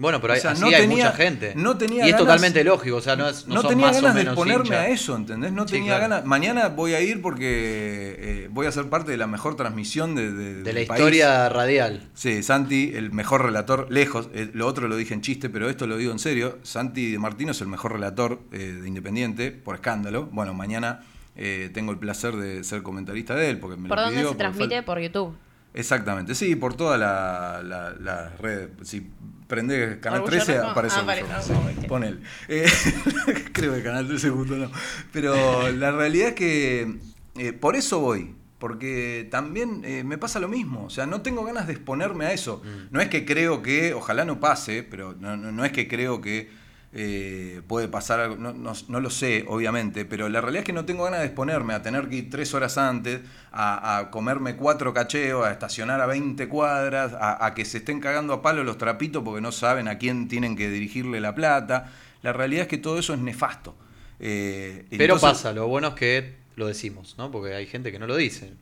Bueno, 0.00 0.20
pero 0.20 0.32
O 0.32 0.36
sea, 0.36 0.52
así 0.52 0.60
no 0.62 0.68
hay 0.68 0.72
tenía- 0.74 1.04
mucha 1.06 1.12
gente. 1.12 1.52
no 1.56 1.76
tenía 1.76 1.98
y 2.06 2.08
es 2.08 2.12
ganas- 2.14 2.18
totalmente 2.20 2.64
lógico, 2.64 2.96
o 2.96 3.00
sea, 3.00 3.16
no, 3.16 3.28
es, 3.28 3.46
no, 3.46 3.56
No, 3.56 3.60
son 3.62 3.70
tenía 3.70 3.86
más 3.86 3.96
o 3.98 4.00
ganas 4.00 4.14
de 4.14 4.20
menos 4.20 4.32
exponerme 4.32 4.64
hinchas. 4.64 4.78
a 4.80 4.88
eso, 4.88 5.16
¿entendés? 5.16 5.52
No 5.52 5.66
Sí, 5.68 5.74
tenía 5.74 5.96
claro. 5.96 6.02
ganas. 6.10 6.24
Mañana 6.24 6.68
voy 6.68 6.94
a 6.94 7.00
ir 7.00 7.20
porque 7.22 8.16
eh, 8.18 8.48
voy 8.50 8.66
a 8.66 8.72
ser 8.72 8.86
parte 8.88 9.10
de 9.12 9.16
la 9.16 9.26
mejor 9.26 9.56
transmisión 9.56 10.14
de, 10.14 10.32
de- 10.32 10.54
De 10.54 10.62
del 10.62 10.74
la 10.82 10.86
país. 10.88 10.90
historia 11.00 11.48
radial. 11.48 12.08
Sí, 12.14 12.42
Santi, 12.42 12.92
el 12.94 13.12
mejor 13.12 13.44
relator, 13.44 13.86
lejos. 13.90 14.28
eh, 14.32 14.50
lo 14.54 14.66
otro 14.66 14.88
lo 14.88 14.96
dije 14.96 15.14
en 15.14 15.20
chiste, 15.20 15.50
pero 15.50 15.68
esto 15.68 15.86
lo 15.86 15.96
digo 15.96 16.12
en 16.12 16.18
serio. 16.18 16.58
Santi 16.62 17.12
de 17.12 17.18
Martino 17.18 17.52
es 17.52 17.60
el 17.60 17.68
mejor 17.68 17.92
relator 17.92 18.40
eh, 18.52 18.58
de 18.80 18.88
Independiente, 18.88 19.50
por 19.52 19.74
escándalo. 19.74 20.28
Bueno, 20.32 20.54
mañana 20.54 21.02
eh, 21.36 21.70
tengo 21.72 21.92
el 21.92 21.98
placer 21.98 22.36
de 22.36 22.64
ser 22.64 22.82
comentarista 22.82 23.34
de 23.34 23.50
él, 23.50 23.58
porque 23.58 23.76
me 23.76 23.88
¿Por 23.88 23.98
lo 23.98 24.02
dónde 24.04 24.16
pidió, 24.18 24.30
se 24.32 24.36
transmite? 24.36 24.82
Por 24.82 24.98
YouTube. 25.00 25.34
Exactamente, 25.74 26.34
sí, 26.34 26.56
por 26.56 26.74
toda 26.74 26.98
la, 26.98 27.62
la, 27.64 27.92
la 28.00 28.30
red. 28.40 28.70
Si 28.82 29.08
prendés 29.46 29.96
Canal 29.98 30.20
Orgullo 30.22 30.42
13, 30.44 30.58
Rojo. 30.58 30.70
aparece 30.70 30.96
Ah, 31.32 31.42
sí, 31.42 31.52
ok. 31.52 31.86
Pon 31.86 32.04
él. 32.04 32.22
Eh, 32.48 32.66
creo 33.52 33.74
que 33.74 33.82
Canal 33.82 34.06
13 34.08 34.30
justo 34.30 34.56
no. 34.56 34.70
Pero 35.12 35.70
la 35.72 35.92
realidad 35.92 36.28
es 36.28 36.34
que 36.34 36.98
eh, 37.36 37.52
por 37.52 37.76
eso 37.76 38.00
voy. 38.00 38.34
Porque 38.58 39.26
también 39.30 39.82
eh, 39.86 40.04
me 40.04 40.18
pasa 40.18 40.38
lo 40.38 40.46
mismo. 40.48 40.84
O 40.84 40.90
sea, 40.90 41.06
no 41.06 41.22
tengo 41.22 41.44
ganas 41.44 41.66
de 41.66 41.72
exponerme 41.72 42.26
a 42.26 42.32
eso. 42.34 42.62
No 42.90 43.00
es 43.00 43.08
que 43.08 43.24
creo 43.24 43.62
que, 43.62 43.94
ojalá 43.94 44.26
no 44.26 44.38
pase, 44.38 44.82
pero 44.82 45.16
no, 45.18 45.34
no- 45.38 45.50
no 45.50 45.64
es 45.64 45.72
que 45.72 45.88
creo 45.88 46.20
que 46.20 46.50
eh, 46.92 47.62
puede 47.68 47.86
pasar 47.88 48.18
algo. 48.20 48.36
No, 48.36 48.52
no- 48.52 48.72
no 48.88 49.00
lo 49.00 49.10
sé, 49.10 49.44
obviamente. 49.48 50.04
Pero 50.04 50.28
la 50.28 50.40
realidad 50.40 50.60
es 50.62 50.66
que 50.66 50.72
no 50.72 50.84
tengo 50.84 51.04
ganas 51.04 51.20
de 51.20 51.26
exponerme 51.26 51.74
a 51.74 51.82
tener 51.82 52.08
que 52.08 52.16
ir 52.16 52.30
tres 52.30 52.52
horas 52.54 52.78
antes, 52.78 53.20
a, 53.52 53.98
a 53.98 54.10
comerme 54.10 54.56
cuatro 54.56 54.92
cacheos, 54.92 55.46
a 55.46 55.52
estacionar 55.52 56.00
a 56.00 56.06
20 56.06 56.48
cuadras, 56.48 57.12
a, 57.12 57.44
a 57.46 57.54
que 57.54 57.64
se 57.64 57.78
estén 57.78 58.00
cagando 58.00 58.32
a 58.34 58.42
palo 58.42 58.64
los 58.64 58.76
trapitos 58.78 59.22
porque 59.22 59.40
no 59.40 59.52
saben 59.52 59.86
a 59.88 59.98
quién 59.98 60.26
tienen 60.28 60.56
que 60.56 60.68
dirigirle 60.68 61.20
la 61.20 61.34
plata. 61.34 61.92
La 62.22 62.32
realidad 62.32 62.62
es 62.62 62.68
que 62.68 62.78
todo 62.78 62.98
eso 62.98 63.14
es 63.14 63.20
nefasto. 63.20 63.74
Eh, 64.18 64.84
Pero 64.90 65.14
entonces- 65.14 65.28
pasa, 65.30 65.52
lo 65.52 65.66
bueno 65.68 65.88
es 65.88 65.94
que 65.94 66.34
lo 66.56 66.66
decimos, 66.66 67.14
¿no? 67.16 67.30
Porque 67.30 67.54
hay 67.54 67.66
gente 67.66 67.90
que 67.92 67.98
no 67.98 68.06
lo 68.06 68.16
dice. 68.16 68.52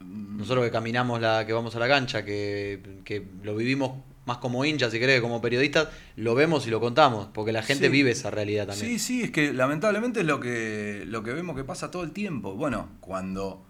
Nosotros 0.00 0.64
que 0.64 0.70
caminamos 0.70 1.20
la, 1.20 1.44
que 1.46 1.52
vamos 1.52 1.74
a 1.76 1.78
la 1.78 1.88
cancha, 1.88 2.24
que, 2.24 2.80
que 3.04 3.22
lo 3.42 3.54
vivimos 3.56 3.92
más 4.26 4.38
como 4.38 4.64
hinchas, 4.64 4.92
si 4.92 4.98
querés, 4.98 5.16
que 5.16 5.22
como 5.22 5.40
periodistas, 5.40 5.88
lo 6.16 6.34
vemos 6.34 6.66
y 6.66 6.70
lo 6.70 6.80
contamos, 6.80 7.28
porque 7.32 7.52
la 7.52 7.62
gente 7.62 7.86
Sí. 7.86 7.90
vive 7.90 8.10
esa 8.10 8.30
realidad 8.30 8.66
también. 8.66 8.90
Sí, 8.90 8.98
sí, 8.98 9.22
es 9.22 9.30
que 9.30 9.52
lamentablemente 9.52 10.20
es 10.20 10.26
lo 10.26 10.38
que, 10.40 11.04
lo 11.06 11.22
que 11.22 11.32
vemos 11.32 11.56
que 11.56 11.64
pasa 11.64 11.90
todo 11.90 12.02
el 12.02 12.10
tiempo. 12.12 12.54
Bueno, 12.54 12.88
cuando 13.00 13.64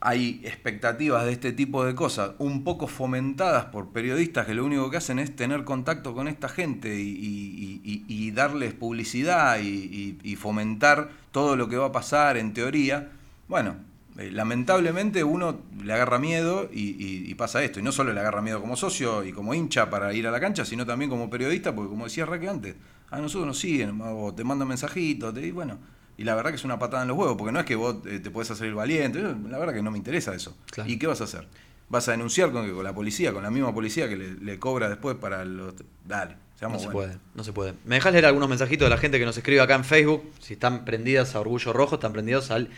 hay 0.00 0.40
expectativas 0.44 1.24
de 1.24 1.32
este 1.32 1.52
tipo 1.52 1.84
de 1.84 1.94
cosas, 1.96 2.32
un 2.38 2.62
poco 2.62 2.86
fomentadas 2.86 3.64
por 3.66 3.90
periodistas 3.92 4.46
que 4.46 4.54
lo 4.54 4.64
único 4.64 4.90
que 4.90 4.96
hacen 4.98 5.18
es 5.18 5.34
tener 5.34 5.64
contacto 5.64 6.14
con 6.14 6.28
esta 6.28 6.48
gente 6.48 7.00
y, 7.00 7.08
y- 7.08 7.80
y- 7.84 8.04
y 8.06 8.30
darles 8.30 8.74
publicidad 8.74 9.58
y, 9.60 9.66
y- 9.66 10.18
y 10.22 10.36
fomentar 10.36 11.10
todo 11.32 11.56
lo 11.56 11.68
que 11.68 11.76
va 11.76 11.86
a 11.86 11.92
pasar 11.92 12.36
en 12.36 12.54
teoría, 12.54 13.10
bueno, 13.48 13.76
eh, 14.18 14.30
lamentablemente 14.32 15.24
uno 15.24 15.60
le 15.82 15.92
agarra 15.92 16.18
miedo 16.18 16.68
y, 16.72 16.90
y- 17.02 17.30
y 17.30 17.34
pasa 17.34 17.62
esto. 17.62 17.80
Y 17.80 17.82
no 17.82 17.92
solo 17.92 18.12
le 18.12 18.20
agarra 18.20 18.42
miedo 18.42 18.60
como 18.60 18.76
socio 18.76 19.24
y 19.24 19.32
como 19.32 19.54
hincha 19.54 19.88
para 19.90 20.12
ir 20.12 20.26
a 20.26 20.30
la 20.30 20.40
cancha, 20.40 20.64
sino 20.64 20.84
también 20.84 21.08
como 21.10 21.30
periodista, 21.30 21.74
porque 21.74 21.88
como 21.90 22.04
decía 22.04 22.26
Raque 22.26 22.48
antes, 22.48 22.74
a 23.10 23.18
nosotros 23.20 23.46
nos 23.46 23.58
siguen, 23.58 23.98
o 24.02 24.34
te 24.34 24.44
mandan 24.44 24.68
mensajitos, 24.68 25.32
te, 25.32 25.46
y 25.46 25.50
bueno, 25.52 25.78
y 26.18 26.24
la 26.24 26.34
verdad 26.34 26.50
que 26.50 26.56
es 26.56 26.64
una 26.64 26.78
patada 26.78 27.02
en 27.02 27.08
los 27.08 27.16
huevos, 27.16 27.36
porque 27.38 27.52
no 27.52 27.60
es 27.60 27.64
que 27.64 27.76
vos 27.76 27.96
eh, 28.06 28.18
te 28.18 28.30
puedes 28.30 28.50
hacer 28.50 28.66
el 28.66 28.74
valiente, 28.74 29.20
yo, 29.20 29.34
la 29.48 29.58
verdad 29.58 29.72
que 29.72 29.82
no 29.82 29.90
me 29.90 29.98
interesa 29.98 30.34
eso. 30.34 30.56
Claro. 30.70 30.90
¿Y 30.90 30.98
qué 30.98 31.06
vas 31.06 31.20
a 31.20 31.24
hacer? 31.24 31.46
¿Vas 31.88 32.06
a 32.08 32.10
denunciar 32.10 32.50
con, 32.52 32.70
con 32.74 32.84
la 32.84 32.94
policía, 32.94 33.32
con 33.32 33.42
la 33.42 33.50
misma 33.50 33.72
policía 33.72 34.08
que 34.08 34.16
le, 34.16 34.34
le 34.34 34.58
cobra 34.58 34.88
después 34.90 35.16
para 35.16 35.44
los... 35.46 35.72
Dale, 36.04 36.34
No 36.34 36.58
seamos 36.58 36.82
se 36.82 36.88
buenos. 36.88 37.12
puede, 37.12 37.20
no 37.34 37.44
se 37.44 37.52
puede. 37.54 37.74
¿Me 37.86 37.94
dejas 37.94 38.12
leer 38.12 38.26
algunos 38.26 38.48
mensajitos 38.50 38.84
de 38.86 38.90
la 38.90 38.98
gente 38.98 39.18
que 39.18 39.24
nos 39.24 39.38
escribe 39.38 39.60
acá 39.62 39.74
en 39.76 39.84
Facebook? 39.84 40.22
Si 40.40 40.52
están 40.54 40.84
prendidas 40.84 41.34
a 41.34 41.40
Orgullo 41.40 41.72
Rojo, 41.72 41.94
están 41.94 42.12
prendidos 42.12 42.50
al, 42.50 42.68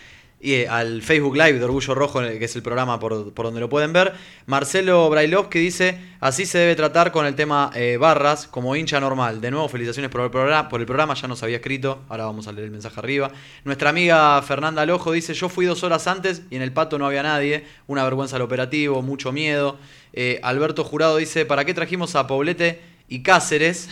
y, 0.41 0.55
eh, 0.55 0.69
al 0.69 1.03
Facebook 1.03 1.37
Live 1.37 1.59
de 1.59 1.65
Orgullo 1.65 1.95
Rojo, 1.95 2.21
que 2.21 2.45
es 2.45 2.57
el 2.57 2.63
programa 2.63 2.99
por, 2.99 3.33
por 3.33 3.47
donde 3.47 3.61
lo 3.61 3.69
pueden 3.69 3.93
ver. 3.93 4.15
Marcelo 4.47 5.09
Brailovsky 5.11 5.59
dice, 5.59 5.99
así 6.21 6.47
se 6.47 6.59
debe 6.59 6.75
tratar 6.75 7.13
con 7.13 7.27
el 7.27 7.35
tema 7.35 7.71
eh, 7.75 7.99
barras, 7.99 8.47
como 8.47 8.75
hincha 8.75 8.99
normal. 9.01 9.41
De 9.41 9.51
nuevo, 9.51 9.69
felicitaciones 9.69 10.11
por 10.11 10.23
el, 10.23 10.31
programa, 10.31 10.69
por 10.69 10.81
el 10.81 10.87
programa, 10.87 11.15
ya 11.15 11.29
nos 11.29 11.43
había 11.43 11.57
escrito, 11.57 12.03
ahora 12.09 12.25
vamos 12.25 12.49
a 12.49 12.53
leer 12.53 12.65
el 12.65 12.71
mensaje 12.71 12.99
arriba. 12.99 13.31
Nuestra 13.65 13.91
amiga 13.91 14.41
Fernanda 14.43 14.87
Lojo 14.87 15.13
dice, 15.13 15.35
yo 15.35 15.49
fui 15.49 15.67
dos 15.67 15.85
horas 15.85 16.07
antes 16.07 16.43
y 16.51 16.57
en 16.57 16.63
el 16.63 16.73
pato 16.73 16.99
no 16.99 17.07
había 17.07 17.23
nadie, 17.23 17.65
una 17.87 18.03
vergüenza 18.05 18.37
al 18.37 18.43
operativo, 18.43 19.03
mucho 19.03 19.33
miedo. 19.33 19.79
Eh, 20.13 20.41
Alberto 20.43 20.85
Jurado 20.85 21.19
dice, 21.19 21.45
¿para 21.45 21.65
qué 21.65 21.75
trajimos 21.75 22.17
a 22.17 22.27
Poblete 22.27 22.81
y 23.09 23.23
Cáceres? 23.23 23.89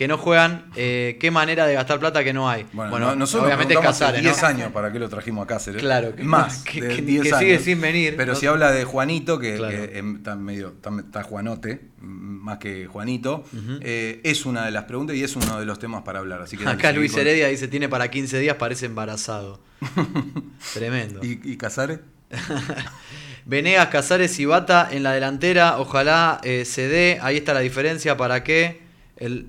Que 0.00 0.08
no 0.08 0.16
juegan, 0.16 0.64
eh, 0.76 1.18
qué 1.20 1.30
manera 1.30 1.66
de 1.66 1.74
gastar 1.74 2.00
plata 2.00 2.24
que 2.24 2.32
no 2.32 2.48
hay. 2.48 2.64
Bueno, 2.72 2.90
Bueno, 2.90 3.06
no- 3.08 3.16
nosotros 3.16 3.44
obviamente 3.44 3.74
es 3.74 3.80
preguntamos 3.80 3.96
hace 4.00 4.04
Cáceres, 4.16 4.22
10 4.22 4.40
¿no? 4.42 4.48
años 4.48 4.72
para 4.72 4.90
qué 4.90 4.98
lo 4.98 5.10
trajimos 5.10 5.44
a 5.44 5.46
Cáceres. 5.46 5.82
Claro, 5.82 6.16
que- 6.16 6.22
más. 6.24 6.62
que- 6.64 6.80
de 6.80 6.96
que- 6.96 7.02
10 7.02 7.22
que 7.22 7.28
años. 7.28 7.38
sigue 7.38 7.58
sin 7.58 7.82
venir, 7.82 8.14
Pero 8.16 8.32
¿no? 8.32 8.38
si 8.38 8.46
habla 8.46 8.72
de 8.72 8.84
Juanito, 8.84 9.38
que, 9.38 9.56
Claro. 9.58 9.76
que, 9.76 9.98
em, 9.98 10.16
está 10.16 10.36
medio 10.36 10.68
está, 10.68 10.88
está 10.98 11.22
Juanote, 11.22 11.82
más 12.00 12.56
que 12.56 12.86
Juanito, 12.86 13.44
eh, 13.82 14.22
es 14.24 14.46
una 14.46 14.64
de 14.64 14.70
las 14.70 14.84
preguntas 14.84 15.14
y 15.16 15.22
es 15.22 15.36
uno 15.36 15.60
de 15.60 15.66
los 15.66 15.78
temas 15.78 16.00
para 16.02 16.20
hablar. 16.20 16.40
Así 16.40 16.56
que 16.56 16.66
Acá 16.66 16.92
Luis 16.92 17.12
con- 17.12 17.20
Heredia 17.20 17.48
dice, 17.48 17.68
tiene 17.68 17.90
para 17.90 18.08
15 18.10 18.38
días, 18.38 18.56
parece 18.56 18.86
embarazado. 18.86 19.60
Tremendo. 20.72 21.20
¿Y, 21.22 21.40
y 21.44 21.56
Casares? 21.58 22.00
Venegas, 23.44 23.88
Casares 23.88 24.38
y 24.40 24.46
Bata 24.46 24.88
en 24.90 25.02
la 25.02 25.12
delantera, 25.12 25.78
ojalá 25.78 26.40
eh, 26.42 26.64
se 26.64 26.88
dé, 26.88 27.18
ahí 27.20 27.36
está 27.36 27.52
la 27.52 27.60
diferencia 27.60 28.16
para 28.16 28.42
que 28.44 28.80
el 29.18 29.48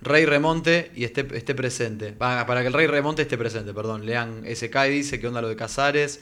Rey 0.00 0.24
remonte 0.26 0.90
y 0.94 1.04
esté, 1.04 1.26
esté 1.34 1.54
presente. 1.54 2.12
Pa- 2.12 2.46
Para 2.46 2.60
que 2.62 2.68
el 2.68 2.72
Rey 2.72 2.86
remonte 2.86 3.22
esté 3.22 3.36
presente, 3.36 3.74
perdón. 3.74 4.06
Lean 4.06 4.44
SK 4.46 4.76
y 4.86 4.90
dice, 4.90 5.18
¿qué 5.20 5.26
onda 5.26 5.42
lo 5.42 5.48
de 5.48 5.56
Casares? 5.56 6.20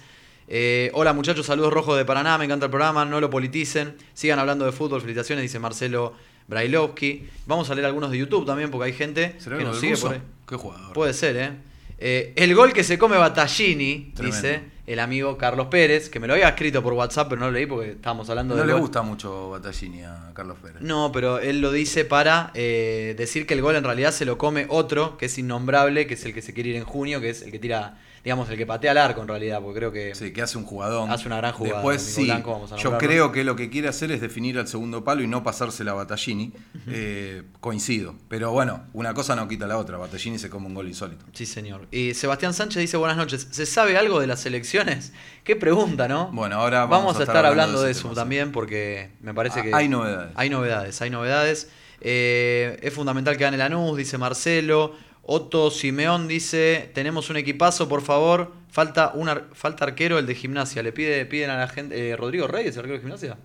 Eh, 0.48 0.90
hola 0.94 1.12
muchachos, 1.12 1.44
saludos 1.46 1.72
rojos 1.72 1.96
de 1.98 2.04
Paraná, 2.04 2.38
me 2.38 2.44
encanta 2.44 2.66
el 2.66 2.70
programa, 2.70 3.04
no 3.04 3.20
lo 3.20 3.28
politicen, 3.28 3.96
sigan 4.14 4.38
hablando 4.38 4.64
de 4.64 4.70
fútbol, 4.72 5.00
felicitaciones, 5.00 5.42
dice 5.42 5.58
Marcelo 5.58 6.14
Brailovsky. 6.46 7.26
Vamos 7.46 7.68
a 7.68 7.74
leer 7.74 7.86
algunos 7.86 8.10
de 8.12 8.18
YouTube 8.18 8.46
también 8.46 8.70
porque 8.70 8.86
hay 8.86 8.92
gente 8.92 9.34
¿Será 9.38 9.58
que 9.58 9.64
nos 9.64 9.80
sigue 9.80 9.92
ruso? 9.94 10.06
por 10.06 10.14
ahí. 10.16 10.22
Qué 10.48 10.54
jugador. 10.56 10.92
Puede 10.92 11.12
ser, 11.14 11.36
¿eh? 11.36 11.50
Eh, 11.98 12.32
el 12.36 12.54
gol 12.54 12.72
que 12.72 12.84
se 12.84 12.96
come 12.98 13.16
Battaglini, 13.16 14.12
Tremendo. 14.14 14.36
dice 14.36 14.60
el 14.86 15.00
amigo 15.00 15.36
Carlos 15.36 15.66
Pérez, 15.68 16.08
que 16.08 16.20
me 16.20 16.26
lo 16.26 16.34
había 16.34 16.48
escrito 16.48 16.82
por 16.82 16.92
WhatsApp, 16.92 17.28
pero 17.28 17.40
no 17.40 17.46
lo 17.46 17.52
leí 17.52 17.66
porque 17.66 17.90
estábamos 17.92 18.30
hablando 18.30 18.54
No 18.54 18.58
del 18.60 18.68
le 18.68 18.72
gol. 18.74 18.82
gusta 18.82 19.02
mucho 19.02 19.50
Battaglini 19.50 20.02
a 20.04 20.30
Carlos 20.32 20.58
Pérez. 20.62 20.80
No, 20.80 21.10
pero 21.12 21.38
él 21.40 21.60
lo 21.60 21.72
dice 21.72 22.04
para 22.04 22.50
eh, 22.54 23.14
decir 23.18 23.46
que 23.46 23.54
el 23.54 23.62
gol 23.62 23.74
en 23.76 23.84
realidad 23.84 24.12
se 24.12 24.24
lo 24.24 24.38
come 24.38 24.66
otro, 24.68 25.18
que 25.18 25.26
es 25.26 25.36
innombrable, 25.38 26.06
que 26.06 26.14
es 26.14 26.24
el 26.24 26.32
que 26.32 26.42
se 26.42 26.54
quiere 26.54 26.70
ir 26.70 26.76
en 26.76 26.84
junio, 26.84 27.20
que 27.20 27.30
es 27.30 27.42
el 27.42 27.50
que 27.50 27.58
tira, 27.58 27.98
digamos, 28.26 28.50
el 28.50 28.56
que 28.56 28.66
patea 28.66 28.90
al 28.90 28.98
arco 28.98 29.22
en 29.22 29.28
realidad, 29.28 29.60
porque 29.62 29.78
creo 29.78 29.92
que... 29.92 30.12
Sí, 30.16 30.32
que 30.32 30.42
hace 30.42 30.58
un 30.58 30.64
jugadón. 30.64 31.12
Hace 31.12 31.28
una 31.28 31.36
gran 31.36 31.52
jugada, 31.52 31.76
Después 31.76 32.02
sí, 32.02 32.24
Blanco, 32.24 32.50
vamos 32.50 32.72
a 32.72 32.76
yo 32.76 32.98
creo 32.98 33.30
que 33.30 33.44
lo 33.44 33.54
que 33.54 33.70
quiere 33.70 33.86
hacer 33.86 34.10
es 34.10 34.20
definir 34.20 34.58
al 34.58 34.66
segundo 34.66 35.04
palo 35.04 35.22
y 35.22 35.28
no 35.28 35.44
pasársela 35.44 35.92
a 35.92 35.94
Battaglini. 35.94 36.52
Eh, 36.88 37.44
coincido. 37.60 38.16
Pero 38.26 38.50
bueno, 38.50 38.82
una 38.94 39.14
cosa 39.14 39.36
no 39.36 39.46
quita 39.46 39.68
la 39.68 39.78
otra. 39.78 39.96
Battaglini 39.96 40.40
se 40.40 40.50
come 40.50 40.66
un 40.66 40.74
gol 40.74 40.88
insólito. 40.88 41.24
Sí, 41.34 41.46
señor. 41.46 41.86
Y 41.92 42.14
Sebastián 42.14 42.52
Sánchez 42.52 42.80
dice 42.80 42.96
buenas 42.96 43.16
noches. 43.16 43.46
¿Se 43.52 43.64
sabe 43.64 43.96
algo 43.96 44.18
de 44.18 44.26
las 44.26 44.44
elecciones? 44.44 45.12
Qué 45.44 45.54
pregunta, 45.54 46.08
¿no? 46.08 46.32
Bueno, 46.32 46.56
ahora 46.56 46.84
vamos, 46.86 47.20
a 47.20 47.22
estar, 47.22 47.46
hablando 47.46 47.80
de 47.80 47.92
eso 47.92 48.08
tema, 48.08 48.14
también 48.16 48.50
porque 48.50 49.10
me 49.20 49.34
parece 49.34 49.60
Ah, 49.60 49.62
que... 49.62 49.70
hay 49.72 49.88
novedades. 49.88 50.32
Hay 50.34 50.50
novedades, 50.50 51.00
hay 51.00 51.10
novedades. 51.10 51.70
Eh, 52.00 52.78
es 52.82 52.92
fundamental 52.92 53.36
que 53.36 53.44
gane 53.44 53.56
Lanús, 53.56 53.96
dice 53.96 54.18
Marcelo. 54.18 54.94
Otto 55.28 55.70
Simeón 55.72 56.28
dice, 56.28 56.90
tenemos 56.94 57.30
un 57.30 57.36
equipazo, 57.36 57.88
por 57.88 58.02
favor. 58.02 58.52
Falta 58.70 59.10
un 59.14 59.28
ar- 59.28 59.46
falta 59.54 59.84
arquero, 59.84 60.18
el 60.18 60.26
de 60.26 60.34
gimnasia. 60.34 60.82
Le 60.82 60.92
pide, 60.92 61.26
piden 61.26 61.50
a 61.50 61.56
la 61.56 61.66
gente... 61.68 62.10
eh, 62.10 62.16
Rodrigo 62.16 62.46
Reyes, 62.46 62.74
el 62.76 62.80
arquero 62.80 62.94
de 62.98 63.00
gimnasia. 63.00 63.36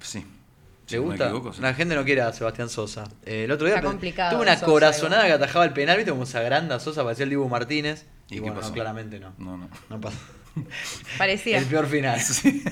Sí. 0.00 0.18
¿Le 0.18 0.26
Si 0.86 0.96
no 0.96 1.02
gusta? 1.02 1.24
equivoco, 1.26 1.52
sí. 1.52 1.62
La 1.62 1.72
gente 1.72 1.94
no 1.94 2.04
quiere 2.04 2.20
a 2.22 2.32
Sebastián 2.32 2.68
Sosa. 2.68 3.04
Eh, 3.24 3.44
el 3.44 3.52
otro 3.52 3.66
día 3.66 3.76
Está 3.76 3.86
pe- 3.86 3.92
complicado 3.92 4.32
tuvo 4.32 4.42
una 4.42 4.54
Sosa, 4.54 4.66
corazonada 4.66 5.26
igual. 5.26 5.38
que 5.38 5.44
atajaba 5.44 5.64
el 5.64 5.72
penal, 5.72 5.96
¿viste? 5.96 6.10
Como 6.10 6.26
se 6.26 6.36
agranda 6.36 6.78
Sosa, 6.80 7.04
parecía 7.04 7.24
el 7.24 7.30
Dibu 7.30 7.48
Martínez. 7.48 8.04
Y, 8.28 8.34
¿Y 8.34 8.36
qué 8.36 8.40
bueno, 8.40 8.54
no, 8.56 8.60
pasó? 8.60 8.72
claramente 8.74 9.18
no. 9.20 9.32
No, 9.38 9.56
no. 9.56 9.68
No 9.88 10.00
pasó. 10.00 10.18
Parecía. 11.18 11.58
El 11.58 11.66
peor 11.66 11.86
final. 11.86 12.20
Sí. 12.20 12.62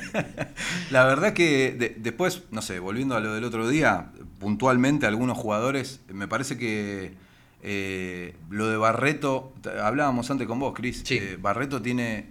La 0.90 1.04
verdad 1.04 1.32
que 1.32 1.70
de- 1.72 1.94
después, 1.96 2.42
no 2.50 2.60
sé, 2.60 2.80
volviendo 2.80 3.16
a 3.16 3.20
lo 3.20 3.32
del 3.32 3.44
otro 3.44 3.68
día, 3.68 4.10
puntualmente 4.40 5.06
algunos 5.06 5.38
jugadores, 5.38 6.00
me 6.08 6.26
parece 6.28 6.58
que 6.58 7.14
eh, 7.62 8.34
lo 8.50 8.68
de 8.68 8.76
Barreto, 8.76 9.52
hablábamos 9.82 10.30
antes 10.30 10.46
con 10.46 10.58
vos, 10.58 10.74
Cris, 10.74 11.02
Sí. 11.04 11.16
eh, 11.16 11.38
Barreto 11.40 11.82
tiene 11.82 12.26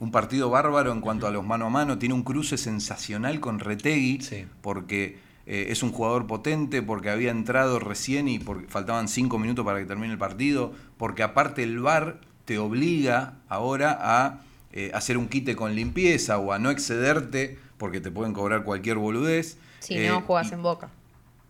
un 0.00 0.10
partido 0.10 0.50
bárbaro 0.50 0.92
en 0.92 1.00
cuanto 1.00 1.26
a 1.26 1.30
los 1.30 1.44
mano 1.46 1.66
a 1.66 1.70
mano, 1.70 1.98
tiene 1.98 2.14
un 2.14 2.22
cruce 2.24 2.58
sensacional 2.58 3.40
con 3.40 3.58
Retegui, 3.60 4.20
Sí. 4.22 4.44
porque 4.60 5.18
eh, 5.46 5.66
es 5.68 5.82
un 5.82 5.92
jugador 5.92 6.26
potente, 6.26 6.80
porque 6.80 7.10
había 7.10 7.30
entrado 7.30 7.78
recién 7.78 8.28
y 8.28 8.38
porque 8.38 8.66
faltaban 8.66 9.08
cinco 9.08 9.38
minutos 9.38 9.62
para 9.64 9.78
que 9.78 9.84
termine 9.84 10.12
el 10.12 10.18
partido, 10.18 10.72
porque 10.96 11.22
aparte 11.22 11.62
el 11.62 11.80
VAR 11.80 12.18
te 12.46 12.58
obliga 12.58 13.34
ahora 13.48 13.98
a 14.00 14.40
eh, 14.72 14.90
hacer 14.94 15.18
un 15.18 15.28
quite 15.28 15.54
con 15.54 15.74
limpieza 15.76 16.38
o 16.38 16.52
a 16.52 16.58
no 16.58 16.70
excederte 16.70 17.58
porque 17.78 18.00
te 18.00 18.10
pueden 18.10 18.32
cobrar 18.32 18.64
cualquier 18.64 18.96
boludez. 18.96 19.58
Si 19.80 19.94
Eh, 19.98 20.08
no, 20.08 20.22
juegas 20.22 20.50
y- 20.50 20.54
en 20.54 20.62
boca. 20.62 20.88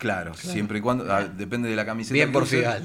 Claro, 0.05 0.35
siempre 0.35 0.79
y 0.79 0.81
cuando. 0.83 1.11
ah, 1.11 1.25
depende 1.25 1.69
de 1.71 1.77
la 1.77 1.87
camiseta. 1.87 2.13
Bien 2.13 2.29
que 2.29 2.33
por 2.35 2.43
use. 2.43 2.59
Figal. 2.59 2.83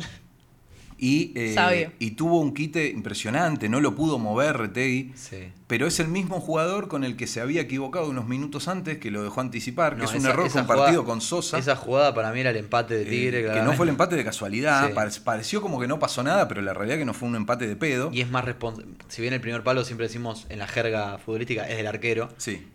Y, 1.01 1.31
eh, 1.35 1.91
y 1.99 2.11
tuvo 2.11 2.41
un 2.41 2.53
quite 2.53 2.87
impresionante, 2.89 3.69
no 3.69 3.79
lo 3.79 3.95
pudo 3.95 4.19
mover 4.19 4.57
Retegui. 4.57 5.13
Sí. 5.15 5.49
Pero 5.67 5.87
es 5.87 5.99
el 6.01 6.09
mismo 6.09 6.41
jugador 6.41 6.89
con 6.89 7.05
el 7.05 7.15
que 7.15 7.25
se 7.25 7.39
había 7.39 7.61
equivocado 7.61 8.09
unos 8.09 8.27
minutos 8.27 8.67
antes, 8.67 8.97
que 8.97 9.09
lo 9.09 9.23
dejó 9.23 9.39
anticipar, 9.39 9.95
que 9.97 10.03
es 10.03 10.13
un 10.13 10.25
error 10.25 10.45
esa 10.47 10.59
compartido 10.65 10.87
jugada- 11.03 11.05
con 11.05 11.21
Sosa. 11.21 11.57
Esa 11.57 11.77
jugada 11.77 12.13
para 12.13 12.33
mí 12.33 12.41
era 12.41 12.49
el 12.49 12.57
empate 12.57 12.95
de 12.95 13.03
eh, 13.03 13.05
Tigre. 13.05 13.43
que 13.53 13.61
no 13.61 13.71
fue 13.73 13.85
el 13.85 13.89
empate 13.91 14.15
de 14.17 14.25
casualidad, 14.25 14.89
Sí. 14.89 15.19
pareció 15.23 15.61
como 15.61 15.79
que 15.79 15.87
no 15.87 15.99
pasó 15.99 16.21
nada, 16.23 16.47
pero 16.49 16.61
la 16.61 16.73
realidad 16.73 16.97
es 16.97 17.01
que 17.01 17.05
no 17.05 17.13
fue 17.13 17.29
un 17.29 17.35
empate 17.37 17.65
de 17.67 17.77
pedo. 17.77 18.09
Y 18.13 18.19
es 18.19 18.29
más 18.29 18.43
responsable. 18.43 18.91
Si 19.07 19.21
bien 19.21 19.33
el 19.33 19.39
primer 19.41 19.63
palo 19.63 19.85
siempre 19.85 20.07
decimos 20.07 20.47
en 20.49 20.59
la 20.59 20.67
jerga 20.67 21.17
futbolística 21.17 21.67
es 21.69 21.77
del 21.77 21.87
arquero. 21.87 22.27
Sí. 22.37 22.67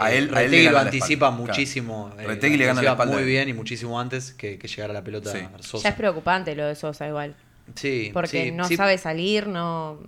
A 0.00 0.12
eh, 0.12 0.18
él, 0.18 0.34
a 0.34 0.42
él 0.42 0.50
le 0.50 0.58
gana 0.64 0.70
lo 0.70 0.76
la 0.78 0.82
anticipa 0.82 1.26
espalda, 1.26 1.36
claro. 1.36 1.46
muchísimo. 1.46 2.14
eh, 2.18 2.26
Retegui 2.26 2.56
le 2.56 2.66
gana 2.66 2.82
la 2.82 2.90
espalda. 2.92 3.14
Muy 3.14 3.24
bien 3.24 3.48
y 3.48 3.52
muchísimo 3.52 4.00
antes 4.00 4.32
que, 4.34 4.58
que 4.58 4.68
llegara 4.68 4.92
la 4.92 5.04
pelota 5.04 5.32
Sí. 5.32 5.38
a 5.38 5.62
Sosa. 5.62 5.84
Ya 5.84 5.90
es 5.90 5.96
preocupante 5.96 6.54
lo 6.54 6.66
de 6.66 6.74
Sosa 6.74 7.06
igual. 7.06 7.36
Sí, 7.74 8.10
Porque 8.12 8.44
sí, 8.46 8.52
no 8.52 8.64
sí. 8.64 8.76
sabe 8.76 8.98
salir, 8.98 9.46
no. 9.46 9.98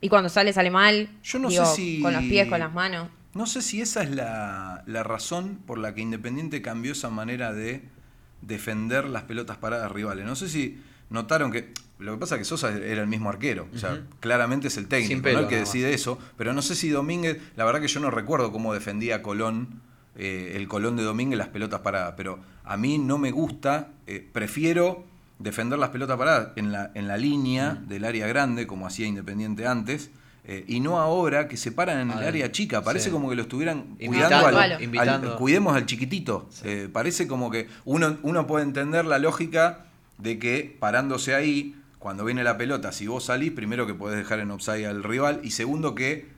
Y 0.00 0.08
cuando 0.08 0.28
sale, 0.28 0.52
sale 0.52 0.70
mal. 0.70 1.08
Yo 1.22 1.38
no 1.38 1.48
Digo, 1.48 1.64
sé 1.66 1.76
si. 1.76 2.00
Con 2.02 2.12
los 2.12 2.22
pies, 2.22 2.48
con 2.48 2.58
las 2.60 2.72
manos. 2.72 3.08
No 3.34 3.46
sé 3.46 3.62
si 3.62 3.80
esa 3.80 4.02
es 4.02 4.10
la, 4.10 4.82
la 4.86 5.02
razón 5.04 5.60
por 5.66 5.78
la 5.78 5.94
que 5.94 6.00
Independiente 6.00 6.62
cambió 6.62 6.92
esa 6.92 7.10
manera 7.10 7.52
de 7.52 7.82
defender 8.42 9.08
las 9.08 9.24
pelotas 9.24 9.56
paradas 9.58 9.90
rivales. 9.92 10.24
No 10.24 10.34
sé 10.36 10.48
si 10.48 10.80
notaron 11.10 11.52
que. 11.52 11.72
Lo 11.98 12.12
que 12.12 12.18
pasa 12.18 12.36
es 12.36 12.40
que 12.40 12.44
Sosa 12.44 12.76
era 12.76 13.02
el 13.02 13.08
mismo 13.08 13.28
arquero. 13.28 13.66
O 13.74 13.78
sea, 13.78 13.94
Ujú. 13.94 14.02
claramente 14.20 14.68
es 14.68 14.76
el 14.76 14.86
técnico, 14.86 15.22
pelo, 15.22 15.38
¿no? 15.38 15.42
el 15.44 15.48
que 15.48 15.56
decide 15.56 15.92
eso. 15.94 16.18
Pero 16.36 16.52
no 16.52 16.62
sé 16.62 16.74
si 16.74 16.88
Domínguez. 16.90 17.38
La 17.56 17.64
verdad 17.64 17.80
que 17.80 17.88
yo 17.88 17.98
no 18.00 18.10
recuerdo 18.10 18.52
cómo 18.52 18.72
defendía 18.74 19.22
Colón. 19.22 19.80
eh, 20.16 20.52
el 20.56 20.66
Colón 20.68 20.96
de 20.96 21.02
Domínguez 21.04 21.38
las 21.38 21.48
pelotas 21.48 21.80
paradas. 21.80 22.14
Pero 22.16 22.38
a 22.64 22.76
mí 22.76 22.98
no 22.98 23.18
me 23.18 23.30
gusta. 23.30 23.88
eh, 24.06 24.26
prefiero 24.32 25.04
defender 25.38 25.78
las 25.78 25.90
pelotas 25.90 26.16
paradas 26.18 26.48
en 26.56 26.72
la, 26.72 26.90
en 26.94 27.06
la 27.06 27.16
línea 27.16 27.78
del 27.86 28.04
área 28.04 28.26
grande, 28.26 28.66
como 28.66 28.86
hacía 28.86 29.06
Independiente 29.06 29.66
antes. 29.66 30.10
eh, 30.44 30.64
y 30.66 30.80
no 30.80 30.98
ahora 30.98 31.46
que 31.46 31.56
se 31.56 31.70
paran 31.72 31.98
en 32.00 32.10
el 32.16 32.24
área 32.24 32.50
chica. 32.50 32.82
Parece 32.82 33.06
sí. 33.06 33.10
como 33.10 33.28
que 33.28 33.36
lo 33.36 33.42
estuvieran 33.42 33.96
cuidando 34.04 34.46
al, 34.46 35.36
cuidemos 35.36 35.76
al 35.76 35.84
chiquitito. 35.86 36.48
Eh, 36.64 36.88
parece 36.92 37.26
como 37.28 37.50
que 37.50 37.68
uno, 37.84 38.18
uno 38.22 38.46
puede 38.46 38.64
entender 38.64 39.04
la 39.04 39.18
lógica 39.18 39.86
de 40.16 40.38
que 40.38 40.76
parándose 40.80 41.34
ahí, 41.34 41.76
cuando 41.98 42.24
viene 42.24 42.44
la 42.44 42.56
pelota, 42.56 42.92
si 42.92 43.06
vos 43.06 43.24
salís, 43.24 43.52
primero 43.52 43.86
que 43.86 43.94
podés 43.94 44.18
dejar 44.18 44.40
en 44.40 44.50
offside 44.50 44.86
al 44.86 45.02
rival 45.02 45.40
y 45.42 45.50
segundo 45.50 45.94
que 45.94 46.28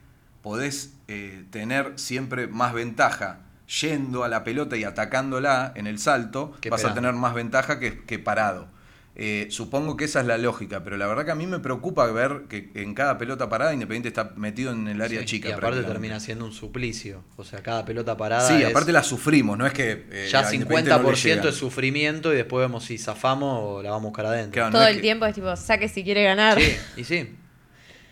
podés 0.41 0.93
eh, 1.07 1.45
tener 1.51 1.93
siempre 1.97 2.47
más 2.47 2.73
ventaja 2.73 3.39
yendo 3.81 4.23
a 4.23 4.27
la 4.27 4.43
pelota 4.43 4.75
y 4.75 4.83
atacándola 4.83 5.71
en 5.75 5.87
el 5.87 5.99
salto, 5.99 6.53
vas 6.69 6.83
a 6.83 6.93
tener 6.93 7.13
más 7.13 7.33
ventaja 7.33 7.79
que, 7.79 8.03
que 8.03 8.19
parado. 8.19 8.67
Eh, 9.13 9.47
supongo 9.49 9.97
que 9.97 10.05
esa 10.05 10.21
es 10.21 10.25
la 10.25 10.37
lógica, 10.37 10.83
pero 10.85 10.95
la 10.95 11.05
verdad 11.05 11.25
que 11.25 11.31
a 11.31 11.35
mí 11.35 11.45
me 11.45 11.59
preocupa 11.59 12.09
ver 12.11 12.43
que 12.47 12.71
en 12.75 12.93
cada 12.93 13.17
pelota 13.17 13.49
parada 13.49 13.73
Independiente 13.73 14.07
está 14.07 14.31
metido 14.37 14.71
en 14.71 14.87
el 14.87 15.01
área 15.01 15.19
Sí, 15.19 15.25
chica. 15.25 15.49
Y 15.49 15.51
aparte 15.51 15.83
termina 15.83 16.19
siendo 16.21 16.45
un 16.45 16.53
suplicio. 16.53 17.23
O 17.35 17.43
sea, 17.43 17.61
cada 17.61 17.83
pelota 17.83 18.15
parada. 18.15 18.47
Sí, 18.47 18.63
es 18.63 18.69
aparte 18.69 18.93
la 18.93 19.03
sufrimos, 19.03 19.57
no 19.57 19.67
es 19.67 19.73
que. 19.73 20.05
eh, 20.09 20.27
ya 20.31 20.47
a 20.47 20.53
Independiente 20.55 20.91
50% 20.91 21.43
no 21.43 21.49
es 21.49 21.55
sufrimiento 21.55 22.31
y 22.33 22.37
después 22.37 22.63
vemos 22.65 22.85
si 22.85 22.97
zafamos 22.97 23.59
o 23.61 23.83
la 23.83 23.89
vamos 23.91 24.05
a 24.05 24.09
buscar 24.09 24.25
adentro. 24.27 24.53
Claro, 24.53 24.69
no 24.71 24.77
Todo 24.79 24.87
el 24.87 24.95
que- 24.95 25.01
tiempo 25.01 25.25
es 25.25 25.35
tipo, 25.35 25.53
saque 25.57 25.89
si 25.89 26.03
quiere 26.05 26.23
ganar. 26.23 26.57
Sí, 26.59 26.77
y 26.95 27.03
sí. 27.03 27.35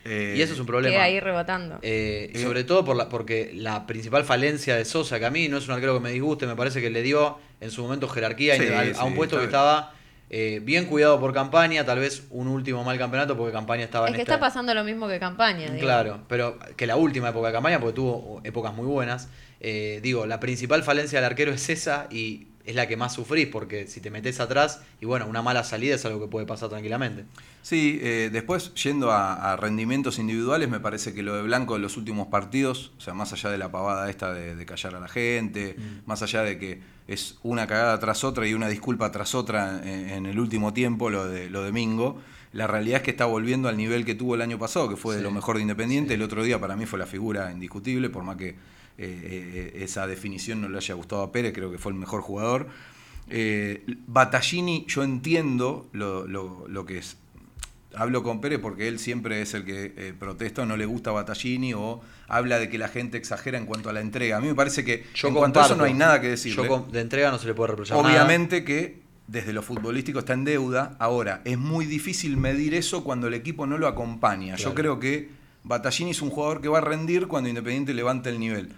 Eh, 0.06 0.36
Y 0.38 0.42
eso 0.42 0.54
es 0.54 0.60
un 0.60 0.66
problema. 0.66 0.94
Queda 0.96 1.04
ahí 1.04 1.20
rebotando. 1.20 1.80
Eh, 1.82 2.32
Eh. 2.34 2.42
sobre 2.44 2.64
todo 2.64 2.84
por 2.84 2.96
la, 2.96 3.10
porque 3.10 3.52
la 3.54 3.86
principal 3.88 4.24
falencia 4.26 4.76
de 4.76 4.84
Sosa, 4.86 5.20
que 5.20 5.26
a 5.26 5.30
mí 5.30 5.48
no 5.50 5.58
es 5.58 5.68
un 5.68 5.74
arquero 5.74 5.94
que 5.94 6.00
me 6.02 6.12
disguste, 6.12 6.46
me 6.48 6.56
parece 6.56 6.82
que 6.82 6.90
le 6.90 7.02
dio 7.04 7.38
en 7.62 7.72
su 7.72 7.84
momento 7.84 8.08
jerarquía 8.08 8.56
Sí, 8.58 8.64
a, 8.98 9.04
un 9.06 9.16
puesto 9.16 9.36
que 9.36 9.42
bien. 9.42 9.50
estaba 9.50 9.94
eh, 10.30 10.60
bien 10.64 10.86
cuidado 10.86 11.20
por 11.20 11.34
campaña, 11.34 11.84
tal 11.86 12.00
vez 12.00 12.24
un 12.30 12.48
último 12.48 12.84
mal 12.84 12.98
campeonato 12.98 13.36
porque 13.36 13.52
campaña 13.52 13.84
estaba 13.84 14.06
es 14.08 14.12
en 14.12 14.16
que 14.18 14.22
esta- 14.22 14.36
está 14.36 14.46
pasando 14.46 14.74
lo 14.74 14.84
mismo 14.84 15.08
que 15.08 15.20
campaña. 15.20 15.68
Claro, 15.80 16.22
pero 16.28 16.60
que 16.78 16.86
la 16.86 16.96
última 16.98 17.30
época 17.30 17.48
de 17.48 17.54
campaña, 17.54 17.80
porque 17.80 17.96
tuvo 17.96 18.42
épocas 18.44 18.74
muy 18.74 18.86
buenas. 18.86 19.30
eh, 19.62 20.00
digo, 20.04 20.26
la 20.26 20.40
principal 20.40 20.84
falencia 20.84 21.20
del 21.20 21.26
arquero 21.26 21.52
es 21.52 21.68
esa 21.70 22.08
y 22.12 22.49
es 22.70 22.76
la 22.76 22.88
que 22.88 22.96
más 22.98 23.14
sufrís, 23.14 23.48
porque 23.48 23.88
si 23.88 24.00
te 24.00 24.10
metes 24.12 24.40
atrás, 24.40 24.82
y 25.02 25.06
bueno, 25.06 25.28
una 25.28 25.42
mala 25.42 25.64
salida 25.64 25.96
es 25.96 26.06
algo 26.06 26.20
que 26.22 26.28
puede 26.28 26.46
pasar 26.46 26.70
tranquilamente. 26.70 27.26
Sí, 27.62 28.00
eh, 28.02 28.30
después 28.32 28.74
yendo 28.76 29.12
a, 29.12 29.52
a 29.52 29.56
rendimientos 29.58 30.20
individuales, 30.20 30.70
me 30.70 30.80
parece 30.80 31.14
que 31.14 31.24
lo 31.24 31.36
de 31.36 31.42
Blanco 31.44 31.76
en 31.76 31.82
los 31.82 31.98
últimos 31.98 32.28
partidos, 32.28 32.92
o 32.98 33.02
sea, 33.02 33.14
más 33.14 33.34
allá 33.34 33.50
de 33.50 33.58
la 33.58 33.72
pavada 33.72 34.10
esta 34.10 34.34
de, 34.34 34.56
de 34.56 34.66
callar 34.66 34.96
a 34.96 35.00
la 35.00 35.08
gente, 35.08 35.76
Mm. 35.78 36.08
más 36.08 36.22
allá 36.22 36.44
de 36.44 36.58
que 36.58 36.80
es 37.08 37.38
una 37.44 37.66
cagada 37.68 38.00
tras 38.00 38.24
otra 38.24 38.48
y 38.48 38.54
una 38.54 38.68
disculpa 38.68 39.12
tras 39.12 39.34
otra 39.36 39.82
en, 39.84 40.10
en 40.10 40.26
el 40.26 40.40
último 40.40 40.74
tiempo, 40.74 41.10
lo 41.10 41.28
de, 41.28 41.50
lo 41.50 41.64
de 41.64 41.72
Mingo, 41.72 42.22
la 42.54 42.68
realidad 42.68 42.98
es 42.98 43.04
que 43.04 43.12
está 43.12 43.26
volviendo 43.26 43.68
al 43.70 43.78
nivel 43.78 44.06
que 44.06 44.16
tuvo 44.16 44.36
el 44.36 44.42
año 44.42 44.58
pasado, 44.60 44.90
que 44.90 44.96
fue 44.96 45.16
de 45.16 45.22
lo 45.22 45.32
mejor 45.32 45.56
de 45.58 45.62
Independiente. 45.64 46.10
sí. 46.10 46.14
El 46.16 46.22
otro 46.24 46.44
día 46.44 46.60
para 46.60 46.76
mí 46.76 46.86
fue 46.86 46.98
la 47.00 47.06
figura 47.06 47.52
indiscutible, 47.52 48.10
por 48.10 48.24
más 48.24 48.38
que 48.38 48.56
eh, 49.02 49.72
eh, 49.76 49.84
esa 49.84 50.06
definición 50.08 50.62
no 50.62 50.70
le 50.70 50.78
haya 50.78 50.94
gustado 50.96 51.22
a 51.24 51.32
Pérez, 51.32 51.54
creo 51.54 51.72
que 51.72 51.78
fue 51.78 51.92
el 51.92 51.98
mejor 51.98 52.22
jugador. 52.22 52.68
Eh, 53.30 53.86
Battaglini, 54.08 54.86
yo 54.88 55.04
entiendo 55.04 55.88
lo, 55.94 56.28
lo- 56.28 56.68
lo 56.68 56.86
que 56.86 56.98
es. 57.00 57.18
Hablo 57.96 58.22
con 58.22 58.40
Pérez 58.40 58.60
porque 58.60 58.88
él 58.88 59.00
siempre 59.00 59.42
es 59.42 59.54
el 59.56 59.66
que 59.66 59.94
eh, 59.98 60.14
protesta 60.18 60.64
no 60.66 60.78
le 60.78 60.86
gusta 60.86 61.12
Battaglini 61.12 61.74
o 61.74 62.02
habla 62.28 62.60
de 62.60 62.70
que 62.70 62.78
la 62.78 62.88
gente 62.88 63.18
exagera 63.18 63.58
en 63.58 63.66
cuanto 63.66 63.90
a 63.90 63.94
la 63.94 64.00
entrega. 64.02 64.38
A 64.38 64.42
mí 64.42 64.48
me 64.48 64.54
parece 64.56 64.86
que 64.86 65.06
Yo 65.16 65.28
en 65.30 65.34
cuanto 65.34 65.60
a 65.60 65.66
eso 65.66 65.76
no 65.76 65.84
hay 65.86 65.94
nada 65.96 66.22
que 66.22 66.28
decir. 66.30 66.56
De 66.92 67.02
entrega 67.02 67.32
no 67.32 67.40
se 67.40 67.48
le 67.48 67.54
puede 67.56 67.72
reprochar 67.72 67.98
nada. 67.98 68.08
Obviamente 68.10 68.64
que 68.64 69.02
desde 69.28 69.54
lo 69.54 69.62
futbolístico 69.64 70.20
está 70.20 70.34
en 70.34 70.44
deuda. 70.44 70.96
Ahora, 71.00 71.42
es 71.46 71.58
muy 71.58 71.86
difícil 71.86 72.38
medir 72.38 72.74
eso 72.76 73.04
cuando 73.04 73.28
el 73.28 73.34
equipo 73.34 73.66
no 73.66 73.78
lo 73.80 73.88
acompaña. 73.88 74.56
Yo 74.56 74.74
creo 74.76 75.00
que 75.00 75.30
Battaglini 75.64 76.12
es 76.12 76.22
un 76.22 76.30
jugador 76.30 76.62
que 76.62 76.68
va 76.68 76.78
a 76.80 76.82
rendir 76.82 77.28
cuando 77.28 77.50
Independiente 77.50 77.94
levante 77.96 78.30
el 78.30 78.40
nivel. 78.40 78.70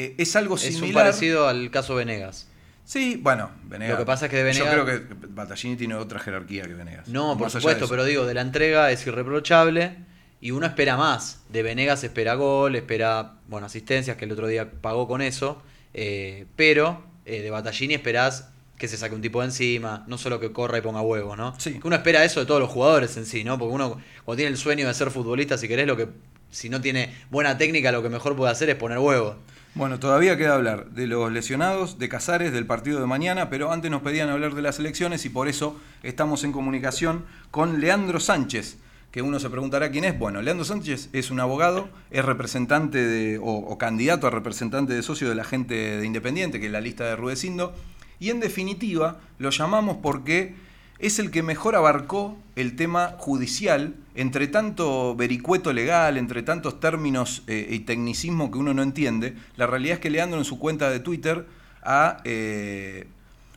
Eh, 0.00 0.14
es 0.18 0.34
algo 0.36 0.56
Es 0.56 0.64
un 0.66 0.72
similar. 0.72 1.04
parecido 1.04 1.48
al 1.48 1.70
caso 1.70 1.94
Venegas. 1.94 2.46
Sí, 2.84 3.20
bueno, 3.22 3.50
Venegas. 3.64 3.92
Lo 3.94 3.98
que 3.98 4.06
pasa 4.06 4.26
es 4.26 4.30
que 4.30 4.42
de 4.42 4.52
Yo 4.52 4.64
Venegas- 4.64 4.84
creo 4.84 5.08
que 5.08 5.26
Battaglini 5.28 5.76
tiene 5.76 5.94
otra 5.94 6.18
jerarquía 6.18 6.62
que 6.64 6.74
Venegas. 6.74 7.06
No, 7.08 7.36
por 7.38 7.50
supuesto, 7.50 7.88
pero 7.88 8.04
digo, 8.04 8.26
de 8.26 8.34
la 8.34 8.40
entrega 8.40 8.90
es 8.90 9.06
irreprochable 9.06 9.96
y 10.40 10.50
uno 10.50 10.66
espera 10.66 10.96
más. 10.96 11.42
De 11.50 11.62
Venegas 11.62 12.02
espera 12.02 12.34
gol, 12.34 12.74
espera, 12.74 13.34
bueno, 13.46 13.66
asistencias, 13.66 14.16
que 14.16 14.24
el 14.24 14.32
otro 14.32 14.48
día 14.48 14.70
pagó 14.80 15.06
con 15.06 15.22
eso, 15.22 15.62
eh, 15.94 16.46
pero 16.56 17.04
eh, 17.26 17.42
de 17.42 17.50
Battaglini 17.50 17.94
esperás 17.94 18.48
que 18.76 18.88
se 18.88 18.96
saque 18.96 19.14
un 19.14 19.20
tipo 19.20 19.40
de 19.40 19.46
encima, 19.48 20.04
no 20.08 20.16
solo 20.16 20.40
que 20.40 20.50
corra 20.52 20.78
y 20.78 20.80
ponga 20.80 21.02
huevos, 21.02 21.36
¿no? 21.36 21.54
Sí. 21.60 21.74
Que 21.78 21.86
uno 21.86 21.94
espera 21.96 22.24
eso 22.24 22.40
de 22.40 22.46
todos 22.46 22.60
los 22.60 22.70
jugadores 22.70 23.14
en 23.18 23.26
sí, 23.26 23.44
¿no? 23.44 23.58
Porque 23.58 23.74
uno, 23.74 24.00
cuando 24.24 24.36
tiene 24.38 24.50
el 24.50 24.56
sueño 24.56 24.88
de 24.88 24.94
ser 24.94 25.10
futbolista, 25.10 25.58
si 25.58 25.68
querés, 25.68 25.86
lo 25.86 25.98
que, 25.98 26.08
si 26.50 26.68
no 26.68 26.80
tiene 26.80 27.14
buena 27.30 27.58
técnica, 27.58 27.92
lo 27.92 28.02
que 28.02 28.08
mejor 28.08 28.36
puede 28.36 28.52
hacer 28.52 28.70
es 28.70 28.76
poner 28.76 28.98
huevos. 28.98 29.36
Bueno, 29.74 30.00
todavía 30.00 30.36
queda 30.36 30.56
hablar 30.56 30.90
de 30.90 31.06
los 31.06 31.30
lesionados, 31.30 31.98
de 31.98 32.08
Casares, 32.08 32.52
del 32.52 32.66
partido 32.66 33.00
de 33.00 33.06
mañana, 33.06 33.48
pero 33.50 33.70
antes 33.70 33.88
nos 33.88 34.02
pedían 34.02 34.28
hablar 34.28 34.54
de 34.54 34.62
las 34.62 34.80
elecciones 34.80 35.24
y 35.24 35.28
por 35.28 35.46
eso 35.46 35.78
estamos 36.02 36.42
en 36.42 36.50
comunicación 36.50 37.24
con 37.52 37.80
Leandro 37.80 38.18
Sánchez, 38.18 38.78
que 39.12 39.22
uno 39.22 39.38
se 39.38 39.48
preguntará 39.48 39.92
quién 39.92 40.04
es. 40.04 40.18
Bueno, 40.18 40.42
Leandro 40.42 40.64
Sánchez 40.64 41.08
es 41.12 41.30
un 41.30 41.38
abogado, 41.38 41.88
es 42.10 42.24
representante 42.24 43.38
o, 43.38 43.44
o 43.44 43.78
candidato 43.78 44.26
a 44.26 44.30
representante 44.30 44.92
de 44.92 45.04
socio 45.04 45.28
de 45.28 45.36
la 45.36 45.44
gente 45.44 45.74
de 45.98 46.04
Independiente, 46.04 46.58
que 46.58 46.66
es 46.66 46.72
la 46.72 46.80
lista 46.80 47.04
de 47.04 47.14
Rudecindo, 47.14 47.72
y 48.18 48.30
en 48.30 48.40
definitiva 48.40 49.20
lo 49.38 49.50
llamamos 49.50 49.98
porque 50.02 50.54
es 50.98 51.20
el 51.20 51.30
que 51.30 51.42
mejor 51.44 51.76
abarcó 51.76 52.36
el 52.60 52.76
tema 52.76 53.14
judicial, 53.18 53.94
entre 54.14 54.46
tanto 54.48 55.14
vericueto 55.16 55.72
legal, 55.72 56.16
entre 56.16 56.42
tantos 56.42 56.80
términos 56.80 57.42
eh, 57.46 57.66
y 57.70 57.80
tecnicismo 57.80 58.50
que 58.50 58.58
uno 58.58 58.74
no 58.74 58.82
entiende. 58.82 59.36
La 59.56 59.66
realidad 59.66 59.94
es 59.94 60.00
que 60.00 60.10
Leandro 60.10 60.38
en 60.38 60.44
su 60.44 60.58
cuenta 60.58 60.90
de 60.90 61.00
Twitter 61.00 61.46
ha 61.82 62.18
eh, 62.24 63.06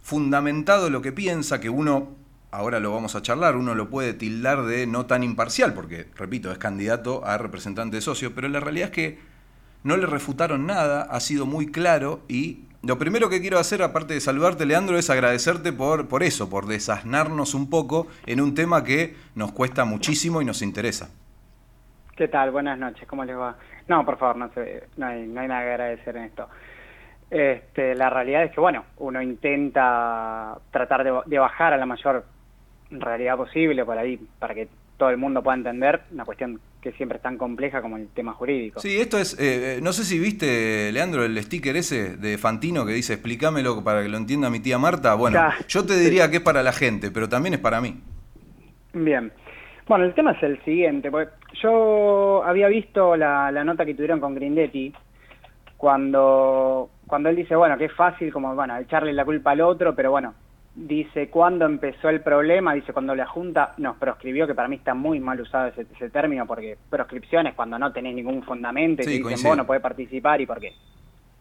fundamentado 0.02 0.90
lo 0.90 1.02
que 1.02 1.12
piensa, 1.12 1.60
que 1.60 1.70
uno, 1.70 2.16
ahora 2.52 2.80
lo 2.80 2.92
vamos 2.92 3.16
a 3.16 3.22
charlar, 3.22 3.58
uno 3.58 3.76
lo 3.76 3.90
puede 3.90 4.14
tildar 4.14 4.64
de 4.64 4.88
no 4.88 5.06
tan 5.06 5.24
imparcial, 5.24 5.74
porque, 5.74 6.08
repito, 6.16 6.52
es 6.52 6.58
candidato 6.58 7.26
a 7.26 7.38
representante 7.38 7.98
de 7.98 8.02
socio, 8.02 8.34
pero 8.34 8.48
la 8.50 8.60
realidad 8.60 8.90
es 8.90 8.94
que 8.94 9.20
no 9.84 9.98
le 9.98 10.06
refutaron 10.06 10.66
nada, 10.66 11.04
ha 11.04 11.20
sido 11.20 11.46
muy 11.46 11.68
claro 11.68 12.22
y 12.28 12.62
lo 12.84 12.98
primero 13.00 13.30
que 13.30 13.40
quiero 13.40 13.60
hacer, 13.60 13.82
aparte 13.82 14.14
de 14.14 14.20
saludarte, 14.20 14.66
Leandro, 14.66 14.98
es 14.98 15.10
agradecerte 15.10 15.72
por, 15.72 16.10
por 16.10 16.22
eso, 16.22 16.50
por 16.50 16.66
desasnarnos 16.66 17.54
un 17.54 17.70
poco 17.70 18.08
en 18.26 18.42
un 18.42 18.54
tema 18.54 18.84
que 18.84 19.16
nos 19.36 19.54
cuesta 19.54 19.86
muchísimo 19.86 20.42
y 20.42 20.46
nos 20.46 20.62
interesa. 20.62 21.10
¿Qué 22.18 22.28
tal? 22.28 22.52
Buenas 22.52 22.78
noches, 22.78 23.08
¿cómo 23.08 23.24
les 23.24 23.38
va? 23.38 23.56
No, 23.88 24.06
por 24.06 24.18
favor, 24.18 24.36
no, 24.36 24.52
hay, 25.08 25.28
no 25.28 25.42
hay 25.42 25.48
nada 25.48 25.62
que 25.62 25.70
agradecer 25.70 26.18
en 26.18 26.24
esto. 26.26 26.50
Este, 27.32 27.96
la 27.96 28.10
realidad 28.10 28.44
es 28.44 28.52
que, 28.52 28.60
bueno, 28.60 28.84
uno 28.98 29.22
intenta 29.22 30.58
tratar 30.70 31.06
de, 31.06 31.22
de 31.26 31.40
bajar 31.40 31.74
a 31.74 31.78
la 31.78 31.86
mayor 31.86 32.26
realidad 32.92 33.38
posible 33.38 33.86
por 33.86 33.98
ahí, 33.98 34.20
para 34.40 34.54
que 34.54 34.68
todo 34.98 35.10
el 35.10 35.18
mundo 35.18 35.42
pueda 35.44 35.58
entender, 35.58 36.02
una 36.12 36.24
cuestión 36.26 36.60
que 36.82 36.92
siempre 36.94 37.18
es 37.18 37.22
tan 37.24 37.38
compleja 37.38 37.82
como 37.82 37.98
el 37.98 38.08
tema 38.10 38.34
jurídico. 38.34 38.80
Sí, 38.80 39.00
esto 39.00 39.18
es, 39.18 39.38
eh, 39.40 39.80
no 39.82 39.94
sé 39.94 40.04
si 40.04 40.20
viste, 40.20 40.92
Leandro, 40.92 41.24
el 41.24 41.42
sticker 41.42 41.76
ese 41.78 42.18
de 42.18 42.38
Fantino 42.38 42.86
que 42.86 42.92
dice, 42.94 43.14
explícamelo 43.14 43.84
para 43.84 44.04
que 44.04 44.10
lo 44.10 44.18
entienda 44.18 44.50
mi 44.50 44.60
tía 44.60 44.78
Marta. 44.78 45.16
Bueno, 45.16 45.38
Ya. 45.38 45.56
yo 45.68 45.86
te 45.86 45.98
diría 45.98 46.30
que 46.30 46.38
es 46.38 46.44
para 46.44 46.62
la 46.62 46.74
gente, 46.74 47.10
pero 47.12 47.28
también 47.30 47.54
es 47.54 47.60
para 47.60 47.80
mí. 47.82 48.00
Bien. 48.94 49.32
Bueno, 49.88 50.06
el 50.06 50.14
tema 50.14 50.32
es 50.32 50.44
el 50.44 50.64
siguiente. 50.64 51.10
porque 51.10 51.32
yo 51.62 52.44
había 52.46 52.68
visto 52.68 53.16
la, 53.16 53.52
la 53.52 53.64
nota 53.64 53.86
que 53.86 53.94
tuvieron 53.96 54.20
con 54.20 54.36
Grindetti 54.36 54.94
cuando, 55.78 56.90
cuando 57.08 57.30
él 57.30 57.36
dice, 57.36 57.56
bueno, 57.56 57.78
que 57.78 57.86
es 57.86 57.94
fácil 57.94 58.32
como, 58.32 58.56
bueno, 58.56 58.78
echarle 58.78 59.14
la 59.14 59.26
culpa 59.26 59.52
al 59.52 59.62
otro, 59.62 59.96
pero 59.96 60.12
bueno, 60.12 60.34
dice 60.76 61.30
cuándo 61.30 61.66
empezó 61.66 62.10
el 62.10 62.22
problema, 62.22 62.74
dice 62.74 62.94
cuando 62.94 63.16
la 63.16 63.28
Junta 63.28 63.74
nos 63.78 63.98
proscribió, 63.98 64.48
que 64.48 64.56
para 64.56 64.68
mí 64.68 64.78
está 64.78 64.94
muy 64.94 65.20
mal 65.20 65.40
usado 65.40 65.68
ese, 65.68 65.86
ese 65.96 66.10
término, 66.10 66.46
porque 66.48 66.78
proscripción 66.90 67.48
es 67.48 67.54
cuando 67.54 67.78
no 67.78 67.92
tenés 67.92 68.16
ningún 68.16 68.44
fundamento 68.44 69.02
y 69.02 69.06
Sí, 69.06 69.22
te 69.22 69.30
dicen, 69.30 69.50
vos 69.50 69.58
no 69.58 69.68
podés 69.68 69.82
participar 69.82 70.42
y 70.42 70.46
por 70.46 70.60
qué. 70.60 70.74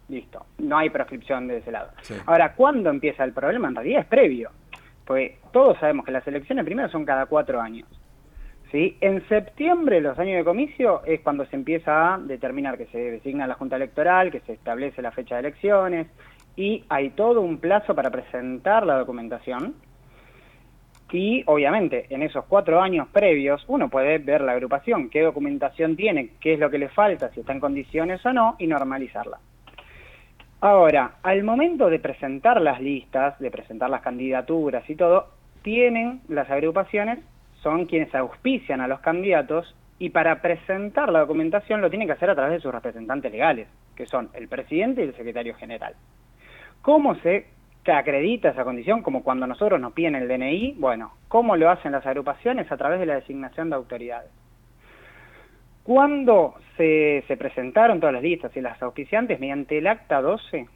Listo, 0.09 0.45
no 0.59 0.76
hay 0.76 0.91
proscripción 0.91 1.49
de 1.49 1.59
ese 1.59 1.72
lado. 1.72 1.91
Sí. 2.03 2.14
Ahora, 2.26 2.55
¿cuándo 2.55 2.91
empieza 2.91 3.24
el 3.24 3.33
problema? 3.33 3.68
En 3.68 3.76
realidad 3.76 4.01
es 4.03 4.07
previo, 4.07 4.51
porque 5.07 5.39
todos 5.53 5.78
sabemos 5.78 6.05
que 6.05 6.12
las 6.12 6.26
elecciones 6.26 6.64
primero 6.64 6.91
son 6.91 7.05
cada 7.05 7.26
cuatro 7.26 7.61
años. 7.61 7.89
¿sí? 8.72 8.97
En 9.01 9.26
septiembre, 9.28 10.01
los 10.01 10.18
años 10.18 10.37
de 10.37 10.45
comicio, 10.45 11.03
es 11.05 11.20
cuando 11.20 11.47
se 11.47 11.57
empieza 11.57 12.14
a 12.14 12.18
determinar 12.18 12.76
que 12.76 12.87
se 12.87 12.99
designa 12.99 13.47
la 13.47 13.55
Junta 13.55 13.76
Electoral, 13.76 14.33
que 14.33 14.41
se 14.41 14.55
establece 14.55 15.01
la 15.03 15.12
fecha 15.12 15.37
de 15.37 15.41
elecciones, 15.41 16.09
y 16.57 16.85
hay 16.89 17.11
todo 17.11 17.41
un 17.41 17.59
plazo 17.59 17.95
para 17.95 18.11
presentar 18.11 18.87
la 18.87 18.99
documentación. 18.99 19.75
Y 21.11 21.43
obviamente, 21.47 22.07
en 22.09 22.23
esos 22.23 22.45
cuatro 22.47 22.81
años 22.81 23.07
previos, 23.13 23.63
uno 23.69 23.91
puede 23.91 24.19
ver 24.19 24.41
la 24.41 24.53
agrupación, 24.53 25.11
qué 25.11 25.21
documentación 25.21 25.95
tiene, 25.95 26.31
qué 26.41 26.55
es 26.55 26.59
lo 26.59 26.71
que 26.71 26.79
le 26.79 26.89
falta, 26.89 27.31
si 27.31 27.41
está 27.41 27.53
en 27.53 27.61
condiciones 27.61 28.25
o 28.25 28.33
no, 28.33 28.57
y 28.59 28.67
normalizarla. 28.67 29.39
Ahora, 30.63 31.17
al 31.23 31.43
momento 31.43 31.91
de 31.91 31.99
presentar 31.99 32.61
las 32.63 32.81
listas, 32.81 33.39
de 33.41 33.51
presentar 33.51 33.91
las 33.91 34.01
candidaturas 34.01 34.89
y 34.89 34.95
todo, 34.95 35.27
tienen 35.63 36.21
las 36.29 36.49
agrupaciones, 36.51 37.19
son 37.63 37.87
quienes 37.87 38.15
auspician 38.15 38.81
a 38.81 38.89
los 38.89 39.01
candidatos 39.01 39.75
y 39.99 40.11
para 40.11 40.41
presentar 40.41 41.13
la 41.13 41.21
documentación 41.21 41.81
lo 41.81 41.91
tienen 41.91 42.09
que 42.09 42.15
hacer 42.15 42.31
a 42.31 42.35
través 42.35 42.55
de 42.55 42.61
sus 42.61 42.73
representantes 42.73 43.31
legales, 43.31 43.69
que 43.95 44.07
son 44.07 44.31
el 44.35 44.49
presidente 44.49 45.03
y 45.03 45.09
el 45.09 45.15
secretario 45.15 45.55
general. 45.55 45.95
¿Cómo 46.83 47.14
se 47.16 47.47
acredita 47.87 48.51
esa 48.51 48.64
condición? 48.64 49.03
Como 49.03 49.22
cuando 49.22 49.47
nosotros 49.47 49.80
nos 49.80 49.93
piden 49.93 50.16
el 50.16 50.28
DNI, 50.28 50.74
bueno, 50.78 51.12
¿cómo 51.28 51.57
lo 51.57 51.70
hacen 51.70 51.93
las 51.93 52.05
agrupaciones? 52.05 52.70
A 52.70 52.76
través 52.76 53.01
de 53.01 53.07
la 53.07 53.14
designación 53.14 53.70
de 53.70 53.76
autoridades. 53.76 54.30
Cuando 55.85 56.55
se, 56.76 57.24
se 57.26 57.37
presentaron 57.37 57.99
todas 57.99 58.12
las 58.12 58.22
listas 58.22 58.57
y 58.57 58.61
las 58.61 58.80
auspiciantes, 58.83 59.41
mediante 59.41 59.78
el 59.78 59.87
acta 59.87 60.20
12, 60.20 60.68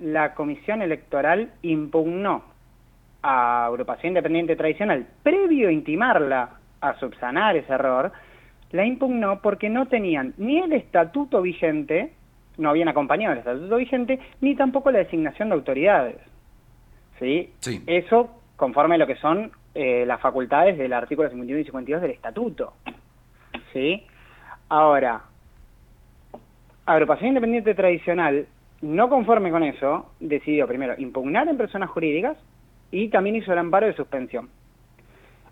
la 0.00 0.34
Comisión 0.34 0.82
Electoral 0.82 1.52
impugnó 1.62 2.44
a 3.22 3.66
Agrupación 3.66 4.10
Independiente 4.10 4.56
Tradicional, 4.56 5.06
previo 5.22 5.68
a 5.68 5.72
intimarla 5.72 6.50
a 6.80 6.94
subsanar 6.98 7.56
ese 7.56 7.72
error, 7.72 8.12
la 8.72 8.84
impugnó 8.84 9.40
porque 9.40 9.68
no 9.68 9.86
tenían 9.86 10.34
ni 10.38 10.58
el 10.58 10.72
estatuto 10.72 11.40
vigente, 11.42 12.12
no 12.62 12.70
habían 12.70 12.88
acompañado 12.88 13.32
el 13.32 13.40
estatuto 13.40 13.76
vigente, 13.76 14.18
ni 14.40 14.54
tampoco 14.54 14.90
la 14.90 15.00
designación 15.00 15.50
de 15.50 15.54
autoridades. 15.54 16.16
¿Sí? 17.18 17.52
Sí. 17.60 17.82
Eso 17.86 18.30
conforme 18.56 18.94
a 18.94 18.98
lo 18.98 19.06
que 19.06 19.16
son 19.16 19.52
eh, 19.74 20.04
las 20.06 20.20
facultades 20.20 20.78
del 20.78 20.92
artículo 20.92 21.28
51 21.28 21.60
y 21.60 21.64
52 21.64 22.02
del 22.02 22.10
estatuto. 22.12 22.74
¿Sí? 23.72 24.06
Ahora, 24.68 25.22
Agrupación 26.86 27.28
Independiente 27.28 27.74
Tradicional, 27.74 28.46
no 28.80 29.08
conforme 29.08 29.50
con 29.50 29.62
eso, 29.62 30.12
decidió 30.20 30.66
primero 30.66 30.94
impugnar 30.98 31.48
en 31.48 31.56
personas 31.56 31.90
jurídicas 31.90 32.36
y 32.90 33.08
también 33.08 33.36
hizo 33.36 33.52
el 33.52 33.58
amparo 33.58 33.86
de 33.86 33.94
suspensión. 33.94 34.48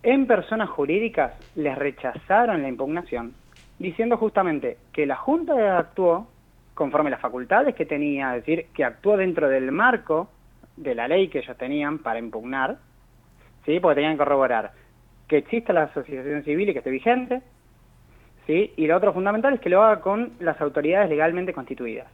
En 0.02 0.26
personas 0.26 0.70
jurídicas 0.70 1.34
les 1.56 1.76
rechazaron 1.76 2.62
la 2.62 2.68
impugnación, 2.68 3.34
diciendo 3.78 4.16
justamente 4.16 4.78
que 4.92 5.06
la 5.06 5.16
Junta 5.16 5.78
actuó 5.78 6.26
conforme 6.74 7.10
las 7.10 7.20
facultades 7.20 7.74
que 7.74 7.86
tenía, 7.86 8.36
es 8.36 8.44
decir, 8.46 8.66
que 8.74 8.84
actuó 8.84 9.16
dentro 9.16 9.48
del 9.48 9.70
marco 9.72 10.30
de 10.76 10.94
la 10.94 11.08
ley 11.08 11.28
que 11.28 11.40
ellos 11.40 11.56
tenían 11.58 11.98
para 11.98 12.18
impugnar, 12.18 12.78
¿sí? 13.66 13.80
porque 13.80 13.96
tenían 13.96 14.14
que 14.14 14.18
corroborar 14.18 14.72
que 15.28 15.38
exista 15.38 15.72
la 15.72 15.84
asociación 15.84 16.42
civil 16.42 16.68
y 16.68 16.72
que 16.72 16.78
esté 16.78 16.90
vigente, 16.90 17.42
¿sí? 18.46 18.72
y 18.76 18.86
lo 18.86 18.96
otro 18.96 19.12
fundamental 19.12 19.54
es 19.54 19.60
que 19.60 19.68
lo 19.68 19.82
haga 19.82 20.00
con 20.00 20.32
las 20.40 20.60
autoridades 20.60 21.08
legalmente 21.10 21.52
constituidas. 21.52 22.08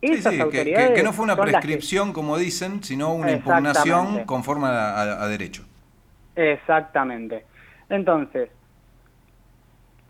Sí, 0.00 0.12
Esas 0.12 0.24
sí, 0.24 0.30
que- 0.30 0.36
que, 0.36 0.42
autoridades 0.58 0.90
que 0.92 1.02
no 1.02 1.12
fue 1.12 1.24
una 1.24 1.36
que- 1.36 1.42
prescripción, 1.42 2.12
como 2.12 2.36
dicen, 2.36 2.82
sino 2.82 3.14
una 3.14 3.32
impugnación 3.32 4.24
conforme 4.24 4.66
a, 4.66 4.90
a- 4.94 5.24
a 5.24 5.28
derecho. 5.28 5.64
Exactamente. 6.36 7.44
Entonces, 7.88 8.50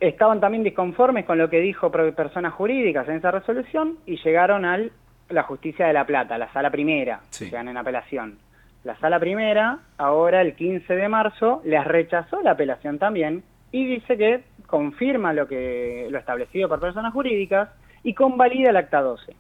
estaban 0.08 0.40
también 0.40 0.64
disconformes 0.64 1.24
con 1.24 1.38
lo 1.38 1.48
que 1.48 1.60
dijo 1.60 1.90
personas 1.90 2.52
jurídicas 2.54 3.08
en 3.08 3.16
esa 3.16 3.30
resolución 3.30 3.98
y 4.04 4.16
llegaron 4.16 4.64
a 4.64 4.78
la 5.28 5.42
justicia 5.44 5.86
de 5.86 5.92
La 5.92 6.04
Plata, 6.04 6.36
la 6.38 6.52
sala 6.52 6.70
primera, 6.70 7.20
Sí. 7.30 7.44
llegan 7.46 7.68
en 7.68 7.76
apelación. 7.76 8.38
La 8.84 8.96
sala 8.96 9.20
primera, 9.20 9.78
ahora 9.98 10.40
el 10.42 10.54
15 10.56 10.96
de 10.96 11.08
marzo, 11.08 11.62
les 11.64 11.84
rechazó 11.84 12.42
la 12.42 12.50
apelación 12.52 12.98
también 12.98 13.44
y 13.70 13.86
dice 13.86 14.16
que 14.18 14.42
confirma 14.66 15.32
lo 15.32 15.46
que 15.46 16.08
lo 16.10 16.18
establecido 16.18 16.68
por 16.68 16.80
personas 16.80 17.12
jurídicas 17.12 17.68
y 18.02 18.12
convalida 18.14 18.70
el 18.70 18.76
acta 18.76 19.00
12. 19.02 19.34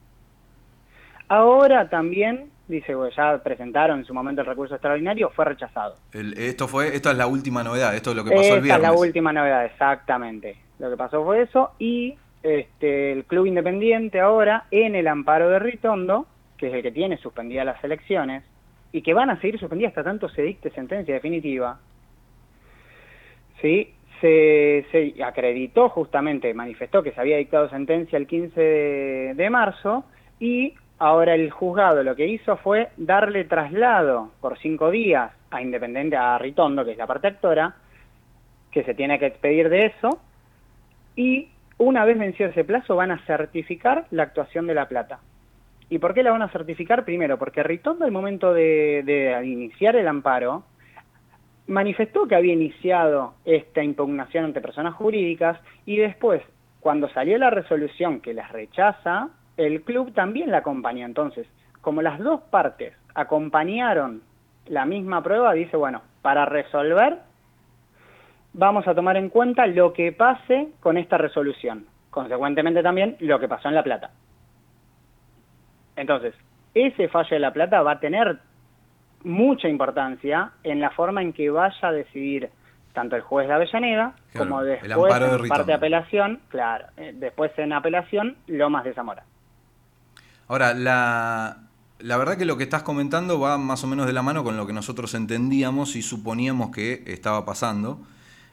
Ahora 1.28 1.88
también, 1.88 2.51
dice, 2.68 2.94
bueno, 2.94 3.12
ya 3.14 3.38
presentaron 3.42 3.98
en 4.00 4.04
su 4.04 4.14
momento 4.14 4.40
el 4.42 4.46
recurso 4.46 4.74
extraordinario, 4.74 5.30
fue 5.30 5.44
rechazado. 5.44 5.96
El- 6.12 6.32
esto 6.38 6.68
fue, 6.68 6.94
esta 6.94 7.10
es 7.10 7.16
la 7.16 7.26
última 7.26 7.62
novedad, 7.62 7.94
esto 7.94 8.10
es 8.10 8.16
lo 8.16 8.24
que 8.24 8.30
pasó 8.30 8.40
el 8.42 8.46
Esta 8.46 8.56
es 8.58 8.62
viernes. 8.62 8.82
la 8.82 8.92
última 8.92 9.32
novedad, 9.32 9.64
exactamente. 9.66 10.56
Lo 10.78 10.90
que 10.90 10.96
pasó 10.96 11.24
fue 11.24 11.42
eso 11.42 11.72
y 11.78 12.16
este, 12.42 13.12
el 13.12 13.24
Club 13.24 13.46
Independiente 13.46 14.20
ahora, 14.20 14.64
en 14.70 14.94
el 14.96 15.06
amparo 15.08 15.48
de 15.48 15.58
Ritondo, 15.58 16.26
que 16.56 16.68
es 16.68 16.74
el 16.74 16.82
que 16.82 16.92
tiene 16.92 17.16
suspendidas 17.18 17.66
las 17.66 17.82
elecciones, 17.84 18.42
y 18.92 19.02
que 19.02 19.14
van 19.14 19.30
a 19.30 19.40
seguir 19.40 19.58
suspendidas 19.58 19.90
hasta 19.92 20.04
tanto 20.04 20.28
se 20.28 20.42
dicte 20.42 20.70
sentencia 20.70 21.14
definitiva, 21.14 21.78
¿sí? 23.60 23.94
Se, 24.20 24.86
se 24.92 25.22
acreditó 25.24 25.88
justamente, 25.88 26.54
manifestó 26.54 27.02
que 27.02 27.12
se 27.12 27.20
había 27.20 27.38
dictado 27.38 27.68
sentencia 27.70 28.16
el 28.16 28.26
15 28.26 28.60
de, 28.60 29.34
de 29.34 29.50
marzo 29.50 30.04
y 30.38 30.74
ahora 31.02 31.34
el 31.34 31.50
juzgado 31.50 32.04
lo 32.04 32.14
que 32.14 32.28
hizo 32.28 32.56
fue 32.58 32.90
darle 32.96 33.42
traslado 33.44 34.30
por 34.40 34.56
cinco 34.58 34.92
días 34.92 35.32
a 35.50 35.60
Independiente, 35.60 36.16
a 36.16 36.38
Ritondo, 36.38 36.84
que 36.84 36.92
es 36.92 36.96
la 36.96 37.08
parte 37.08 37.26
actora, 37.26 37.74
que 38.70 38.84
se 38.84 38.94
tiene 38.94 39.18
que 39.18 39.26
expedir 39.26 39.68
de 39.68 39.86
eso, 39.86 40.20
y 41.16 41.48
una 41.78 42.04
vez 42.04 42.16
vencido 42.16 42.50
ese 42.50 42.62
plazo 42.62 42.94
van 42.94 43.10
a 43.10 43.18
certificar 43.26 44.06
la 44.12 44.22
actuación 44.22 44.68
de 44.68 44.74
La 44.74 44.86
Plata. 44.86 45.18
¿Y 45.90 45.98
por 45.98 46.14
qué 46.14 46.22
la 46.22 46.30
van 46.30 46.42
a 46.42 46.48
certificar? 46.50 47.04
Primero, 47.04 47.36
porque 47.36 47.64
Ritondo 47.64 48.04
al 48.04 48.12
momento 48.12 48.54
de, 48.54 49.02
de 49.04 49.44
iniciar 49.44 49.96
el 49.96 50.06
amparo 50.06 50.62
manifestó 51.66 52.28
que 52.28 52.36
había 52.36 52.52
iniciado 52.52 53.34
esta 53.44 53.82
impugnación 53.82 54.44
ante 54.44 54.60
personas 54.60 54.94
jurídicas 54.94 55.58
y 55.84 55.96
después, 55.96 56.42
cuando 56.78 57.08
salió 57.08 57.38
la 57.38 57.50
resolución 57.50 58.20
que 58.20 58.34
las 58.34 58.52
rechaza, 58.52 59.30
el 59.56 59.82
club 59.82 60.12
también 60.12 60.50
la 60.50 60.58
acompañó. 60.58 61.06
Entonces, 61.06 61.46
como 61.80 62.02
las 62.02 62.18
dos 62.18 62.40
partes 62.42 62.94
acompañaron 63.14 64.22
la 64.66 64.84
misma 64.84 65.22
prueba, 65.22 65.52
dice, 65.52 65.76
bueno, 65.76 66.02
para 66.22 66.44
resolver 66.44 67.18
vamos 68.52 68.86
a 68.86 68.94
tomar 68.94 69.16
en 69.16 69.28
cuenta 69.28 69.66
lo 69.66 69.92
que 69.92 70.12
pase 70.12 70.68
con 70.80 70.96
esta 70.96 71.18
resolución. 71.18 71.86
Consecuentemente 72.10 72.82
también 72.82 73.16
lo 73.20 73.40
que 73.40 73.48
pasó 73.48 73.68
en 73.68 73.74
La 73.74 73.82
Plata. 73.82 74.10
Entonces, 75.96 76.34
ese 76.74 77.08
fallo 77.08 77.30
de 77.30 77.40
La 77.40 77.52
Plata 77.52 77.82
va 77.82 77.92
a 77.92 78.00
tener 78.00 78.38
mucha 79.24 79.68
importancia 79.68 80.52
en 80.62 80.80
la 80.80 80.90
forma 80.90 81.22
en 81.22 81.32
que 81.32 81.50
vaya 81.50 81.88
a 81.88 81.92
decidir 81.92 82.50
tanto 82.92 83.16
el 83.16 83.22
juez 83.22 83.48
de 83.48 83.54
Avellaneda 83.54 84.14
Claro, 84.32 84.48
como 84.48 84.62
después 84.62 85.18
de 85.18 85.36
en 85.36 85.48
parte 85.48 85.64
de 85.66 85.74
apelación, 85.74 86.40
claro, 86.48 86.86
eh, 86.96 87.12
después 87.14 87.50
en 87.58 87.72
apelación 87.72 88.36
Lomas 88.46 88.84
de 88.84 88.92
Zamora. 88.94 89.24
Ahora, 90.52 90.74
la, 90.74 91.62
la 91.98 92.16
verdad 92.18 92.36
que 92.36 92.44
lo 92.44 92.58
que 92.58 92.64
estás 92.64 92.82
comentando 92.82 93.40
va 93.40 93.56
más 93.56 93.84
o 93.84 93.86
menos 93.86 94.06
de 94.06 94.12
la 94.12 94.20
mano 94.20 94.44
con 94.44 94.58
lo 94.58 94.66
que 94.66 94.74
nosotros 94.74 95.14
entendíamos 95.14 95.96
y 95.96 96.02
suponíamos 96.02 96.70
que 96.72 97.02
estaba 97.06 97.46
pasando, 97.46 98.02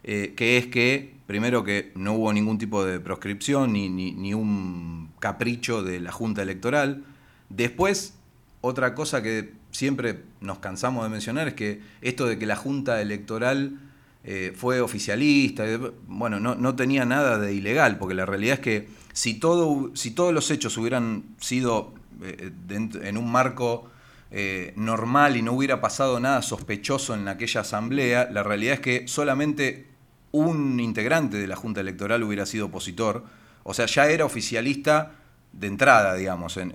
eh, 0.05 0.33
que 0.37 0.57
es 0.57 0.67
que, 0.67 1.13
primero 1.27 1.65
que 1.65 1.91
no 1.95 2.13
hubo 2.13 2.31
ningún 2.31 2.57
tipo 2.57 2.85
de 2.85 3.01
proscripción 3.01 3.73
ni, 3.73 3.89
ni, 3.89 4.13
ni 4.13 4.33
un 4.33 5.11
capricho 5.19 5.83
de 5.83 5.99
la 5.99 6.13
Junta 6.13 6.41
Electoral. 6.41 7.03
Después, 7.49 8.13
otra 8.61 8.95
cosa 8.95 9.21
que 9.21 9.51
siempre 9.71 10.23
nos 10.39 10.59
cansamos 10.59 11.03
de 11.03 11.09
mencionar 11.09 11.49
es 11.49 11.53
que 11.53 11.81
esto 11.99 12.27
de 12.27 12.39
que 12.39 12.45
la 12.45 12.55
Junta 12.55 13.01
Electoral 13.01 13.77
eh, 14.23 14.53
fue 14.55 14.79
oficialista, 14.79 15.67
eh, 15.67 15.77
bueno, 16.07 16.39
no, 16.39 16.55
no 16.55 16.77
tenía 16.77 17.03
nada 17.03 17.37
de 17.39 17.53
ilegal, 17.53 17.97
porque 17.97 18.15
la 18.15 18.25
realidad 18.25 18.53
es 18.53 18.59
que 18.61 18.87
si, 19.19 19.33
todo, 19.33 19.91
si 19.95 20.11
todos 20.11 20.33
los 20.33 20.49
hechos 20.49 20.77
hubieran 20.77 21.23
sido 21.41 21.91
eh, 22.23 22.53
dent- 22.69 23.03
en 23.03 23.17
un 23.17 23.29
marco 23.29 23.89
eh, 24.31 24.71
normal 24.77 25.35
y 25.35 25.41
no 25.41 25.51
hubiera 25.51 25.81
pasado 25.81 26.21
nada 26.21 26.41
sospechoso 26.41 27.15
en 27.15 27.27
aquella 27.27 27.59
asamblea, 27.59 28.29
la 28.31 28.43
realidad 28.43 28.75
es 28.75 28.79
que 28.79 29.07
solamente 29.09 29.89
un 30.31 30.79
integrante 30.79 31.35
de 31.35 31.47
la 31.47 31.57
Junta 31.57 31.81
Electoral 31.81 32.23
hubiera 32.23 32.45
sido 32.45 32.67
opositor, 32.67 33.25
o 33.63 33.73
sea, 33.73 33.87
ya 33.87 34.07
era 34.07 34.23
oficialista 34.23 35.11
de 35.51 35.67
entrada, 35.67 36.13
digamos, 36.15 36.55
en, 36.55 36.71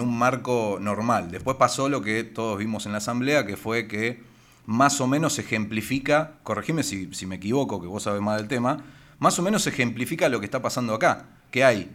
un 0.00 0.18
marco 0.18 0.78
normal. 0.80 1.30
Después 1.30 1.58
pasó 1.58 1.90
lo 1.90 2.00
que 2.00 2.24
todos 2.24 2.58
vimos 2.58 2.86
en 2.86 2.92
la 2.92 2.98
asamblea, 2.98 3.44
que 3.44 3.58
fue 3.58 3.86
que 3.86 4.22
más 4.64 4.98
o 5.02 5.06
menos 5.06 5.38
ejemplifica, 5.38 6.36
corregime 6.42 6.84
si, 6.84 7.12
si 7.12 7.26
me 7.26 7.36
equivoco, 7.36 7.82
que 7.82 7.86
vos 7.86 8.04
sabés 8.04 8.22
más 8.22 8.38
del 8.38 8.48
tema, 8.48 8.82
más 9.18 9.38
o 9.38 9.42
menos 9.42 9.66
ejemplifica 9.66 10.28
lo 10.28 10.40
que 10.40 10.46
está 10.46 10.62
pasando 10.62 10.94
acá, 10.94 11.26
que 11.50 11.64
hay, 11.64 11.90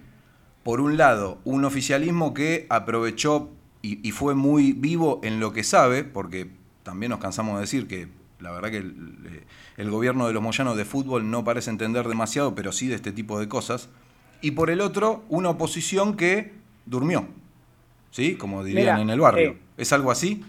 por 0.64 0.82
un 0.82 0.98
lado, 0.98 1.40
un 1.44 1.66
oficialismo 1.66 2.34
que 2.34 2.66
aprovechó 2.70 3.50
y, 3.82 4.06
y 4.08 4.12
fue 4.12 4.34
muy 4.36 4.74
vivo 4.74 5.20
en 5.24 5.40
lo 5.40 5.52
que 5.54 5.64
sabe, 5.64 6.04
porque 6.04 6.50
también 6.84 7.10
nos 7.10 7.20
cansamos 7.20 7.56
de 7.56 7.62
decir 7.62 7.88
que 7.88 8.08
la 8.40 8.52
verdad 8.52 8.72
que 8.72 8.78
el, 8.78 9.44
el 9.78 9.90
gobierno 9.90 10.28
de 10.28 10.34
los 10.34 10.44
Moyanos 10.44 10.76
de 10.76 10.86
fútbol 10.86 11.30
no 11.30 11.44
parece 11.44 11.70
entender 11.70 12.08
demasiado, 12.08 12.56
pero 12.56 12.72
sí 12.72 12.88
de 12.88 12.96
este 12.96 13.12
tipo 13.12 13.40
de 13.40 13.48
cosas, 13.48 13.90
y 14.42 14.52
por 14.52 14.70
el 14.70 14.82
otro, 14.82 15.24
una 15.30 15.50
oposición 15.50 16.18
que 16.18 16.52
durmió, 16.86 17.28
¿sí? 18.12 18.36
Como 18.36 18.64
dirían 18.64 18.96
Mira, 18.96 19.02
en 19.02 19.10
el 19.10 19.20
barrio. 19.22 19.52
eh, 19.52 19.58
¿Es 19.78 19.94
algo 19.94 20.12
así? 20.12 20.44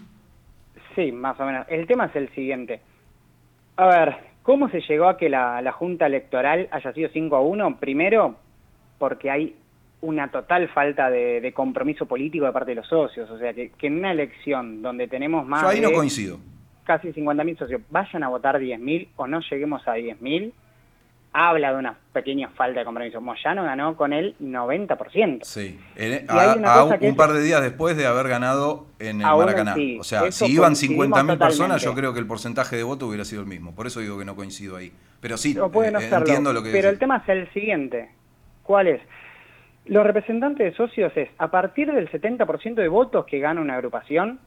Sí, 0.95 1.11
más 1.11 1.39
o 1.39 1.45
menos. 1.45 1.65
El 1.69 1.87
tema 1.87 2.05
es 2.05 2.15
el 2.15 2.33
siguiente. 2.35 2.81
A 3.77 3.85
ver, 3.87 4.17
¿cómo 4.45 4.69
se 4.69 4.79
llegó 4.81 5.09
a 5.09 5.17
que 5.17 5.27
la, 5.27 5.61
la 5.61 5.71
Junta 5.71 6.05
Electoral 6.05 6.69
haya 6.71 6.93
sido 6.93 7.09
5 7.11 7.35
a 7.35 7.41
1? 7.41 7.77
Primero, 7.79 8.35
porque 8.99 9.29
hay 9.31 9.55
una 10.01 10.29
total 10.29 10.69
falta 10.69 11.09
de, 11.09 11.41
de 11.41 11.51
compromiso 11.51 12.05
político 12.05 12.45
de 12.45 12.51
parte 12.51 12.71
de 12.71 12.75
los 12.75 12.87
socios. 12.87 13.29
O 13.31 13.39
sea, 13.39 13.53
que, 13.53 13.71
que 13.71 13.87
en 13.87 13.97
una 13.97 14.11
elección 14.11 14.81
donde 14.83 15.07
tenemos 15.07 15.45
más 15.47 15.63
Yo 15.63 15.69
ahí 15.69 15.81
no 15.81 15.89
de 15.89 15.95
coincido. 15.95 16.37
casi 16.83 17.09
50.000 17.09 17.57
socios 17.57 17.81
vayan 17.89 18.23
a 18.23 18.29
votar 18.29 18.59
10.000 18.59 19.07
o 19.15 19.25
no 19.27 19.39
lleguemos 19.49 19.87
a 19.87 19.95
10.000, 19.97 20.51
habla 21.37 21.73
de 21.73 21.79
una 21.79 21.95
pequeña 22.13 22.47
falta 22.49 22.79
de 22.79 22.85
compromiso. 22.85 23.19
Moyano 23.19 23.63
ganó 23.63 23.97
con 23.97 24.13
el 24.13 24.35
90%. 24.39 25.39
Sí, 25.43 25.77
En- 25.97 26.25
a- 26.29 26.53
a 26.53 26.83
un, 26.85 26.93
es- 26.93 27.15
par 27.15 27.33
de 27.33 27.41
días 27.43 27.61
después 27.61 27.97
de 27.97 28.07
haber 28.07 28.29
ganado 28.29 28.85
en 28.99 29.19
el 29.19 29.27
Maracaná. 29.27 29.75
o 29.99 30.03
sea, 30.03 30.31
si 30.31 30.45
iban 30.45 30.67
coincidimos 30.69 31.07
50.000 31.07 31.37
personas, 31.37 31.81
yo 31.83 31.93
creo 31.93 32.13
que 32.13 32.19
el 32.19 32.27
porcentaje 32.27 32.77
de 32.77 32.83
voto 32.83 33.07
hubiera 33.07 33.25
sido 33.25 33.41
el 33.41 33.47
mismo. 33.47 33.75
Por 33.75 33.85
eso 33.85 33.99
digo 33.99 34.17
que 34.17 34.23
no 34.23 34.35
coincido 34.35 34.77
ahí. 34.77 34.93
Pero 35.19 35.35
sí, 35.35 35.53
No 35.55 35.69
puede 35.69 35.91
no 35.91 35.99
eh, 35.99 36.03
serlo. 36.03 36.19
entiendo 36.19 36.53
lo 36.53 36.63
que 36.63 36.71
Pero 36.71 36.87
el 36.89 36.97
tema 36.99 37.17
es 37.17 37.27
el 37.29 37.51
siguiente. 37.51 38.09
¿Cuál 38.63 38.87
es? 38.87 39.01
Los 39.85 40.05
representantes 40.05 40.71
de 40.71 40.75
socios 40.77 41.11
es, 41.15 41.29
a 41.37 41.49
partir 41.51 41.91
del 41.91 42.09
70% 42.09 42.75
de 42.81 42.87
votos 42.87 43.25
que 43.25 43.39
gana 43.39 43.59
una 43.61 43.75
agrupación, 43.75 44.39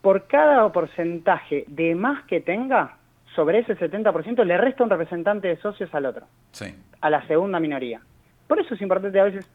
por 0.00 0.26
cada 0.26 0.72
porcentaje 0.72 1.64
de 1.68 1.94
más 1.94 2.24
que 2.24 2.40
tenga, 2.40 2.96
sobre 3.34 3.60
ese 3.60 3.76
70% 3.78 4.44
le 4.44 4.56
resta 4.58 4.82
un 4.84 4.90
representante 4.90 5.48
de 5.48 5.56
socios 5.58 5.92
al 5.94 6.06
otro, 6.06 6.26
Sí. 6.52 6.74
a 7.00 7.10
la 7.10 7.26
segunda 7.26 7.60
minoría. 7.60 8.00
Por 8.48 8.58
eso 8.60 8.74
es 8.74 8.80
importante 8.82 9.20
a 9.20 9.24
veces 9.24 9.48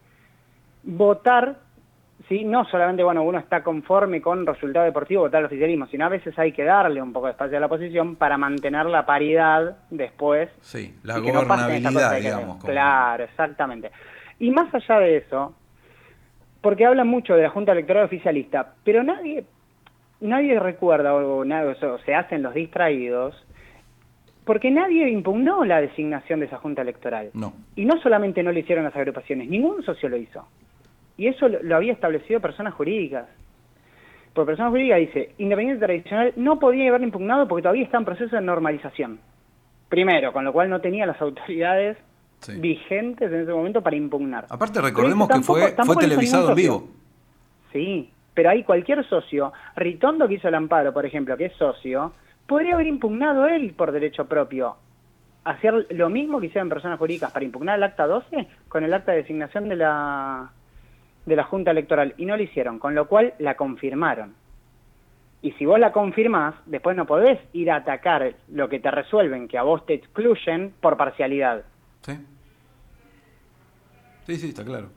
votar, 0.82 1.56
¿sí? 2.28 2.44
no 2.44 2.64
solamente 2.66 3.02
bueno 3.02 3.22
uno 3.22 3.38
está 3.38 3.62
conforme 3.62 4.22
con 4.22 4.46
resultado 4.46 4.84
deportivo, 4.84 5.22
votar 5.22 5.40
al 5.40 5.46
oficialismo, 5.46 5.86
sino 5.88 6.06
a 6.06 6.08
veces 6.08 6.38
hay 6.38 6.52
que 6.52 6.64
darle 6.64 7.02
un 7.02 7.12
poco 7.12 7.26
de 7.26 7.32
espacio 7.32 7.56
a 7.56 7.60
la 7.60 7.66
oposición 7.66 8.16
para 8.16 8.38
mantener 8.38 8.86
la 8.86 9.04
paridad 9.04 9.76
después 9.90 10.48
Sí, 10.60 10.94
la 11.02 11.18
no 11.18 11.22
gobernabilidad, 11.24 12.16
digamos. 12.16 12.56
como- 12.58 12.72
Claro, 12.72 13.24
exactamente. 13.24 13.90
Y 14.38 14.50
más 14.50 14.72
allá 14.74 14.98
de 15.00 15.16
eso, 15.18 15.54
porque 16.60 16.86
hablan 16.86 17.08
mucho 17.08 17.34
de 17.34 17.42
la 17.42 17.50
Junta 17.50 17.72
Electoral 17.72 18.04
oficialista, 18.04 18.74
pero 18.84 19.02
nadie 19.02 19.44
nadie 20.18 20.58
recuerda 20.58 21.14
o, 21.14 21.44
nada, 21.44 21.70
o 21.72 21.98
se 21.98 22.14
hacen 22.14 22.42
los 22.42 22.54
distraídos, 22.54 23.45
porque 24.46 24.70
nadie 24.70 25.10
impugnó 25.10 25.64
la 25.64 25.80
designación 25.80 26.40
de 26.40 26.46
esa 26.46 26.56
Junta 26.58 26.80
Electoral. 26.80 27.30
No. 27.34 27.52
Y 27.74 27.84
no 27.84 28.00
solamente 28.00 28.42
no 28.42 28.52
lo 28.52 28.58
hicieron 28.58 28.84
las 28.84 28.96
agrupaciones, 28.96 29.48
ningún 29.48 29.82
socio 29.82 30.08
lo 30.08 30.16
hizo. 30.16 30.46
Y 31.18 31.26
eso 31.26 31.48
lo, 31.48 31.62
lo 31.62 31.76
había 31.76 31.92
establecido 31.92 32.40
personas 32.40 32.72
jurídicas. 32.74 33.26
Por 34.32 34.46
persona 34.46 34.70
jurídica 34.70 34.96
dice, 34.96 35.34
Independiente 35.38 35.84
Tradicional 35.84 36.32
no 36.36 36.58
podía 36.58 36.88
haber 36.88 37.02
impugnado 37.02 37.48
porque 37.48 37.62
todavía 37.62 37.84
está 37.84 37.98
en 37.98 38.04
proceso 38.04 38.36
de 38.36 38.42
normalización. 38.42 39.18
Primero, 39.88 40.32
con 40.32 40.44
lo 40.44 40.52
cual 40.52 40.70
no 40.70 40.80
tenía 40.80 41.06
las 41.06 41.20
autoridades 41.20 41.98
Sí. 42.40 42.52
vigentes 42.60 43.32
en 43.32 43.40
ese 43.40 43.52
momento 43.52 43.82
para 43.82 43.96
impugnar. 43.96 44.46
Aparte, 44.50 44.80
recordemos 44.80 45.26
que 45.28 45.40
fue, 45.40 45.74
televisado 45.98 46.50
en 46.50 46.54
vivo. 46.54 46.88
Sí, 47.72 48.10
pero 48.34 48.50
ahí 48.50 48.62
cualquier 48.62 49.04
socio, 49.08 49.52
Ritondo 49.74 50.28
que 50.28 50.34
hizo 50.34 50.46
el 50.48 50.54
amparo, 50.54 50.92
por 50.92 51.06
ejemplo, 51.06 51.36
que 51.36 51.46
es 51.46 51.52
socio, 51.54 52.12
podría 52.46 52.74
haber 52.74 52.86
impugnado 52.86 53.46
él 53.46 53.74
por 53.76 53.92
derecho 53.92 54.26
propio. 54.26 54.76
Hacer 55.44 55.86
lo 55.90 56.08
mismo 56.08 56.40
que 56.40 56.46
hicieron 56.46 56.68
personas 56.68 56.98
jurídicas 56.98 57.30
para 57.30 57.44
impugnar 57.44 57.76
el 57.76 57.84
acta 57.84 58.06
12 58.06 58.48
con 58.68 58.84
el 58.84 58.92
acta 58.92 59.12
de 59.12 59.18
designación 59.18 59.68
de 59.68 59.76
la, 59.76 60.50
de 61.24 61.36
la 61.36 61.44
Junta 61.44 61.70
Electoral. 61.70 62.14
Y 62.16 62.26
no 62.26 62.36
lo 62.36 62.42
hicieron, 62.42 62.78
con 62.78 62.94
lo 62.94 63.06
cual 63.06 63.34
la 63.38 63.54
confirmaron. 63.56 64.34
Y 65.42 65.52
si 65.52 65.64
vos 65.64 65.78
la 65.78 65.92
confirmás, 65.92 66.54
después 66.66 66.96
no 66.96 67.06
podés 67.06 67.38
ir 67.52 67.70
a 67.70 67.76
atacar 67.76 68.34
lo 68.48 68.68
que 68.68 68.80
te 68.80 68.90
resuelven, 68.90 69.46
que 69.46 69.58
a 69.58 69.62
vos 69.62 69.86
te 69.86 69.94
excluyen 69.94 70.72
por 70.80 70.96
parcialidad. 70.96 71.64
Sí. 72.02 72.18
Sí, 74.26 74.36
sí, 74.36 74.48
está 74.48 74.64
claro. 74.64 74.88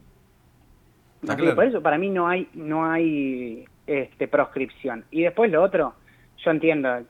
Está 1.22 1.36
claro. 1.36 1.56
Por 1.56 1.66
eso 1.66 1.82
para 1.84 1.98
mí 2.00 2.10
no 2.10 2.28
hay 2.28 2.50
no 2.54 2.90
hay 2.90 3.66
este 3.86 4.28
proscripción. 4.28 5.06
Y 5.12 5.22
después 5.22 5.52
lo 5.52 5.62
otro, 5.62 5.94
yo 6.38 6.52
entiendo, 6.52 7.04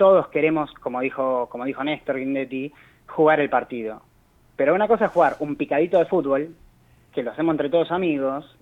todos 0.00 0.28
queremos, 0.28 0.72
como 0.80 1.02
dijo 1.02 1.46
como 1.50 1.66
dijo 1.66 1.84
Néstor 1.84 2.16
Guindetti, 2.16 2.72
jugar 3.06 3.38
el 3.38 3.50
partido. 3.50 4.00
Pero 4.56 4.74
una 4.74 4.88
cosa 4.88 5.04
es 5.04 5.10
jugar 5.10 5.36
un 5.40 5.56
picadito 5.56 5.98
de 5.98 6.06
fútbol, 6.06 6.54
que 7.12 7.22
lo 7.22 7.32
hacemos 7.32 7.52
entre 7.52 7.68
todos 7.68 7.90
amigos. 7.90 8.56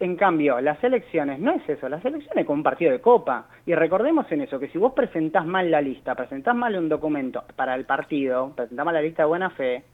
En 0.00 0.16
cambio, 0.16 0.62
las 0.62 0.82
elecciones 0.82 1.40
no 1.40 1.52
es 1.52 1.68
eso, 1.68 1.90
las 1.90 2.02
elecciones 2.02 2.38
es 2.38 2.46
como 2.46 2.56
un 2.56 2.62
partido 2.62 2.90
de 2.90 3.02
copa. 3.02 3.48
Y 3.66 3.74
recordemos 3.74 4.24
en 4.32 4.40
eso, 4.40 4.58
que 4.58 4.68
si 4.68 4.78
vos 4.78 4.94
presentás 4.94 5.44
mal 5.44 5.70
la 5.70 5.82
lista, 5.82 6.14
presentás 6.14 6.56
mal 6.56 6.74
un 6.74 6.88
documento 6.88 7.44
para 7.54 7.74
el 7.74 7.84
partido, 7.84 8.50
presentás 8.56 8.86
mal 8.86 8.94
la 8.94 9.02
lista 9.02 9.24
de 9.24 9.28
buena 9.28 9.50
fe, 9.50 9.84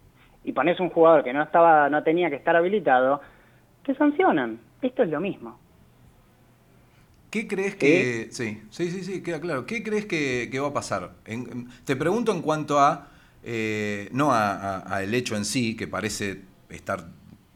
y 0.44 0.52
pones 0.52 0.78
un 0.78 0.90
jugador 0.90 1.24
que 1.24 1.32
no 1.32 1.42
estaba, 1.42 1.90
no 1.90 2.04
tenía 2.04 2.30
que 2.30 2.36
estar 2.36 2.54
habilitado, 2.54 3.20
te 3.84 3.96
sancionan. 3.96 4.60
Esto 4.80 5.02
es 5.02 5.10
lo 5.10 5.18
mismo. 5.18 5.58
¿Qué 7.30 7.46
crees 7.46 7.76
que.? 7.76 8.28
Sí, 8.32 8.60
sí, 8.70 8.90
sí, 8.90 9.04
sí, 9.04 9.22
queda 9.22 9.40
claro. 9.40 9.66
¿Qué 9.66 9.82
crees 9.82 10.06
que, 10.06 10.48
que 10.50 10.58
va 10.60 10.68
a 10.68 10.72
pasar? 10.72 11.12
En- 11.26 11.68
te 11.84 11.96
pregunto 11.96 12.32
en 12.32 12.42
cuanto 12.42 12.80
a. 12.80 13.08
eh, 13.42 14.08
no 14.12 14.32
a, 14.32 14.52
a- 14.80 14.96
a 14.96 15.02
el 15.02 15.14
hecho 15.14 15.36
en 15.36 15.44
sí, 15.44 15.76
que 15.76 15.86
parece 15.88 16.42
estar 16.68 17.06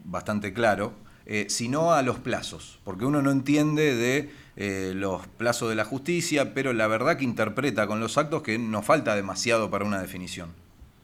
bastante 0.03 0.53
claro, 0.53 0.93
eh, 1.25 1.45
sino 1.49 1.91
a 1.93 2.01
los 2.01 2.19
plazos. 2.19 2.79
Porque 2.83 3.05
uno 3.05 3.21
no 3.21 3.31
entiende 3.31 3.95
de 3.95 4.29
eh, 4.55 4.93
los 4.95 5.27
plazos 5.27 5.69
de 5.69 5.75
la 5.75 5.85
justicia, 5.85 6.53
pero 6.53 6.73
la 6.73 6.87
verdad 6.87 7.17
que 7.17 7.23
interpreta 7.25 7.87
con 7.87 7.99
los 7.99 8.17
actos 8.17 8.41
que 8.43 8.57
nos 8.57 8.85
falta 8.85 9.15
demasiado 9.15 9.69
para 9.69 9.85
una 9.85 10.01
definición. 10.01 10.49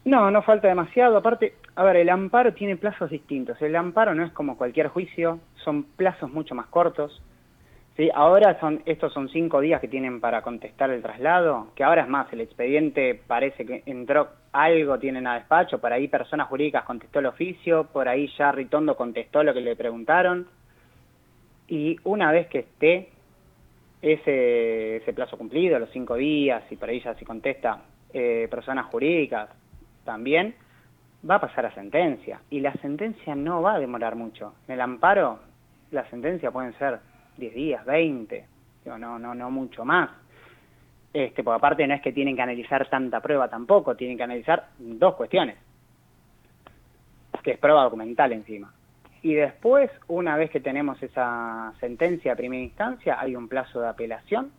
No, 0.05 0.31
no 0.31 0.41
falta 0.41 0.67
demasiado. 0.67 1.17
Aparte, 1.17 1.55
a 1.75 1.83
ver, 1.83 1.97
el 1.97 2.09
amparo 2.09 2.53
tiene 2.53 2.75
plazos 2.75 3.09
distintos. 3.11 3.61
El 3.61 3.75
amparo 3.75 4.15
no 4.15 4.25
es 4.25 4.31
como 4.31 4.57
cualquier 4.57 4.87
juicio, 4.87 5.39
son 5.63 5.83
plazos 5.83 6.31
mucho 6.31 6.55
más 6.55 6.67
cortos. 6.67 7.21
¿Sí? 7.97 8.09
Ahora 8.13 8.59
son, 8.59 8.81
estos 8.85 9.13
son 9.13 9.29
cinco 9.29 9.61
días 9.61 9.81
que 9.81 9.87
tienen 9.87 10.19
para 10.19 10.41
contestar 10.41 10.89
el 10.91 11.01
traslado, 11.01 11.67
que 11.75 11.83
ahora 11.83 12.03
es 12.03 12.09
más, 12.09 12.31
el 12.33 12.41
expediente 12.41 13.21
parece 13.27 13.65
que 13.65 13.83
entró 13.85 14.29
algo, 14.51 14.99
tienen 14.99 15.27
a 15.27 15.35
despacho, 15.35 15.79
por 15.79 15.93
ahí 15.93 16.07
personas 16.07 16.47
jurídicas 16.47 16.83
contestó 16.83 17.19
el 17.19 17.27
oficio, 17.27 17.85
por 17.85 18.07
ahí 18.07 18.29
ya 18.37 18.51
Ritondo 18.51 18.95
contestó 18.95 19.43
lo 19.43 19.53
que 19.53 19.61
le 19.61 19.75
preguntaron. 19.75 20.47
Y 21.67 21.97
una 22.03 22.31
vez 22.31 22.47
que 22.47 22.59
esté 22.59 23.09
ese, 24.01 24.97
ese 24.97 25.13
plazo 25.13 25.37
cumplido, 25.37 25.79
los 25.79 25.89
cinco 25.91 26.15
días, 26.15 26.63
y 26.69 26.75
por 26.75 26.89
ahí 26.89 26.99
ya 26.99 27.13
se 27.15 27.25
contesta 27.25 27.81
eh, 28.13 28.47
personas 28.51 28.87
jurídicas 28.87 29.49
también, 30.03 30.55
va 31.29 31.35
a 31.35 31.41
pasar 31.41 31.65
a 31.65 31.73
sentencia. 31.73 32.41
Y 32.49 32.59
la 32.59 32.73
sentencia 32.73 33.35
no 33.35 33.61
va 33.61 33.75
a 33.75 33.79
demorar 33.79 34.15
mucho. 34.15 34.53
En 34.67 34.73
el 34.73 34.81
amparo, 34.81 35.39
la 35.91 36.09
sentencia 36.09 36.51
pueden 36.51 36.77
ser 36.77 36.99
10 37.37 37.53
días, 37.53 37.85
20, 37.85 38.45
digo, 38.83 38.97
no, 38.97 39.19
no, 39.19 39.33
no 39.33 39.51
mucho 39.51 39.85
más. 39.85 40.09
Este, 41.13 41.43
porque 41.43 41.57
aparte 41.57 41.87
no 41.87 41.93
es 41.93 42.01
que 42.01 42.13
tienen 42.13 42.35
que 42.35 42.41
analizar 42.41 42.89
tanta 42.89 43.19
prueba 43.19 43.49
tampoco, 43.49 43.95
tienen 43.95 44.17
que 44.17 44.23
analizar 44.23 44.69
dos 44.77 45.15
cuestiones, 45.15 45.57
que 47.43 47.51
es 47.51 47.57
prueba 47.57 47.83
documental 47.83 48.31
encima. 48.31 48.71
Y 49.21 49.33
después, 49.33 49.91
una 50.07 50.35
vez 50.35 50.49
que 50.49 50.61
tenemos 50.61 51.01
esa 51.03 51.73
sentencia 51.79 52.31
de 52.31 52.37
primera 52.37 52.63
instancia, 52.63 53.19
hay 53.19 53.35
un 53.35 53.47
plazo 53.47 53.81
de 53.81 53.89
apelación 53.89 54.51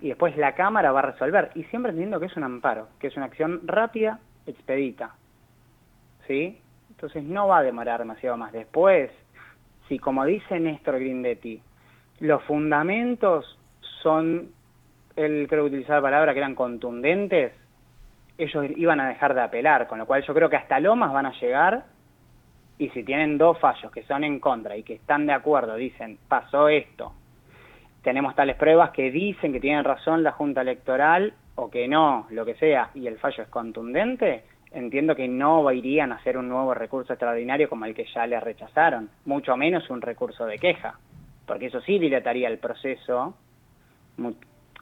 y 0.00 0.08
después 0.08 0.36
la 0.36 0.54
Cámara 0.54 0.92
va 0.92 0.98
a 0.98 1.10
resolver. 1.12 1.50
Y 1.54 1.64
siempre 1.64 1.90
entendiendo 1.90 2.20
que 2.20 2.26
es 2.26 2.36
un 2.36 2.44
amparo, 2.44 2.88
que 2.98 3.06
es 3.06 3.16
una 3.16 3.26
acción 3.26 3.62
rápida, 3.66 4.18
expedita. 4.46 5.14
¿Sí? 6.26 6.60
Entonces 6.90 7.24
no 7.24 7.48
va 7.48 7.58
a 7.58 7.62
demorar 7.62 8.00
demasiado 8.00 8.36
más. 8.36 8.52
Después, 8.52 9.10
si 9.88 9.98
como 9.98 10.24
dice 10.24 10.58
Néstor 10.58 10.98
Grindetti, 10.98 11.60
los 12.20 12.42
fundamentos 12.44 13.58
son, 14.02 14.50
él 15.16 15.46
creo 15.48 15.64
que 15.64 15.70
utilizar 15.70 15.96
la 15.96 16.02
palabra 16.02 16.32
que 16.32 16.38
eran 16.38 16.54
contundentes, 16.54 17.52
ellos 18.38 18.66
iban 18.76 19.00
a 19.00 19.08
dejar 19.08 19.34
de 19.34 19.42
apelar, 19.42 19.86
con 19.86 19.98
lo 19.98 20.06
cual 20.06 20.24
yo 20.24 20.34
creo 20.34 20.50
que 20.50 20.56
hasta 20.56 20.80
Lomas 20.80 21.12
van 21.12 21.26
a 21.26 21.40
llegar 21.40 21.84
y 22.78 22.88
si 22.90 23.04
tienen 23.04 23.38
dos 23.38 23.58
fallos 23.60 23.92
que 23.92 24.02
son 24.02 24.24
en 24.24 24.40
contra 24.40 24.76
y 24.76 24.82
que 24.82 24.94
están 24.94 25.26
de 25.26 25.32
acuerdo, 25.32 25.76
dicen, 25.76 26.18
pasó 26.28 26.68
esto, 26.68 27.12
tenemos 28.02 28.34
tales 28.34 28.56
pruebas 28.56 28.90
que 28.90 29.10
dicen 29.10 29.52
que 29.52 29.60
tienen 29.60 29.84
razón 29.84 30.22
la 30.22 30.32
Junta 30.32 30.62
Electoral 30.62 31.34
o 31.54 31.70
que 31.70 31.86
no, 31.86 32.26
lo 32.30 32.44
que 32.44 32.54
sea, 32.54 32.90
y 32.94 33.06
el 33.06 33.18
fallo 33.18 33.44
es 33.44 33.48
contundente, 33.48 34.44
entiendo 34.74 35.14
que 35.14 35.28
no 35.28 35.70
irían 35.72 36.12
a 36.12 36.16
hacer 36.16 36.36
un 36.36 36.48
nuevo 36.48 36.74
recurso 36.74 37.12
extraordinario 37.12 37.68
como 37.68 37.84
el 37.86 37.94
que 37.94 38.06
ya 38.12 38.26
le 38.26 38.38
rechazaron, 38.40 39.08
mucho 39.24 39.56
menos 39.56 39.88
un 39.88 40.02
recurso 40.02 40.44
de 40.44 40.58
queja, 40.58 40.98
porque 41.46 41.66
eso 41.66 41.80
sí 41.80 41.98
dilataría 41.98 42.48
el 42.48 42.58
proceso 42.58 43.34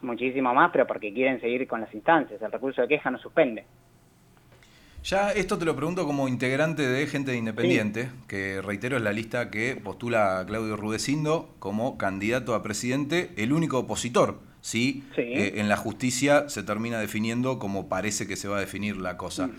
muchísimo 0.01 0.53
más, 0.53 0.71
pero 0.71 0.85
porque 0.85 1.13
quieren 1.13 1.39
seguir 1.39 1.67
con 1.67 1.81
las 1.81 1.93
instancias, 1.93 2.41
el 2.41 2.51
recurso 2.51 2.81
de 2.81 2.87
queja 2.87 3.11
no 3.11 3.17
suspende. 3.19 3.65
Ya 5.03 5.31
esto 5.31 5.57
te 5.57 5.65
lo 5.65 5.75
pregunto 5.75 6.05
como 6.05 6.29
integrante 6.29 6.87
de 6.87 7.07
Gente 7.07 7.31
de 7.31 7.37
Independiente, 7.37 8.09
que 8.27 8.61
reitero 8.61 8.95
es 8.95 9.03
la 9.03 9.11
lista 9.11 9.51
que 9.51 9.75
postula 9.75 10.39
a 10.39 10.45
Claudio 10.45 10.77
Rudecindo 10.77 11.49
como 11.59 11.97
candidato 11.97 12.55
a 12.55 12.63
presidente, 12.63 13.31
el 13.35 13.51
único 13.51 13.79
opositor, 13.79 14.39
¿sí? 14.63 15.03
Eh, 15.17 15.55
en 15.57 15.67
la 15.67 15.75
justicia 15.75 16.47
se 16.47 16.63
termina 16.63 16.97
definiendo 16.97 17.59
como 17.59 17.89
parece 17.89 18.25
que 18.25 18.37
se 18.37 18.47
va 18.47 18.57
a 18.57 18.59
definir 18.61 18.95
la 18.97 19.17
cosa. 19.17 19.49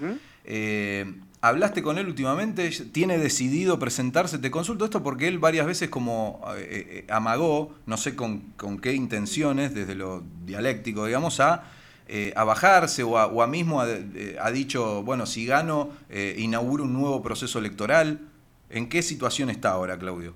Eh, 0.45 1.15
¿Hablaste 1.43 1.83
con 1.83 1.99
él 1.99 2.07
últimamente? 2.07 2.71
¿Tiene 2.71 3.19
decidido 3.19 3.79
presentarse? 3.79 4.39
Te 4.39 4.51
consulto 4.51 4.87
esto 4.87 5.03
porque 5.03 5.29
él 5.29 5.39
varias 5.39 5.67
veces 5.67 5.91
como 5.91 6.43
eh, 6.57 7.05
amagó, 7.11 7.75
no 7.85 7.99
sé 7.99 8.17
con, 8.17 8.41
con 8.57 8.79
qué 8.79 8.95
intenciones, 8.95 9.75
desde 9.75 9.95
lo 9.95 10.25
dialéctico, 10.47 11.05
digamos, 11.05 11.39
a 11.41 11.71
eh, 12.07 12.35
a 12.37 12.45
bajarse 12.45 13.03
o 13.03 13.19
a, 13.19 13.47
mismo 13.47 13.81
ha, 13.81 14.51
dicho, 14.51 15.03
bueno, 15.03 15.25
si 15.25 15.47
gano, 15.47 15.91
inauguro 16.37 16.85
un 16.85 16.93
nuevo 16.95 17.23
proceso 17.23 17.59
electoral. 17.59 18.21
¿En 18.71 18.89
qué 18.89 19.03
situación 19.03 19.49
está 19.51 19.71
ahora, 19.71 19.99
Claudio? 19.99 20.35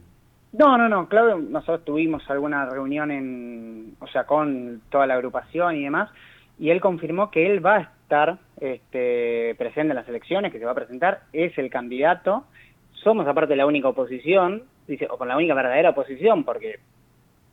No, 0.53 0.79
no, 0.79 0.89
no, 0.89 1.09
Claudio, 1.09 1.37
nosotros 1.37 1.85
tuvimos 1.85 2.29
alguna 2.31 2.65
reunión 2.67 3.11
en, 3.11 3.97
o 4.01 4.07
sea, 4.07 4.25
con 4.25 4.81
toda 4.89 5.07
la 5.07 5.15
agrupación 5.15 5.77
y 5.77 5.85
demás, 5.85 6.11
y 6.59 6.71
él 6.71 6.81
confirmó 6.81 7.31
que 7.31 7.47
él 7.47 7.65
va 7.65 7.77
a 7.77 7.81
estar 7.81 8.39
este, 8.59 9.55
presente 9.59 9.91
en 9.91 9.97
las 9.97 10.09
elecciones, 10.09 10.51
que 10.51 10.59
se 10.59 10.65
va 10.65 10.73
a 10.73 10.77
presentar, 10.77 11.21
es 11.35 11.57
el 11.59 11.69
candidato, 11.69 12.45
somos 12.93 13.27
aparte 13.27 13.57
la 13.57 13.67
única 13.67 13.89
oposición, 13.89 14.63
dice, 14.87 15.07
o 15.11 15.19
con 15.19 15.29
la 15.29 15.37
única 15.37 15.53
verdadera 15.53 15.91
oposición, 15.91 16.45
porque 16.45 16.81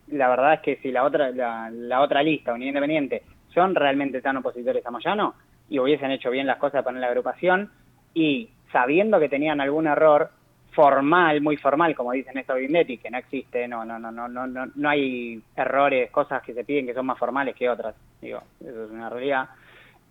la 0.08 0.28
verdad 0.28 0.54
es 0.54 0.60
que 0.60 0.76
si 0.76 0.90
la 0.90 1.04
otra, 1.04 1.30
la, 1.30 1.70
la 1.70 2.00
otra 2.00 2.22
lista, 2.22 2.54
Unidad 2.54 2.68
Independiente, 2.68 3.22
son 3.52 3.74
realmente 3.74 4.22
tan 4.22 4.38
opositores 4.38 4.84
a 4.86 4.90
Moyano 4.90 5.34
y 5.68 5.78
hubiesen 5.78 6.10
hecho 6.10 6.30
bien 6.30 6.46
las 6.46 6.58
cosas 6.58 6.82
para 6.82 6.98
la 6.98 7.08
agrupación 7.08 7.70
y 8.14 8.50
sabiendo 8.72 9.20
que 9.20 9.28
tenían 9.28 9.60
algún 9.60 9.86
error 9.86 10.30
formal, 10.76 11.40
muy 11.40 11.56
formal, 11.56 11.96
como 11.96 12.12
dicen 12.12 12.38
estos 12.38 12.58
Vindetti, 12.58 12.98
que 12.98 13.10
no 13.10 13.18
existe, 13.18 13.66
no, 13.66 13.84
no, 13.84 13.98
no, 13.98 14.12
no, 14.12 14.28
no, 14.28 14.46
no, 14.46 14.66
no 14.72 14.88
hay 14.88 15.42
errores, 15.56 16.10
cosas 16.12 16.40
que 16.42 16.54
se 16.54 16.62
piden 16.62 16.86
que 16.86 16.94
son 16.94 17.06
más 17.06 17.18
formales 17.18 17.56
que 17.56 17.68
otras, 17.68 17.96
digo, 18.20 18.40
eso 18.60 18.84
es 18.84 18.90
una 18.90 19.10
realidad, 19.10 19.48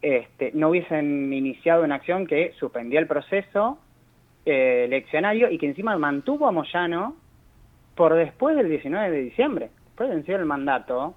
este, 0.01 0.51
no 0.53 0.69
hubiesen 0.69 1.31
iniciado 1.31 1.83
una 1.83 1.95
acción 1.95 2.27
que 2.27 2.51
suspendía 2.59 2.99
el 2.99 3.07
proceso 3.07 3.77
eh, 4.45 4.83
eleccionario 4.85 5.49
y 5.49 5.57
que 5.57 5.67
encima 5.67 5.97
mantuvo 5.97 6.47
a 6.47 6.51
Moyano 6.51 7.15
por 7.95 8.13
después 8.15 8.57
del 8.57 8.67
19 8.67 9.09
de 9.09 9.21
diciembre, 9.21 9.69
después 9.85 10.09
de 10.09 10.15
vencer 10.15 10.39
el 10.39 10.45
mandato, 10.45 11.15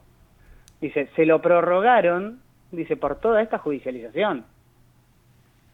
Dice, 0.80 1.09
se 1.16 1.26
lo 1.26 1.42
prorrogaron, 1.42 2.40
dice, 2.70 2.96
por 2.96 3.16
toda 3.16 3.42
esta 3.42 3.59
judicialización. 3.59 4.44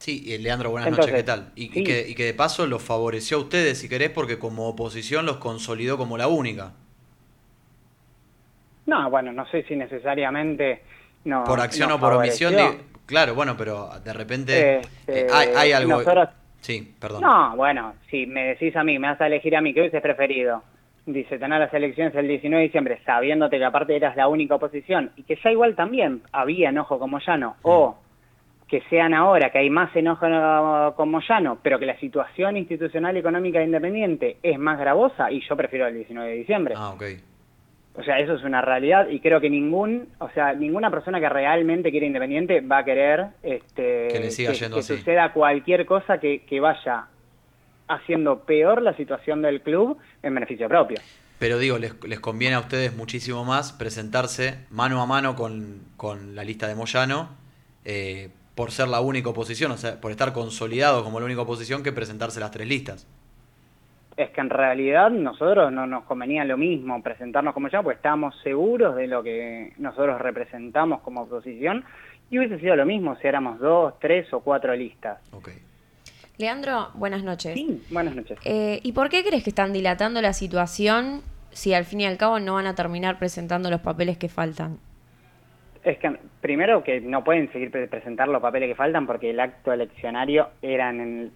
Sí, 0.05 0.37
Leandro, 0.39 0.69
buenas 0.69 0.91
noches, 0.91 1.15
¿qué 1.15 1.23
tal? 1.23 1.51
Y, 1.55 1.71
que, 1.71 2.07
y, 2.07 2.15
que, 2.15 2.25
de 2.25 2.35
paso 2.35 2.67
los 2.67 2.83
favoreció 2.83 3.39
a 3.39 3.41
ustedes, 3.41 3.79
si 3.79 3.89
querés, 3.89 4.11
porque 4.11 4.39
como 4.39 4.69
oposición 4.69 5.25
los 5.25 5.39
consolidó 5.39 5.97
como 5.97 6.19
la 6.19 6.29
única. 6.29 6.73
No, 8.85 9.09
bueno, 9.09 9.33
no 9.33 9.47
sé 9.47 9.63
si 9.63 9.75
necesariamente... 9.75 10.83
No, 11.25 11.45
por 11.45 11.59
acción 11.59 11.91
o 11.91 11.99
por 11.99 12.13
omisión, 12.13 12.55
claro, 13.07 13.35
bueno, 13.35 13.57
pero 13.57 13.89
de 14.05 14.13
repente 14.13 14.81
este, 14.81 15.21
eh, 15.23 15.27
hay, 15.33 15.73
algo... 15.73 16.03
sí, 16.61 16.95
perdón. 17.01 17.23
No, 17.23 17.57
bueno, 17.57 17.95
si 18.11 18.27
me 18.27 18.49
decís 18.49 18.77
a 18.77 18.85
mí, 18.85 18.99
me 18.99 19.09
vas 19.09 19.23
a 19.23 19.27
elegir 19.27 19.57
a 19.57 19.63
mí, 19.63 19.73
¿qué 19.73 19.81
hubiese 19.81 20.03
preferido? 20.03 20.63
dice, 21.07 21.39
tener 21.39 21.61
las 21.61 21.73
elecciones 21.73 22.15
el 22.15 22.29
19 22.29 22.61
de 22.61 22.67
diciembre, 22.67 23.01
sabiéndote 23.07 23.57
que 23.57 23.65
aparte 23.65 23.97
eras 23.97 24.17
la 24.17 24.29
única 24.29 24.57
oposición, 24.57 25.13
y 25.17 25.23
que 25.23 25.39
ya 25.43 25.51
igual 25.51 25.75
también 25.75 26.21
había 26.31 26.69
enojo 26.69 26.99
con 26.99 27.09
Moyano, 27.09 27.57
o 27.63 28.04
que 28.69 28.83
sean 28.91 29.15
ahora, 29.15 29.51
que 29.51 29.59
hay 29.59 29.71
más 29.71 29.95
enojo 29.95 30.27
con 30.97 31.11
Moyano, 31.11 31.59
pero 31.63 31.79
que 31.79 31.87
la 31.87 31.99
situación 31.99 32.57
institucional 32.57 33.17
económica 33.17 33.59
de 33.59 33.67
Independiente 33.67 34.37
es 34.43 34.59
más 34.59 34.79
gravosa, 34.79 35.31
y 35.31 35.41
yo 35.47 35.57
prefiero 35.57 35.87
el 35.87 35.95
19 35.95 36.31
de 36.31 36.37
diciembre. 36.37 36.75
Ah, 36.77 36.91
ok. 36.91 37.05
O 37.97 38.03
sea, 38.03 38.19
eso 38.19 38.35
es 38.35 38.43
una 38.43 38.61
realidad 38.61 39.09
y 39.09 39.21
creo 39.21 39.41
que 39.41 39.49
ningún, 39.49 40.09
o 40.19 40.29
sea, 40.31 40.53
ninguna 40.53 40.91
persona 40.91 41.21
que 41.21 41.29
realmente 41.29 41.93
quiere 41.93 42.07
Independiente 42.07 42.61
va 42.61 42.79
a 42.79 42.85
querer 42.85 43.27
este, 43.43 44.09
que, 44.09 44.19
le 44.19 44.31
siga 44.33 44.51
que, 44.53 44.83
suceda 44.83 45.33
cualquier 45.33 45.87
cosa 45.87 46.19
que, 46.19 46.41
que 46.41 46.59
vaya 46.59 47.07
haciendo 47.87 48.41
peor 48.41 48.83
la 48.83 48.97
situación 48.97 49.43
del 49.43 49.61
club 49.61 49.97
en 50.23 50.35
beneficio 50.35 50.69
propio. 50.69 50.99
Pero 51.39 51.59
digo, 51.59 51.79
les, 51.79 52.21
conviene 52.21 52.55
a 52.55 52.61
ustedes 52.61 52.97
muchísimo 52.97 53.45
más 53.45 53.73
presentarse 53.73 54.59
mano 54.71 55.03
a 55.03 55.07
mano 55.07 55.37
con, 55.37 56.35
la 56.35 56.45
lista 56.45 56.69
de 56.69 56.75
Moyano 56.75 57.29
eh, 57.85 58.31
por 58.55 58.71
ser 58.71 58.89
la 58.89 59.01
única 59.01 59.31
oposición, 59.31 59.73
o 59.73 59.77
sea, 59.77 60.01
por 60.01 60.11
estar 60.11 60.33
consolidado 60.33 61.03
como 61.03 61.19
la 61.19 61.27
única 61.27 61.43
oposición 61.43 61.83
que 61.83 61.93
presentarse 61.93 62.41
las 62.41 62.51
tres 62.51 62.69
listas. 62.69 63.07
Es 64.17 64.31
que 64.31 64.41
en 64.41 64.51
realidad 64.51 65.11
nosotros 65.11 65.73
no 65.73 65.87
nos 65.87 66.05
convenía 66.05 66.45
lo 66.45 66.57
mismo 66.57 67.03
presentarnos 67.03 67.53
como 67.53 67.69
ya, 67.69 67.83
pues 67.83 67.97
estábamos 67.97 68.37
seguros 68.45 68.95
de 68.95 69.09
lo 69.09 69.25
que 69.25 69.73
nosotros 69.79 70.21
representamos 70.21 71.01
como 71.01 71.23
oposición 71.23 71.85
y 72.31 72.39
hubiese 72.39 72.61
sido 72.61 72.77
lo 72.77 72.87
mismo 72.87 73.17
si 73.17 73.27
éramos 73.27 73.59
dos, 73.59 73.95
tres 73.99 74.33
o 74.33 74.41
cuatro 74.41 74.75
listas. 74.75 75.19
Okay. 75.33 75.55
Leandro, 76.39 76.91
buenas 76.95 77.25
noches. 77.25 77.55
Sí, 77.55 77.83
buenas 77.91 78.15
noches. 78.15 78.39
Eh, 78.45 78.81
¿Y 78.83 78.93
por 78.93 79.09
qué 79.09 79.25
crees 79.25 79.43
que 79.43 79.51
están 79.51 79.73
dilatando 79.73 80.23
la 80.23 80.33
situación 80.33 81.23
si 81.51 81.75
al 81.75 81.85
fin 81.85 82.01
y 82.01 82.07
al 82.07 82.17
cabo 82.17 82.39
no 82.39 82.55
van 82.55 82.67
a 82.67 82.75
terminar 82.75 83.19
presentando 83.19 83.69
los 83.71 83.81
papeles 83.81 84.17
que 84.17 84.29
faltan? 84.29 84.79
Es 85.85 85.99
que 85.99 86.17
primero 86.41 86.83
que 86.83 87.01
no 87.01 87.23
pueden 87.23 87.53
seguir 87.53 87.71
presentando 87.71 88.33
los 88.33 88.41
papeles 88.41 88.71
que 88.71 88.75
faltan 88.75 89.07
porque 89.07 89.31
el 89.31 89.39
acto 89.39 89.73
eleccionario 89.73 90.49
era 90.63 90.89
en 90.89 91.31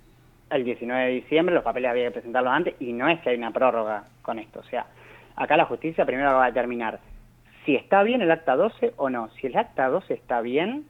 el, 0.50 0.64
19 0.64 1.04
de 1.04 1.10
diciembre, 1.10 1.54
los 1.54 1.62
papeles 1.62 1.90
había 1.90 2.04
que 2.04 2.12
presentarlos 2.12 2.52
antes 2.52 2.74
y 2.80 2.94
no 2.94 3.08
es 3.08 3.20
que 3.20 3.28
hay 3.28 3.36
una 3.36 3.50
prórroga 3.50 4.04
con 4.22 4.38
esto. 4.38 4.60
O 4.60 4.64
sea, 4.64 4.86
acá 5.36 5.58
la 5.58 5.66
justicia 5.66 6.06
primero 6.06 6.32
va 6.32 6.44
a 6.44 6.48
determinar 6.48 6.98
si 7.68 7.76
está 7.76 8.02
bien 8.02 8.22
el 8.22 8.30
acta 8.30 8.56
12 8.56 8.94
o 8.96 9.10
no. 9.10 9.28
Si 9.38 9.46
el 9.46 9.56
acta 9.58 9.88
12 9.88 10.14
está 10.14 10.40
bien, 10.40 10.86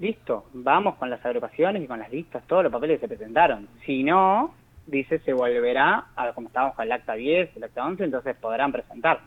listo, 0.00 0.46
vamos 0.52 0.96
con 0.96 1.08
las 1.08 1.24
agrupaciones 1.24 1.84
y 1.84 1.86
con 1.86 2.00
las 2.00 2.10
listas, 2.10 2.42
todos 2.48 2.64
los 2.64 2.72
papeles 2.72 2.98
que 2.98 3.06
se 3.06 3.14
presentaron. 3.16 3.68
Si 3.86 4.02
no, 4.02 4.52
dice, 4.88 5.20
se 5.20 5.32
volverá 5.32 6.06
a 6.16 6.32
como 6.32 6.48
estábamos 6.48 6.74
con 6.74 6.84
el 6.84 6.90
acta 6.90 7.14
10, 7.14 7.56
el 7.56 7.62
acta 7.62 7.86
11, 7.86 8.02
entonces 8.02 8.34
podrán 8.34 8.72
presentar. 8.72 9.20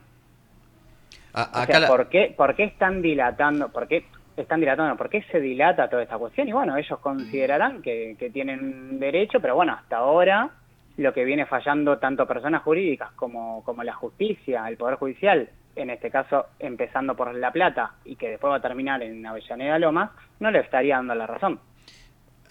¿Por, 1.88 2.10
qué, 2.10 2.34
¿por, 2.36 2.56
qué, 2.56 2.64
están 2.66 3.02
dilatando? 3.02 3.70
¿Por 3.70 3.88
qué 3.88 4.06
están 4.38 4.60
dilatando? 4.60 4.96
¿Por 4.96 5.10
qué 5.10 5.24
se 5.32 5.40
dilata 5.40 5.90
toda 5.90 6.04
esta 6.04 6.18
cuestión? 6.18 6.48
Y 6.48 6.54
bueno, 6.54 6.78
ellos 6.78 7.00
considerarán 7.00 7.82
que, 7.82 8.16
que 8.20 8.30
tienen 8.30 9.00
derecho, 9.00 9.40
pero 9.40 9.56
bueno, 9.56 9.74
hasta 9.74 9.98
ahora 9.98 10.50
lo 10.98 11.14
que 11.14 11.26
viene 11.26 11.46
fallando 11.46 11.98
tanto 11.98 12.28
personas 12.28 12.62
jurídicas 12.64 13.12
como, 13.14 13.64
como 13.64 13.84
la 13.84 13.94
justicia, 13.94 14.68
el 14.68 14.78
Poder 14.78 14.96
Judicial, 14.96 15.50
en 15.76 15.90
este 15.90 16.12
caso 16.12 16.46
empezando 16.60 17.16
por 17.16 17.34
La 17.34 17.52
Plata 17.52 17.94
y 18.06 18.16
que 18.16 18.30
después 18.30 18.52
va 18.52 18.58
a 18.58 18.62
terminar 18.62 19.02
en 19.02 19.26
Avellaneda 19.26 19.80
Lomas, 19.80 20.12
no 20.40 20.52
le 20.52 20.60
estaría 20.60 20.98
dando 20.98 21.16
la 21.16 21.26
razón. 21.26 21.60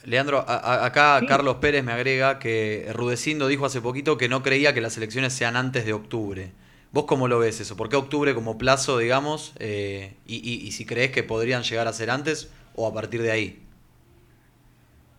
Leandro, 0.04 0.44
acá 0.48 1.20
Carlos 1.28 1.56
Pérez 1.56 1.84
me 1.84 1.92
agrega 1.92 2.40
que 2.40 2.88
Rudecindo 2.92 3.46
dijo 3.46 3.66
hace 3.66 3.80
poquito 3.80 4.18
que 4.18 4.28
no 4.28 4.42
creía 4.42 4.74
que 4.74 4.80
las 4.80 4.96
elecciones 4.96 5.32
sean 5.32 5.54
antes 5.54 5.86
de 5.86 5.92
octubre. 5.92 6.50
¿Vos 6.92 7.04
cómo 7.06 7.26
lo 7.26 7.38
ves 7.38 7.60
eso? 7.60 7.76
¿Por 7.76 7.88
qué 7.88 7.96
octubre 7.96 8.34
como 8.34 8.58
plazo, 8.58 8.98
digamos? 8.98 9.54
Eh, 9.58 10.12
y, 10.26 10.70
si 10.72 10.84
crees 10.84 11.10
que 11.10 11.22
podrían 11.22 11.62
llegar 11.62 11.88
a 11.88 11.92
ser 11.92 12.10
antes 12.10 12.52
o 12.74 12.86
a 12.86 12.92
partir 12.92 13.22
de 13.22 13.30
ahí. 13.30 13.62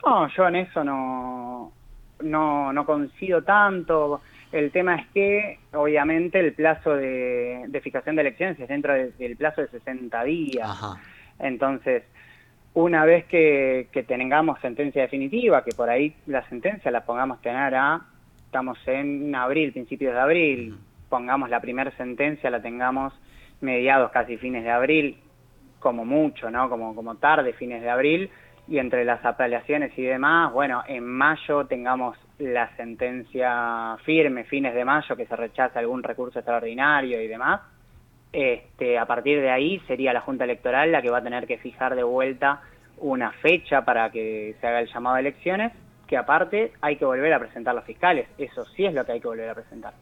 No, 0.05 0.27
yo 0.35 0.47
en 0.47 0.55
eso 0.57 0.83
no, 0.83 1.71
no, 2.21 2.71
no 2.73 2.85
coincido 2.85 3.41
tanto. 3.41 4.21
El 4.51 4.71
tema 4.71 4.97
es 4.97 5.07
que, 5.15 5.59
obviamente, 5.73 6.39
el 6.39 6.53
plazo 6.53 6.95
de, 6.95 7.63
de 7.67 7.81
fijación 7.81 8.15
de 8.15 8.21
elecciones 8.21 8.59
es 8.59 8.67
dentro 8.67 8.93
de- 8.93 9.11
del 9.13 9.35
plazo 9.35 9.61
de 9.61 9.69
60 9.69 10.23
días. 10.25 10.69
Ajá. 10.69 11.01
Entonces, 11.39 12.03
una 12.75 13.03
vez 13.05 13.25
que, 13.25 13.87
que 13.91 14.03
tengamos 14.03 14.59
sentencia 14.61 15.01
definitiva, 15.01 15.63
que 15.63 15.71
por 15.71 15.89
ahí 15.89 16.13
la 16.27 16.47
sentencia 16.49 16.91
la 16.91 17.03
pongamos 17.03 17.41
tener 17.41 17.73
a, 17.73 18.01
estamos 18.45 18.77
en 18.85 19.33
abril, 19.33 19.71
principios 19.71 20.13
de 20.13 20.19
abril, 20.19 20.75
pongamos 21.13 21.47
la 21.47 21.59
primera 21.59 21.91
sentencia, 21.91 22.49
la 22.49 22.59
tengamos 22.59 23.13
mediados, 23.61 24.09
casi 24.09 24.35
fines 24.37 24.63
de 24.63 24.71
abril, 24.71 25.19
como 25.79 26.05
mucho, 26.05 26.49
¿no? 26.49 26.67
Como, 26.69 26.95
como 26.95 27.17
tarde, 27.17 27.53
fines 27.53 27.83
de 27.83 27.89
abril, 27.91 28.31
y 28.67 28.79
entre 28.79 29.05
las 29.05 29.23
apelaciones 29.23 29.95
y 29.95 30.01
demás, 30.01 30.51
bueno, 30.51 30.81
en 30.87 31.05
mayo 31.05 31.67
tengamos 31.67 32.17
la 32.39 32.75
sentencia 32.77 33.95
firme, 34.03 34.43
fines 34.45 34.73
de 34.73 34.83
mayo, 34.85 35.15
que 35.15 35.27
se 35.27 35.35
rechaza 35.35 35.77
algún 35.77 36.01
recurso 36.01 36.39
extraordinario 36.39 37.21
y 37.21 37.27
demás, 37.27 37.61
este, 38.31 38.97
a 38.97 39.05
partir 39.05 39.39
de 39.39 39.51
ahí 39.51 39.79
sería 39.85 40.13
la 40.13 40.21
Junta 40.21 40.45
Electoral 40.45 40.91
la 40.91 41.03
que 41.03 41.11
va 41.11 41.19
a 41.19 41.23
tener 41.23 41.45
que 41.45 41.59
fijar 41.59 41.93
de 41.93 42.01
vuelta 42.01 42.61
una 42.97 43.33
fecha 43.33 43.85
para 43.85 44.09
que 44.09 44.55
se 44.59 44.65
haga 44.65 44.79
el 44.79 44.91
llamado 44.91 45.17
a 45.17 45.19
elecciones, 45.19 45.73
que 46.07 46.17
aparte 46.17 46.71
hay 46.81 46.95
que 46.95 47.05
volver 47.05 47.31
a 47.33 47.39
presentar 47.39 47.75
los 47.75 47.83
fiscales, 47.83 48.27
eso 48.39 48.65
sí 48.65 48.83
es 48.83 48.95
lo 48.95 49.05
que 49.05 49.11
hay 49.11 49.21
que 49.21 49.27
volver 49.27 49.51
a 49.51 49.53
presentar. 49.53 49.93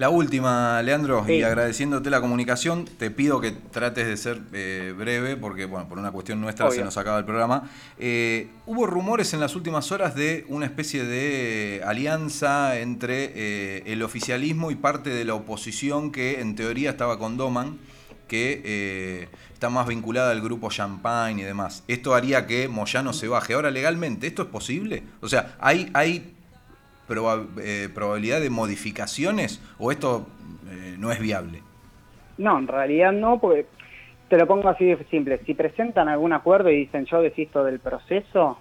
La 0.00 0.08
última, 0.08 0.82
Leandro, 0.82 1.26
y 1.28 1.42
agradeciéndote 1.42 2.08
la 2.08 2.22
comunicación, 2.22 2.86
te 2.86 3.10
pido 3.10 3.38
que 3.38 3.50
trates 3.50 4.06
de 4.06 4.16
ser 4.16 4.40
eh, 4.54 4.94
breve, 4.96 5.36
porque 5.36 5.66
bueno, 5.66 5.90
por 5.90 5.98
una 5.98 6.10
cuestión 6.10 6.40
nuestra 6.40 6.64
Obvio. 6.64 6.78
se 6.78 6.84
nos 6.84 6.96
acaba 6.96 7.18
el 7.18 7.26
programa. 7.26 7.70
Eh, 7.98 8.48
hubo 8.64 8.86
rumores 8.86 9.34
en 9.34 9.40
las 9.40 9.54
últimas 9.56 9.92
horas 9.92 10.14
de 10.14 10.46
una 10.48 10.64
especie 10.64 11.04
de 11.04 11.82
alianza 11.84 12.78
entre 12.78 13.30
eh, 13.34 13.82
el 13.84 14.02
oficialismo 14.02 14.70
y 14.70 14.74
parte 14.74 15.10
de 15.10 15.26
la 15.26 15.34
oposición 15.34 16.12
que 16.12 16.40
en 16.40 16.56
teoría 16.56 16.88
estaba 16.88 17.18
con 17.18 17.36
Doman, 17.36 17.76
que 18.26 19.28
está 19.52 19.68
más 19.68 19.86
vinculada 19.86 20.30
al 20.30 20.40
grupo 20.40 20.70
Champagne 20.70 21.42
y 21.42 21.44
demás. 21.44 21.84
Esto 21.88 22.14
haría 22.14 22.46
que 22.46 22.68
Moyano 22.68 23.12
se 23.12 23.28
baje. 23.28 23.52
Ahora, 23.52 23.70
legalmente, 23.70 24.28
¿esto 24.28 24.44
es 24.44 24.48
posible? 24.48 25.02
O 25.20 25.28
sea, 25.28 25.56
¿hay, 25.60 25.90
hay 25.92 26.32
proba- 27.10 27.46
eh, 27.62 27.88
probabilidad 27.92 28.40
de 28.40 28.50
modificaciones 28.50 29.60
o 29.78 29.90
esto 29.90 30.26
eh, 30.70 30.94
no 30.98 31.10
es 31.10 31.18
viable? 31.18 31.60
No, 32.38 32.58
en 32.58 32.68
realidad 32.68 33.12
no, 33.12 33.38
porque 33.40 33.66
te 34.28 34.38
lo 34.38 34.46
pongo 34.46 34.68
así 34.68 34.84
de 34.84 34.96
simple. 35.10 35.38
Si 35.44 35.54
presentan 35.54 36.08
algún 36.08 36.32
acuerdo 36.32 36.70
y 36.70 36.76
dicen 36.76 37.04
yo 37.06 37.20
desisto 37.20 37.64
del 37.64 37.80
proceso, 37.80 38.58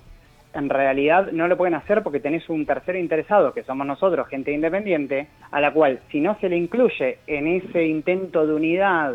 en 0.53 0.67
realidad 0.67 1.31
no 1.31 1.47
lo 1.47 1.55
pueden 1.57 1.75
hacer 1.75 2.01
porque 2.01 2.19
tenés 2.19 2.49
un 2.49 2.65
tercero 2.65 2.97
interesado, 2.97 3.53
que 3.53 3.61
somos 3.63 3.85
nosotros, 3.85 4.27
gente 4.27 4.51
independiente, 4.51 5.27
a 5.51 5.61
la 5.61 5.71
cual 5.71 5.99
si 6.11 6.19
no 6.19 6.35
se 6.41 6.49
le 6.49 6.57
incluye 6.57 7.19
en 7.27 7.45
ese 7.47 7.85
intento 7.85 8.47
de 8.47 8.53
unidad 8.55 9.13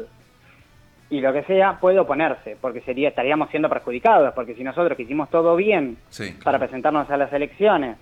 y 1.10 1.20
lo 1.20 1.32
que 1.32 1.42
sea, 1.42 1.78
puede 1.80 1.98
oponerse, 1.98 2.56
porque 2.60 2.80
sería 2.82 3.08
estaríamos 3.08 3.50
siendo 3.50 3.68
perjudicados, 3.68 4.32
porque 4.34 4.54
si 4.54 4.64
nosotros 4.64 4.96
que 4.96 5.02
hicimos 5.02 5.28
todo 5.28 5.54
bien 5.56 5.96
Sí. 6.08 6.34
para 6.42 6.58
presentarnos 6.58 7.10
a 7.10 7.16
las 7.16 7.32
elecciones, 7.32 7.96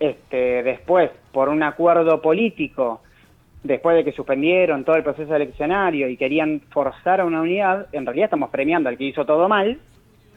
este, 0.00 0.62
después, 0.62 1.10
por 1.32 1.48
un 1.48 1.62
acuerdo 1.62 2.20
político, 2.20 3.00
después 3.62 3.96
de 3.96 4.04
que 4.04 4.12
suspendieron 4.12 4.84
todo 4.84 4.96
el 4.96 5.02
proceso 5.02 5.34
eleccionario 5.34 6.08
y 6.08 6.16
querían 6.16 6.60
forzar 6.70 7.20
a 7.20 7.24
una 7.24 7.40
unidad, 7.40 7.86
en 7.92 8.04
realidad 8.04 8.26
estamos 8.26 8.50
premiando 8.50 8.88
al 8.88 8.96
que 8.98 9.04
hizo 9.04 9.24
todo 9.24 9.48
mal 9.48 9.78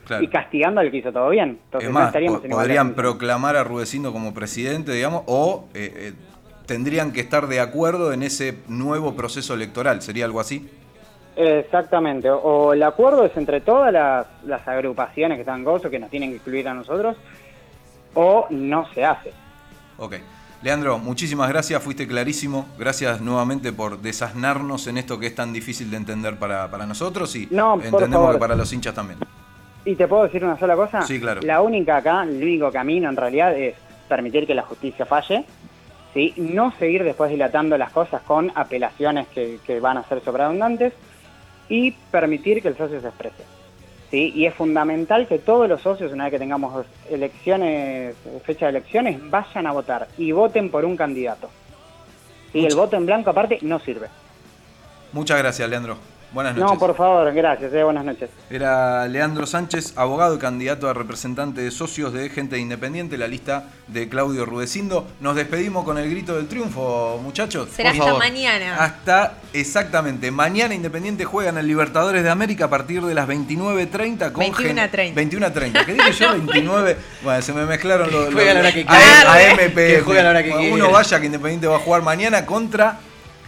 Claro. 0.05 0.24
y 0.24 0.30
castigando 0.30 0.80
al 0.80 0.89
que 0.89 0.97
hizo 0.97 1.12
todo 1.12 1.30
bien. 1.30 1.60
Entonces 1.66 1.89
es 1.89 1.93
no 1.93 1.99
más, 1.99 2.14
po- 2.14 2.41
podrían 2.49 2.93
proclamar 2.93 3.58
a 3.58 3.66
Rudecindo 3.66 4.14
como 4.14 4.34
presidente, 4.34 4.93
digamos, 4.93 5.24
o 5.26 5.68
eh, 5.74 5.91
eh, 5.93 6.14
tendrían 6.66 7.12
que 7.12 7.20
estar 7.20 7.47
de 7.47 7.60
acuerdo 7.60 8.14
en 8.14 8.24
ese 8.24 8.60
nuevo 8.70 9.16
proceso 9.18 9.53
electoral. 9.53 10.01
¿Sería 10.01 10.24
algo 10.24 10.39
así? 10.39 10.70
Exactamente, 11.36 12.30
o, 12.32 12.38
o 12.38 12.74
el 12.74 12.82
acuerdo 12.84 13.26
es 13.26 13.36
entre 13.38 13.60
todas 13.62 13.91
las, 13.93 14.26
las 14.45 14.66
agrupaciones 14.68 15.36
que 15.38 15.41
están 15.41 15.60
en 15.60 15.66
gozo, 15.66 15.89
que 15.89 15.99
nos 15.99 16.10
tienen 16.10 16.30
que 16.30 16.38
incluir 16.38 16.68
a 16.68 16.74
nosotros, 16.74 17.16
o 18.16 18.47
no 18.49 18.88
se 18.93 19.03
hace. 19.05 19.32
Ok. 19.98 20.16
Leandro, 20.64 20.98
muchísimas 20.98 21.50
gracias, 21.50 21.84
fuiste 21.84 22.08
clarísimo. 22.08 22.68
Gracias 22.80 23.22
nuevamente 23.22 23.72
por 23.72 24.02
desasnarnos 24.02 24.88
en 24.88 24.98
esto 24.98 25.20
que 25.20 25.28
es 25.28 25.36
tan 25.36 25.54
difícil 25.54 25.91
de 25.91 25.98
entender 25.98 26.38
para, 26.38 26.70
para 26.72 26.86
nosotros 26.86 27.36
y 27.36 27.48
No, 27.52 27.80
entendemos 27.82 28.34
que 28.34 28.39
para 28.39 28.56
los 28.56 28.72
hinchas 28.74 28.95
también. 28.95 29.20
¿Y 29.86 29.95
te 29.95 30.08
puedo 30.08 30.24
decir 30.24 30.43
una 30.43 30.58
sola 30.58 30.76
cosa? 30.76 31.04
Sí, 31.04 31.20
claro. 31.20 31.41
La 31.43 31.62
única 31.62 31.98
acá, 31.98 32.24
el 32.24 32.41
único 32.41 32.72
camino 32.72 33.08
en 33.08 33.16
realidad 33.16 33.56
es 33.56 33.76
permitir 34.10 34.48
que 34.48 34.56
la 34.56 34.64
justicia 34.64 35.06
falle, 35.06 35.45
¿sí? 36.14 36.34
no 36.38 36.74
seguir 36.80 37.04
después 37.04 37.30
dilatando 37.30 37.78
las 37.78 37.91
cosas 37.91 38.22
con 38.24 38.52
apelaciones 38.56 39.28
que, 39.28 39.60
que 39.66 39.80
van 39.80 39.98
a 39.98 40.04
ser 40.04 40.24
sobreabundantes 40.24 40.93
y 41.70 41.91
permitir 41.91 42.62
que 42.62 42.70
el 42.70 42.78
socio 42.78 43.00
se 43.00 43.08
exprese. 43.08 43.57
¿Sí? 44.12 44.32
Y 44.36 44.45
es 44.45 44.53
fundamental 44.53 45.28
que 45.28 45.39
todos 45.39 45.68
los 45.68 45.82
socios, 45.82 46.12
una 46.12 46.26
vez 46.26 46.32
que 46.32 46.39
tengamos 46.39 46.86
elecciones, 47.10 48.16
fecha 48.43 48.66
de 48.66 48.72
elecciones, 48.72 49.20
vayan 49.30 49.68
a 49.68 49.72
votar 49.72 50.08
y 50.18 50.32
voten 50.32 50.70
por 50.70 50.86
un 50.86 50.95
candidato. 50.95 51.49
¿sí? 52.51 52.66
El 52.66 52.76
voto 52.76 52.95
en 52.95 53.05
blanco 53.05 53.30
aparte 53.30 53.60
no 53.62 53.80
sirve. 53.80 54.08
Muchas 55.14 55.38
gracias, 55.39 55.70
Leandro. 55.70 55.97
Buenas 56.38 56.55
noches. 56.55 56.71
No, 56.73 56.77
por 56.77 56.95
favor, 56.95 57.33
gracias, 57.33 57.73
eh, 57.73 57.81
buenas 57.83 58.05
noches. 58.05 58.29
Era 58.51 59.07
Leandro 59.07 59.47
Sánchez, 59.47 59.93
abogado 59.97 60.35
y 60.35 60.38
candidato 60.38 60.88
a 60.88 60.93
representante 60.93 61.61
de 61.61 61.71
socios 61.71 62.13
de 62.13 62.29
Gente 62.29 62.59
Independiente, 62.59 63.17
la 63.17 63.27
lista 63.27 63.63
de 63.88 64.07
Claudio 64.07 64.45
Rudecindo. 64.45 65.07
Nos 65.19 65.35
despedimos 65.35 65.83
con 65.83 65.97
el 65.97 66.07
grito 66.11 66.35
del 66.35 66.47
triunfo, 66.47 67.19
muchachos. 67.23 67.69
Será 67.75 67.89
Por 67.89 68.01
hasta 68.01 68.05
favor. 68.11 68.19
mañana. 68.19 68.75
Hasta 68.83 69.33
exactamente. 69.51 70.29
Mañana 70.29 70.75
Independiente 70.75 71.25
juega 71.25 71.49
en 71.49 71.57
el 71.57 71.65
Libertadores 71.65 72.21
de 72.21 72.29
América 72.29 72.65
a 72.65 72.69
partir 72.69 73.01
de 73.01 73.15
las 73.15 73.27
29.30 73.27 74.31
con 74.31 74.45
21:30. 74.45 75.15
21.30. 75.15 75.85
¿Qué 75.88 75.93
dije 75.95 76.11
yo? 76.11 76.31
29. 76.33 76.97
Bueno, 77.23 77.41
se 77.41 77.51
me 77.51 77.65
mezclaron 77.65 78.11
los. 78.11 78.31
juega 78.31 78.51
a 78.51 78.53
la 78.53 78.59
hora 78.59 78.71
que 78.71 78.81
A- 78.81 78.85
quiera. 78.85 79.33
a 79.33 79.41
MP. 79.53 79.88
Que 79.88 80.01
juega 80.01 80.19
a 80.21 80.23
la 80.25 80.29
hora 80.29 80.43
que 80.43 80.51
Uno 80.71 80.91
vaya 80.91 81.19
que 81.19 81.25
Independiente 81.25 81.65
va 81.65 81.77
a 81.77 81.79
jugar 81.79 82.03
mañana 82.03 82.45
contra 82.45 82.99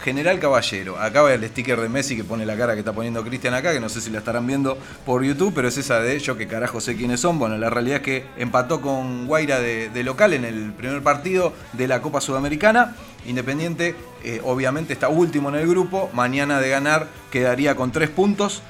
General 0.04 0.40
Caballero. 0.40 0.98
Acá 1.00 1.22
va 1.22 1.34
el 1.34 1.48
sticker 1.48 1.80
de 1.80 1.90
Messi 1.90 2.16
que 2.16 2.24
pone 2.24 2.46
la 2.46 2.56
cara 2.56 2.74
que 2.74 2.80
está 2.80 2.94
poniendo 2.94 3.24
Cristian 3.24 3.54
acá, 3.54 3.74
que 3.74 3.80
no 3.80 3.90
sé 3.90 4.02
si 4.02 4.10
la 4.10 4.20
estarán 4.20 4.48
viendo 4.48 4.78
por 5.06 5.24
YouTube, 5.24 5.54
pero 5.54 5.68
es 5.68 5.78
esa 5.78 6.00
de 6.00 6.20
yo 6.20 6.38
que 6.38 6.48
carajo 6.48 6.80
sé 6.82 6.96
quiénes 6.96 7.20
son. 7.20 7.40
Bueno, 7.40 7.58
la 7.58 7.70
realidad 7.70 7.98
es 7.98 8.04
que 8.04 8.26
empató 8.38 8.82
con 8.82 9.28
Guaira 9.28 9.60
de, 9.60 9.90
de 9.90 10.04
local 10.04 10.34
en 10.34 10.46
el 10.46 10.72
primer 10.74 11.02
partido 11.02 11.54
de 11.74 11.88
la 11.88 12.02
Copa 12.02 12.22
Sudamericana. 12.22 12.96
Independiente, 13.26 13.96
eh, 14.24 14.42
obviamente, 14.44 14.94
está 14.94 15.10
último 15.10 15.50
en 15.50 15.56
el 15.56 15.68
grupo. 15.68 16.10
Mañana 16.14 16.60
de 16.60 16.70
ganar 16.70 17.08
quedaría 17.32 17.76
con 17.76 17.92
tres 17.92 18.10
puntos. 18.10 18.62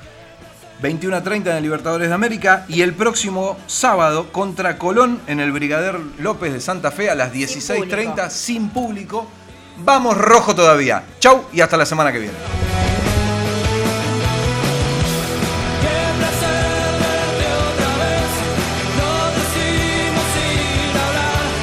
21 0.81 1.17
a 1.17 1.23
30 1.23 1.51
en 1.51 1.57
el 1.57 1.63
Libertadores 1.63 2.07
de 2.07 2.15
América 2.15 2.65
y 2.69 2.81
el 2.83 2.93
próximo 2.93 3.57
sábado 3.67 4.31
contra 4.31 4.77
Colón 4.77 5.19
en 5.27 5.41
el 5.41 5.51
Brigader 5.51 5.99
López 6.19 6.53
de 6.53 6.61
Santa 6.61 6.91
Fe 6.91 7.09
a 7.09 7.15
las 7.15 7.33
16.30 7.33 8.29
sin 8.29 8.69
público. 8.69 9.27
Vamos 9.79 10.17
rojo 10.17 10.55
todavía. 10.55 11.03
Chau 11.19 11.45
y 11.53 11.61
hasta 11.61 11.77
la 11.77 11.85
semana 11.85 12.11
que 12.11 12.19
viene. 12.19 12.37